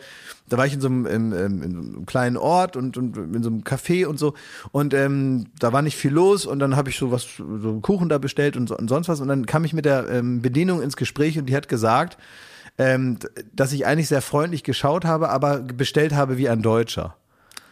[0.49, 3.17] da war ich in so einem, im, im, in so einem kleinen Ort und, und
[3.17, 4.33] in so einem Café und so.
[4.71, 7.83] Und ähm, da war nicht viel los und dann habe ich so was, so einen
[7.83, 9.21] Kuchen da bestellt und, so, und sonst was.
[9.21, 12.17] Und dann kam ich mit der ähm, Bedienung ins Gespräch und die hat gesagt,
[12.79, 13.19] ähm,
[13.53, 17.17] dass ich eigentlich sehr freundlich geschaut habe, aber bestellt habe wie ein Deutscher.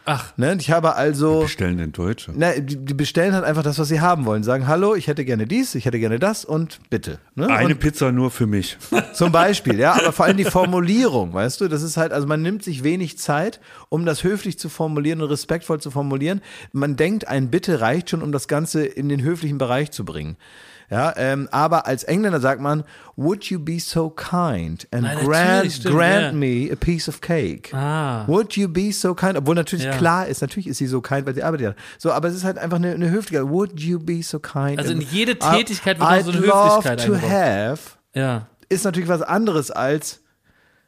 [0.06, 0.56] Ach, Ne?
[0.58, 1.42] Ich habe also.
[1.42, 2.32] Bestellen den Deutsche.
[2.34, 4.42] Na, die, die bestellen halt einfach das, was sie haben wollen.
[4.42, 7.18] Sagen, hallo, ich hätte gerne dies, ich hätte gerne das und bitte.
[7.34, 7.48] Ne?
[7.48, 8.78] Eine und Pizza nur für mich.
[9.12, 12.42] zum Beispiel, ja, aber vor allem die Formulierung, weißt du, das ist halt, also man
[12.42, 16.40] nimmt sich wenig Zeit, um das höflich zu formulieren und respektvoll zu formulieren.
[16.72, 20.36] Man denkt, ein Bitte reicht schon, um das Ganze in den höflichen Bereich zu bringen.
[20.90, 22.82] Ja, ähm, aber als Engländer sagt man,
[23.14, 26.32] would you be so kind and Nein, grant, stimmt, grant ja.
[26.32, 27.72] me a piece of cake?
[27.72, 28.26] Ah.
[28.26, 29.36] Would you be so kind?
[29.36, 29.96] Obwohl natürlich Ja.
[29.96, 31.74] klar ist, natürlich ist sie so kind, weil sie arbeitet ja.
[31.98, 33.48] So, aber es ist halt einfach eine, eine Höflichkeit.
[33.48, 34.78] Would you be so kind?
[34.78, 37.80] Also in jede Tätigkeit wird auch so eine I'd love Höflichkeit to have
[38.12, 38.48] ja.
[38.68, 40.20] ist natürlich was anderes als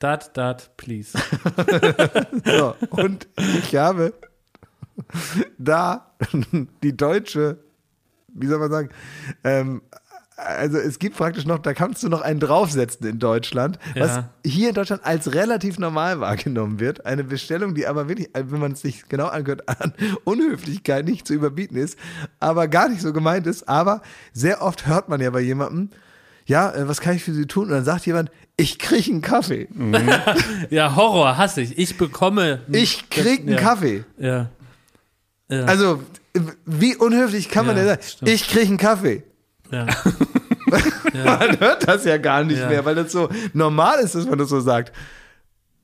[0.00, 1.16] Dat, dat, please.
[2.44, 2.74] so.
[2.90, 4.12] Und ich habe
[5.58, 6.12] da
[6.82, 7.58] die deutsche,
[8.34, 8.88] wie soll man sagen,
[9.44, 9.82] ähm,
[10.36, 14.30] also es gibt praktisch noch, da kannst du noch einen draufsetzen in Deutschland, was Ja.
[14.44, 17.06] hier in Deutschland als relativ normal wahrgenommen wird.
[17.06, 19.92] Eine Bestellung, die aber wirklich, wenn man es sich genau angehört, an
[20.24, 21.98] Unhöflichkeit nicht zu überbieten ist,
[22.40, 23.68] aber gar nicht so gemeint ist.
[23.68, 24.02] Aber
[24.32, 25.90] sehr oft hört man ja bei jemandem,
[26.46, 27.66] ja, äh, was kann ich für Sie tun?
[27.66, 29.68] Und dann sagt jemand, ich kriege einen Kaffee.
[30.70, 31.78] Ja, Horror, hasse ich.
[31.78, 32.62] Ich bekomme.
[32.70, 33.56] Ich krieg einen ja.
[33.58, 34.04] Kaffee.
[34.18, 34.48] Ja.
[35.48, 35.64] ja.
[35.66, 36.02] Also,
[36.66, 38.02] wie unhöflich kann man Ja, denn sagen?
[38.06, 38.30] stimmt.
[38.30, 39.22] Ich kriege einen Kaffee.
[39.70, 39.86] ja.
[41.24, 42.68] Man hört das ja gar nicht Ja.
[42.68, 44.92] mehr, weil das so normal ist, dass man das so sagt.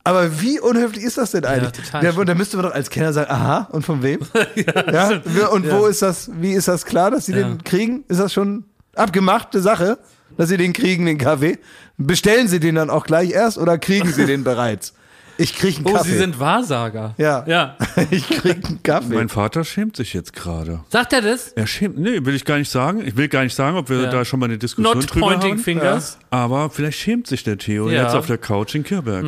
[0.04, 1.72] Aber wie unhöflich ist das denn eigentlich?
[1.72, 4.20] total da, da müsste man doch als Kenner sagen, aha, und von wem?
[4.56, 7.46] ja, wer- und wo ist das, wie ist das klar, dass sie Ja.
[7.46, 8.04] den kriegen?
[8.08, 9.98] Ist das schon abgemachte Sache,
[10.38, 11.58] dass sie den kriegen, den Kaffee?
[11.98, 14.94] Bestellen sie den dann auch gleich erst oder kriegen sie den bereits?
[15.40, 16.10] Ich kriege einen Oh, Kaffee.
[16.10, 17.14] Sie sind Wahrsager.
[17.16, 17.44] Ja.
[17.46, 17.76] Ja.
[18.10, 19.14] ich kriege einen Kaffee.
[19.14, 20.80] Mein Vater schämt sich jetzt gerade.
[20.88, 21.52] Sagt er das?
[21.52, 23.02] Er schämt, nee, will ich gar nicht sagen.
[23.06, 24.10] Ich will gar nicht sagen, ob wir Ja.
[24.10, 25.58] da schon mal eine Diskussion Not drüber pointing haben.
[25.60, 26.18] fingers.
[26.30, 28.02] Aber vielleicht schämt sich der Theo Ja.
[28.02, 29.24] jetzt auf der Couch in Kirberg.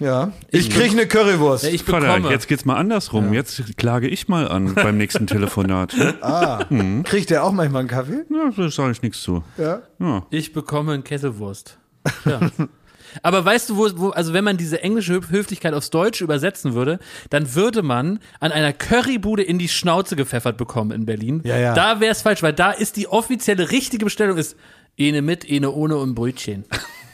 [0.00, 0.32] ja.
[0.50, 1.64] Ich kriege eine Currywurst.
[1.64, 2.30] Ja, ich Vater, bekomme.
[2.30, 3.32] jetzt geht's mal andersrum.
[3.32, 5.94] Jetzt klage ich mal an beim nächsten Telefonat.
[6.22, 6.64] Ah,
[7.04, 8.24] kriegt der auch manchmal einen Kaffee?
[8.30, 9.42] Ja, da sage ich nichts zu.
[9.58, 9.80] Ja.
[10.00, 10.26] Ja.
[10.30, 11.78] Ich bekomme einen Kesselwurst.
[12.24, 12.40] Ja.
[13.22, 16.74] Aber weißt du, wo, wo, also wenn man diese englische Höf- Höflichkeit aufs Deutsche übersetzen
[16.74, 16.98] würde,
[17.30, 21.42] dann würde man an einer Currybude in die Schnauze gepfeffert bekommen in Berlin.
[21.44, 21.74] Ja, ja.
[21.74, 24.56] Da wäre es falsch, weil da ist die offizielle richtige Bestellung ist
[24.98, 26.64] eine mit, eine ohne und Brötchen.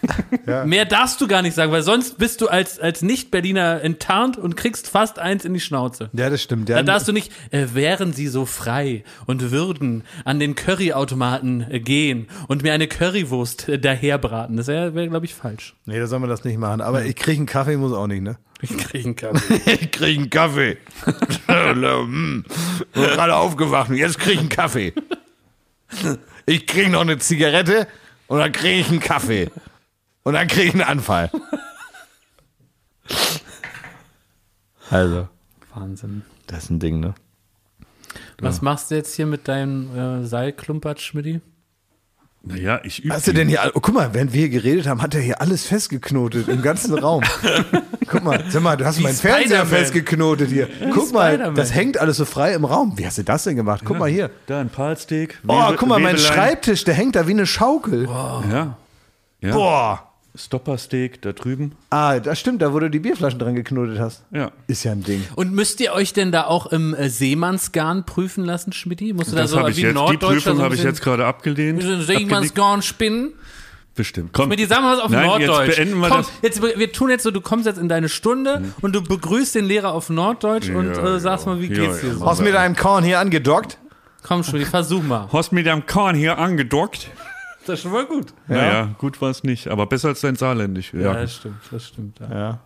[0.66, 4.56] Mehr darfst du gar nicht sagen, weil sonst bist du als, als Nicht-Berliner enttarnt und
[4.56, 6.10] kriegst fast eins in die Schnauze.
[6.12, 6.68] Ja, das stimmt.
[6.68, 11.66] Da Ja, darfst du nicht, äh, wären sie so frei und würden an den Curryautomaten
[11.70, 14.56] äh, gehen und mir eine Currywurst äh, daherbraten.
[14.56, 15.74] Das wäre, wär, glaube ich, falsch.
[15.86, 16.80] nee, da soll man das nicht machen.
[16.80, 18.38] Aber ich kriege einen Kaffee, muss auch nicht, ne?
[18.60, 19.60] Ich kriege einen Kaffee.
[19.80, 20.78] Ich kriege einen Kaffee.
[21.46, 22.44] Hm.
[22.92, 24.92] Bin gerade aufgewacht und jetzt kriege ich einen Kaffee.
[26.46, 27.86] Ich kriege noch eine Zigarette
[28.26, 29.50] und dann kriege ich einen Kaffee.
[30.28, 31.30] Und dann kriege ich einen Anfall.
[34.90, 35.26] Also,
[35.74, 36.22] Wahnsinn.
[36.46, 37.14] das ist ein Ding, ne?
[38.38, 41.40] Was machst du jetzt hier mit deinem äh, Seilklumpert, Schmidti?
[42.42, 43.14] Naja, ich übe.
[43.14, 45.40] Hast du denn hier, oh, guck mal, während wir hier geredet haben, hat er hier
[45.40, 47.24] alles festgeknotet im ganzen Raum.
[48.06, 50.68] guck mal, sag mal, du hast Wie meinen Fernseher festgeknotet hier.
[50.92, 52.98] Guck mal, das hängt alles so frei im Raum.
[52.98, 53.80] Wie hast du das denn gemacht?
[53.82, 54.30] Guck mal hier.
[54.44, 55.40] Da ein Palsteak.
[55.48, 56.18] Oh, guck mal, mein.
[56.18, 58.04] Schreibtisch, der hängt da wie eine Schaukel.
[58.04, 58.76] Ja.
[59.40, 59.52] ja.
[59.52, 60.07] Boah.
[60.38, 61.72] Stoppersteak da drüben.
[61.90, 64.22] Ah, das stimmt, da wo du die Bierflaschen dran geknotet hast.
[64.30, 64.52] Ja.
[64.68, 65.24] Ist ja ein Ding.
[65.34, 69.12] Und müsst ihr euch denn da auch im äh, Seemannsgarn prüfen lassen, Schmidti?
[69.12, 69.90] Musst du da Das so habe ich wie jetzt.
[69.90, 71.82] Die Norddeutscher Prüfung so ein habe ich jetzt gerade abgelehnt.
[71.82, 72.00] so.
[72.02, 73.32] Seemannsgarn spinnen?
[73.96, 74.32] Bestimmt.
[74.32, 74.46] Komm.
[74.46, 75.66] Schmidti, sag mal was auf Nein, Norddeutsch.
[75.68, 76.30] Jetzt beenden wir Komm, das.
[76.42, 79.64] jetzt, wir tun jetzt so, du kommst jetzt in deine Stunde und du begrüßt den
[79.64, 81.52] Lehrer auf Norddeutsch und Ja, äh, sagst ja.
[81.54, 82.14] mal, wie Ja, geht's dir ja.
[82.14, 82.24] so?
[82.26, 83.76] Hast du mit deinem Korn hier angedockt?
[84.22, 85.28] Komm, Schmidti, versuch mal.
[85.32, 87.08] Hast mit deinem Korn hier angedockt?
[87.68, 88.32] Das ist schon mal gut.
[88.48, 90.92] Naja, gut war es nicht, aber besser als dein Saarländisch.
[90.94, 91.12] Ja, Ja.
[91.14, 92.18] das stimmt, das stimmt.
[92.20, 92.30] Ja.
[92.38, 92.60] Ja.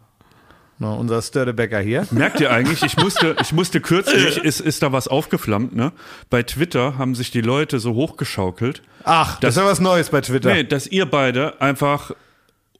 [0.78, 2.06] No, unser Störtebecker hier.
[2.10, 5.92] Merkt ihr eigentlich, ich musste, ich musste kürzlich, ist, ist da was aufgeflammt, ne?
[6.28, 10.20] Bei Twitter haben sich die Leute so hochgeschaukelt, Ach, das, ist ja was Neues bei
[10.22, 10.52] Twitter.
[10.52, 12.12] nee, dass ihr beide einfach,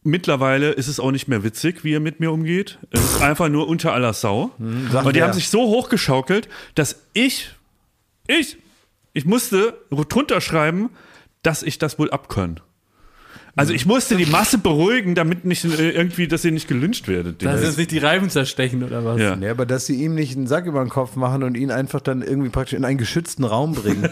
[0.02, 2.78] mittlerweile ist es auch nicht mehr witzig, wie ihr mit mir umgeht.
[2.90, 4.50] Es ist einfach nur unter aller Sau.
[4.90, 5.26] sagt Und die wer?
[5.26, 7.50] haben sich so hochgeschaukelt, dass ich,
[8.26, 8.56] ich,
[9.12, 10.90] ich musste drunter schreiben,
[11.42, 12.60] dass ich das wohl abkann.
[13.54, 17.44] Also ich musste die Masse beruhigen, damit nicht äh, irgendwie, dass ihr nicht gelünscht werdet.
[17.44, 19.20] Dass jetzt nicht die Reifen zerstechen oder was?
[19.20, 19.36] Ja.
[19.36, 22.00] Nee, aber dass sie ihm nicht einen Sack über den Kopf machen und ihn einfach
[22.00, 24.08] dann irgendwie praktisch in einen geschützten Raum bringen.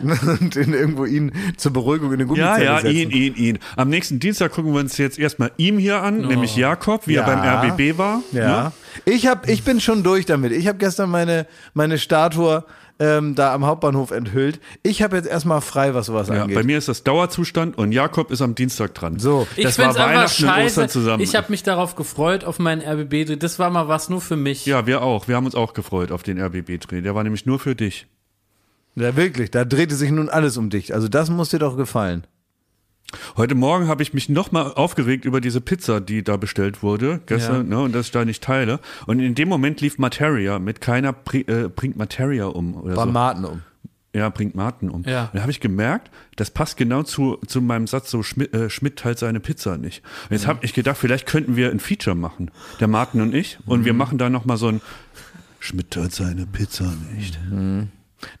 [0.40, 2.96] und in irgendwo ihn zur Beruhigung in eine Ja, Gummizelle ja, setzen.
[2.96, 3.58] ihn, ihn, ihn.
[3.76, 7.22] Am nächsten Dienstag gucken wir uns jetzt erstmal ihm hier an, nämlich Jakob, wie Ja.
[7.22, 8.22] er beim RBB war.
[8.32, 8.64] Ja.
[8.64, 8.72] Ne?
[9.06, 10.52] Ich, hab, ich bin schon durch damit.
[10.52, 12.64] Ich habe gestern meine, meine Statue
[13.00, 14.60] ähm, da am Hauptbahnhof enthüllt.
[14.82, 16.54] Ich habe jetzt erstmal frei, was sowas Ja, angeht.
[16.54, 19.18] bei mir ist das Dauerzustand und Jakob ist am Dienstag dran.
[19.18, 19.46] so.
[19.56, 20.66] Ich Das war einfach Weihnachten und.
[20.66, 21.22] Ostern zusammen.
[21.22, 23.36] Ich habe mich darauf gefreut, auf meinen RBB-Dreh.
[23.36, 24.64] Das war mal was nur für mich.
[24.66, 25.26] Ja, wir auch.
[25.28, 27.00] Wir haben uns auch gefreut auf den RBB-Dreh.
[27.00, 28.06] Der war nämlich nur für dich.
[28.96, 29.50] Ja, wirklich.
[29.50, 30.94] Da drehte sich nun alles um dich.
[30.94, 32.26] Also das muss dir doch gefallen.
[33.36, 37.68] Heute Morgen habe ich mich nochmal aufgeregt über diese Pizza, die da bestellt wurde gestern,
[37.68, 38.80] ne, und dass ich da nicht teile.
[39.06, 43.06] Und in dem Moment lief Materia mit keiner pri- äh, bringt Materia um oder War
[43.06, 43.12] so.
[43.12, 43.62] Martin um.
[44.12, 45.02] Ja, bringt Martin um.
[45.04, 45.24] Ja.
[45.24, 48.70] Und da habe ich gemerkt, das passt genau zu, zu meinem Satz, so Schmidt, äh,
[48.70, 50.02] Schmidt teilt seine Pizza nicht.
[50.24, 52.50] Und jetzt habe ich gedacht, vielleicht könnten wir ein Feature machen,
[52.80, 53.98] der Martin und ich, und wir Mhm.
[53.98, 54.80] machen da nochmal so ein
[55.60, 57.38] Schmidt teilt seine Pizza nicht.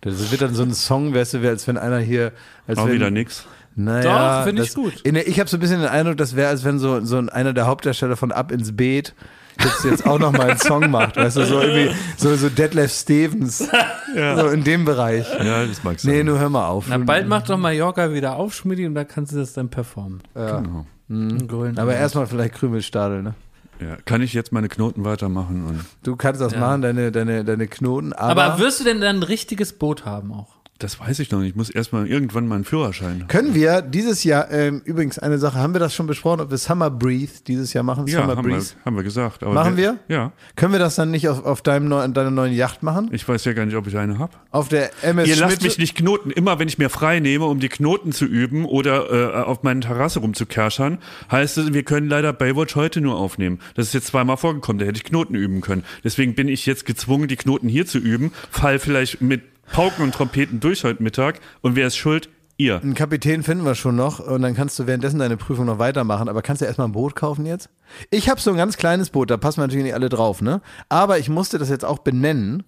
[0.00, 2.32] Das wird dann so ein Song, weißt du, als wenn einer hier.
[2.66, 3.46] Als Auch wenn, wieder nix.
[3.76, 5.00] Naja, Doch, find ich das- gut.
[5.02, 7.28] In, ich habe so ein bisschen den Eindruck, das wäre, als wenn so, so ein-
[7.28, 9.14] einer der Hauptdarsteller von Ab ins Beet
[9.60, 11.16] jetzt, jetzt auch nochmal einen Song macht.
[11.16, 13.68] Weißt du, so irgendwie, so, so Detlef Stevens.
[14.14, 15.26] So in dem Bereich.
[15.42, 16.12] Ja, das mag sein.
[16.12, 16.84] Nee, nur hör mal auf.
[16.88, 20.20] Na, bald macht doch Mallorca wieder auf, Schmidti, und da kannst du das dann performen.
[20.34, 20.86] Genau.
[21.08, 21.76] Im Grünen.
[21.80, 23.34] Aber erstmal vielleicht Krümelstadel, ne?
[23.80, 23.96] Ja.
[24.04, 25.66] Kann ich jetzt meine Knoten weitermachen?
[25.66, 26.60] Und Du kannst das Ja.
[26.60, 30.30] machen, deine, deine, deine Knoten, aber, Aber wirst du denn dann ein richtiges Boot haben
[30.32, 30.53] auch?
[30.78, 31.50] Das weiß ich noch nicht.
[31.50, 33.26] Ich muss erstmal irgendwann meinen Führerschein.
[33.28, 36.58] können wir dieses Jahr, ähm, übrigens eine Sache, haben wir das schon besprochen, ob wir
[36.58, 38.08] Summer Breathe dieses Jahr machen?
[38.08, 38.74] Ja, Summer haben wir, Breeze.
[38.84, 39.42] haben wir gesagt.
[39.42, 39.98] Machen wir?
[40.08, 40.32] Ja.
[40.56, 43.08] Können wir das dann nicht auf, auf deinem neu, deiner neuen Yacht machen?
[43.12, 44.32] Ich weiß ja gar nicht, ob ich eine habe.
[44.50, 46.32] Auf der MS Ihr lasst mich nicht knoten.
[46.32, 49.80] Immer wenn ich mir frei nehme, um die Knoten zu üben oder äh, auf meiner
[49.80, 50.98] Terrasse rumzukerschern,
[51.30, 53.60] heißt es, wir können leider Baywatch heute nur aufnehmen.
[53.76, 55.84] Das ist jetzt zweimal vorgekommen, da hätte ich Knoten üben können.
[56.02, 60.14] Deswegen bin ich jetzt gezwungen, die Knoten hier zu üben, fall vielleicht mit Pauken und
[60.14, 62.28] Trompeten durch heute Mittag und wer ist schuld?
[62.56, 62.80] Ihr.
[62.80, 66.28] Einen Kapitän finden wir schon noch und dann kannst du währenddessen deine Prüfung noch weitermachen.
[66.28, 67.68] Aber kannst du erstmal ein Boot kaufen jetzt?
[68.10, 70.60] Ich habe so ein ganz kleines Boot, da passen natürlich nicht alle drauf, ne?
[70.88, 72.62] Aber ich musste das jetzt auch benennen,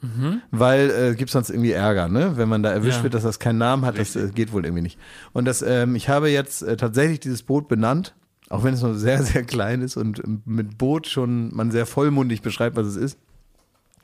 [0.51, 2.33] weil äh, gibt sonst irgendwie Ärger, ne?
[2.37, 3.03] Wenn man da erwischt Ja.
[3.05, 4.99] wird, dass das keinen Namen hat, das äh, geht wohl irgendwie nicht.
[5.33, 8.17] Und das, ähm, ich habe jetzt äh, tatsächlich dieses Boot benannt,
[8.49, 11.87] auch wenn es noch sehr, sehr klein ist und ähm, mit Boot schon man sehr
[11.87, 13.19] vollmundig beschreibt, was es ist.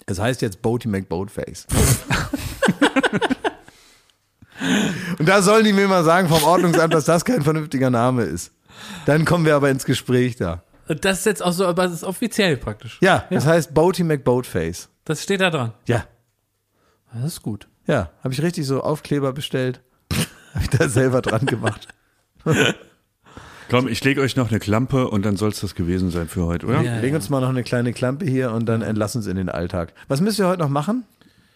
[0.07, 1.67] Es heißt jetzt Boaty McBoatface.
[5.19, 8.53] Und da sollen die mir mal sagen vom Ordnungsamt, dass das kein vernünftiger Name ist.
[9.07, 10.63] Dann kommen wir aber ins Gespräch da.
[10.89, 12.99] Und Das ist jetzt auch so, aber es ist offiziell praktisch.
[13.01, 14.89] Ja, das heißt Boaty McBoatface.
[15.05, 15.73] Das steht da dran.
[15.87, 16.05] Ja,
[17.13, 17.69] Das ist gut.
[17.87, 19.81] ja, habe ich richtig so Aufkleber bestellt.
[20.55, 21.89] habe ich da selber dran gemacht.
[23.71, 26.45] Komm, ich lege euch noch eine Klampe und dann soll es das gewesen sein für
[26.45, 26.83] heute, oder?
[26.83, 26.99] Ja.
[26.99, 29.95] Legen uns mal noch eine kleine Klampe hier und dann entlassen uns in den Alltag.
[30.09, 31.05] Was müsst ihr heute noch machen?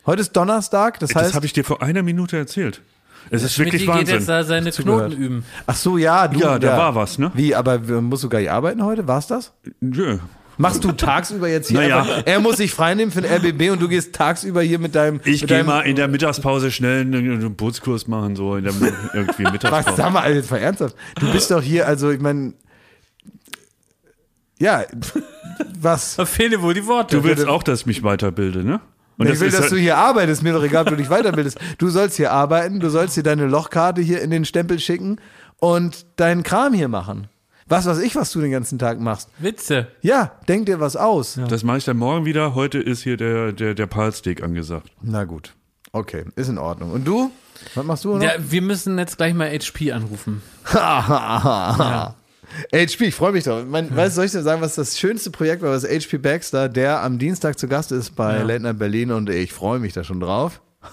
[0.07, 1.35] Heute ist Donnerstag, das Das heißt.
[1.35, 2.81] habe ich dir vor einer Minute erzählt.
[3.29, 4.29] Es ist wirklich Schmidti geht jetzt Wahnsinn.
[4.29, 4.71] da seine.
[4.71, 5.45] Knoten üben.
[5.67, 6.39] Ach so, ja, du.
[6.39, 7.33] Ja, da war was, ne?
[7.35, 9.09] Wie, aber musst du gar nicht arbeiten heute?
[9.09, 9.53] War's das?
[9.81, 10.19] Nö.
[10.59, 11.81] Machst du tagsüber jetzt hier?
[11.81, 11.99] Naja.
[12.03, 15.21] einfach- Er muss sich freinehmen für den RBB und du gehst tagsüber hier mit deinem.
[15.25, 18.73] Ich gehe mal in der Mittagspause schnell einen, einen Bootskurs machen, so in der
[19.13, 19.97] irgendwie Was, Mittagspause.
[19.97, 20.95] sag mal, jetzt mal ernsthaft.
[21.19, 22.55] Du bist doch hier, also ich meine.
[24.59, 24.85] Ja,
[25.79, 26.17] was?
[26.17, 27.17] Da fehlen wohl die Worte.
[27.17, 28.81] Du willst auch, dass ich mich weiterbilde, ne?
[29.19, 30.43] Und ich will, dass halt- du hier arbeitest.
[30.43, 31.59] Mir doch egal, ob du dich weiterbildest.
[31.79, 35.19] Du sollst hier arbeiten, du sollst hier deine Lochkarte hier in den Stempel schicken
[35.59, 37.29] und deinen Kram hier machen.
[37.69, 39.29] Was weiß ich, was du den ganzen Tag machst.
[39.39, 39.89] Witze.
[40.01, 41.39] Ja, denk dir was aus.
[41.49, 42.55] Das mache ich dann morgen wieder.
[42.55, 44.91] Heute ist hier der, der, der Palsteak angesagt.
[45.03, 45.55] Na gut.
[45.93, 46.93] Okay, ist in Ordnung.
[46.93, 47.31] Und du?
[47.75, 48.23] Was machst du noch?
[48.23, 50.43] Ja, wir müssen jetzt gleich mal HP anrufen.
[52.73, 53.65] HP, ich freue mich drauf.
[53.67, 56.69] Mein, weißt, du, soll ich dir sagen, was das schönste Projekt war, was HP Baxter,
[56.69, 60.05] der am Dienstag zu Gast ist bei Late Night Berlin und ich freue mich da
[60.05, 60.61] schon drauf.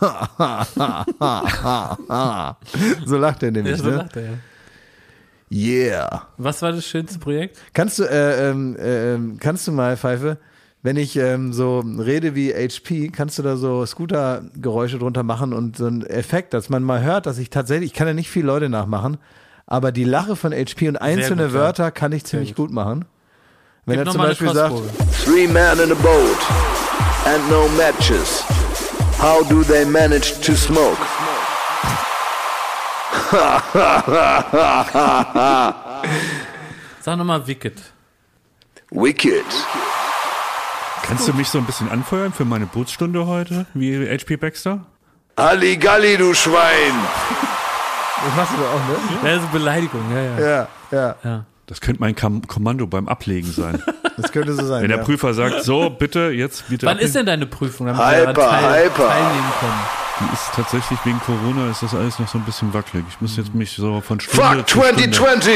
[3.05, 3.95] so lacht er nämlich, Ja, so ne?
[3.97, 4.31] lacht er, ja.
[5.51, 6.27] Yeah.
[6.37, 7.59] Was war das schönste Projekt?
[7.73, 10.39] Kannst du, äh, ähm, äh, ähm, kannst du mal, Pfeife,
[10.81, 15.77] wenn ich ähm, so rede wie HP, kannst du da so Scooter-Geräusche drunter machen und
[15.77, 18.47] so einen Effekt, dass man mal hört, dass ich tatsächlich, ich kann ja nicht viele
[18.47, 19.17] Leute nachmachen,
[19.67, 21.59] aber die Lache von HP und einzelne gut, ja.
[21.59, 23.05] Wörter kann ich ziemlich gut machen.
[23.85, 24.75] Wenn Gib er zum Beispiel sagt.
[25.23, 26.37] Three men in a boat
[27.25, 28.43] and no matches.
[29.19, 30.97] How do they manage to smoke?
[37.01, 37.73] Sag nochmal Wicked.
[38.91, 39.45] Wicked.
[41.03, 44.85] Kannst du mich so ein bisschen anfeuern für meine Bootsstunde heute, wie HP Baxter?
[45.37, 46.93] Halligalli, du Schwein.
[48.25, 48.95] Das machst du doch auch, ne?
[49.23, 50.67] Das ist eine Beleidigung, ja, ja.
[50.91, 53.81] Ja, ja, Das könnte mein Kam Kommando beim Ablegen sein.
[54.17, 54.81] das könnte so sein.
[54.83, 55.03] Wenn der ja.
[55.03, 56.85] Prüfer sagt, so, bitte, jetzt bitte.
[56.85, 57.07] Wann ablegen.
[57.07, 57.87] ist denn deine Prüfung?
[57.87, 59.07] Damit Hyper, teil, hyper.
[59.07, 59.81] teilnehmen können.
[60.19, 63.03] Die ist tatsächlich wegen Corona ist das alles noch so ein bisschen wackelig.
[63.09, 65.09] Ich muss jetzt mich so von Stunde Fuck zu Stunde.
[65.11, 65.53] 2020.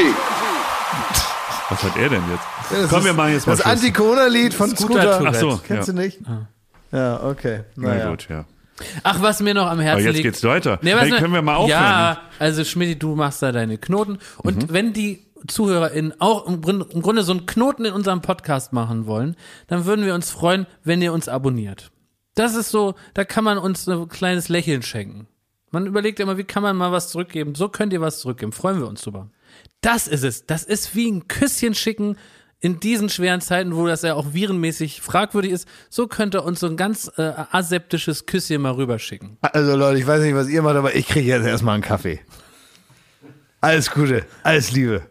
[1.70, 2.44] Was hat er denn jetzt?
[2.82, 3.66] Das Komm, ist wir machen jetzt mal Das.
[3.66, 5.30] Anti-Corona-Lied von Scooter Scooter.
[5.30, 5.94] Ach so, Kennst ja.
[5.94, 6.20] du nicht?
[6.92, 7.62] Ja, okay.
[7.76, 8.10] Na Naja.
[8.10, 8.46] gut, ja.
[9.04, 10.24] Ach, was mir noch am Herzen Aber jetzt liegt.
[10.24, 10.80] geht's weiter.
[10.82, 11.82] Nee, hey, können wir mal aufhören?
[11.82, 14.20] Ja, also Schmidt, du machst da deine Knoten.
[14.38, 14.74] Und Mhm.
[14.74, 19.06] wenn die ZuhörerInnen auch im Grunde, im Grunde so einen Knoten in unserem Podcast machen
[19.06, 19.36] wollen,
[19.68, 21.92] dann würden wir uns freuen, wenn ihr uns abonniert.
[22.36, 25.28] Das ist so, da kann man uns ein kleines Lächeln schenken.
[25.72, 27.56] Man überlegt immer, wie kann man mal was zurückgeben?
[27.56, 28.52] So könnt ihr was zurückgeben.
[28.52, 29.30] Freuen wir uns drüber.
[29.82, 30.46] Das ist es.
[30.46, 32.16] Das ist wie ein Küsschen schicken
[32.60, 35.68] in diesen schweren Zeiten, wo das ja auch virenmäßig fragwürdig ist.
[35.90, 39.38] So könnt ihr uns so ein ganz äh, aseptisches Küsschen mal rüberschicken.
[39.42, 42.20] Also Leute, ich weiß nicht, was ihr macht, aber ich kriege jetzt erstmal einen Kaffee.
[43.62, 45.04] Alles Gute, alles Liebe.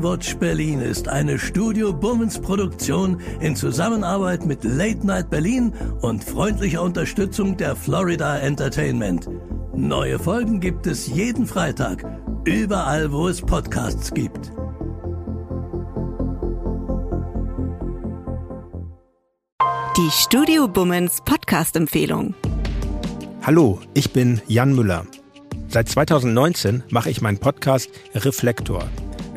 [0.00, 6.80] Baywatch Berlin ist eine Studio Bummens Produktion in Zusammenarbeit mit Late Night Berlin und freundlicher
[6.80, 9.28] Unterstützung der Florida Entertainment.
[9.74, 12.06] Neue Folgen gibt es jeden Freitag,
[12.46, 14.50] überall wo es Podcasts gibt.
[19.98, 22.34] Die Studio Bummens Podcast-Empfehlung.
[23.42, 25.04] Hallo, ich bin Jan Müller.
[25.68, 28.88] Seit 2019 mache ich meinen Podcast Reflektor.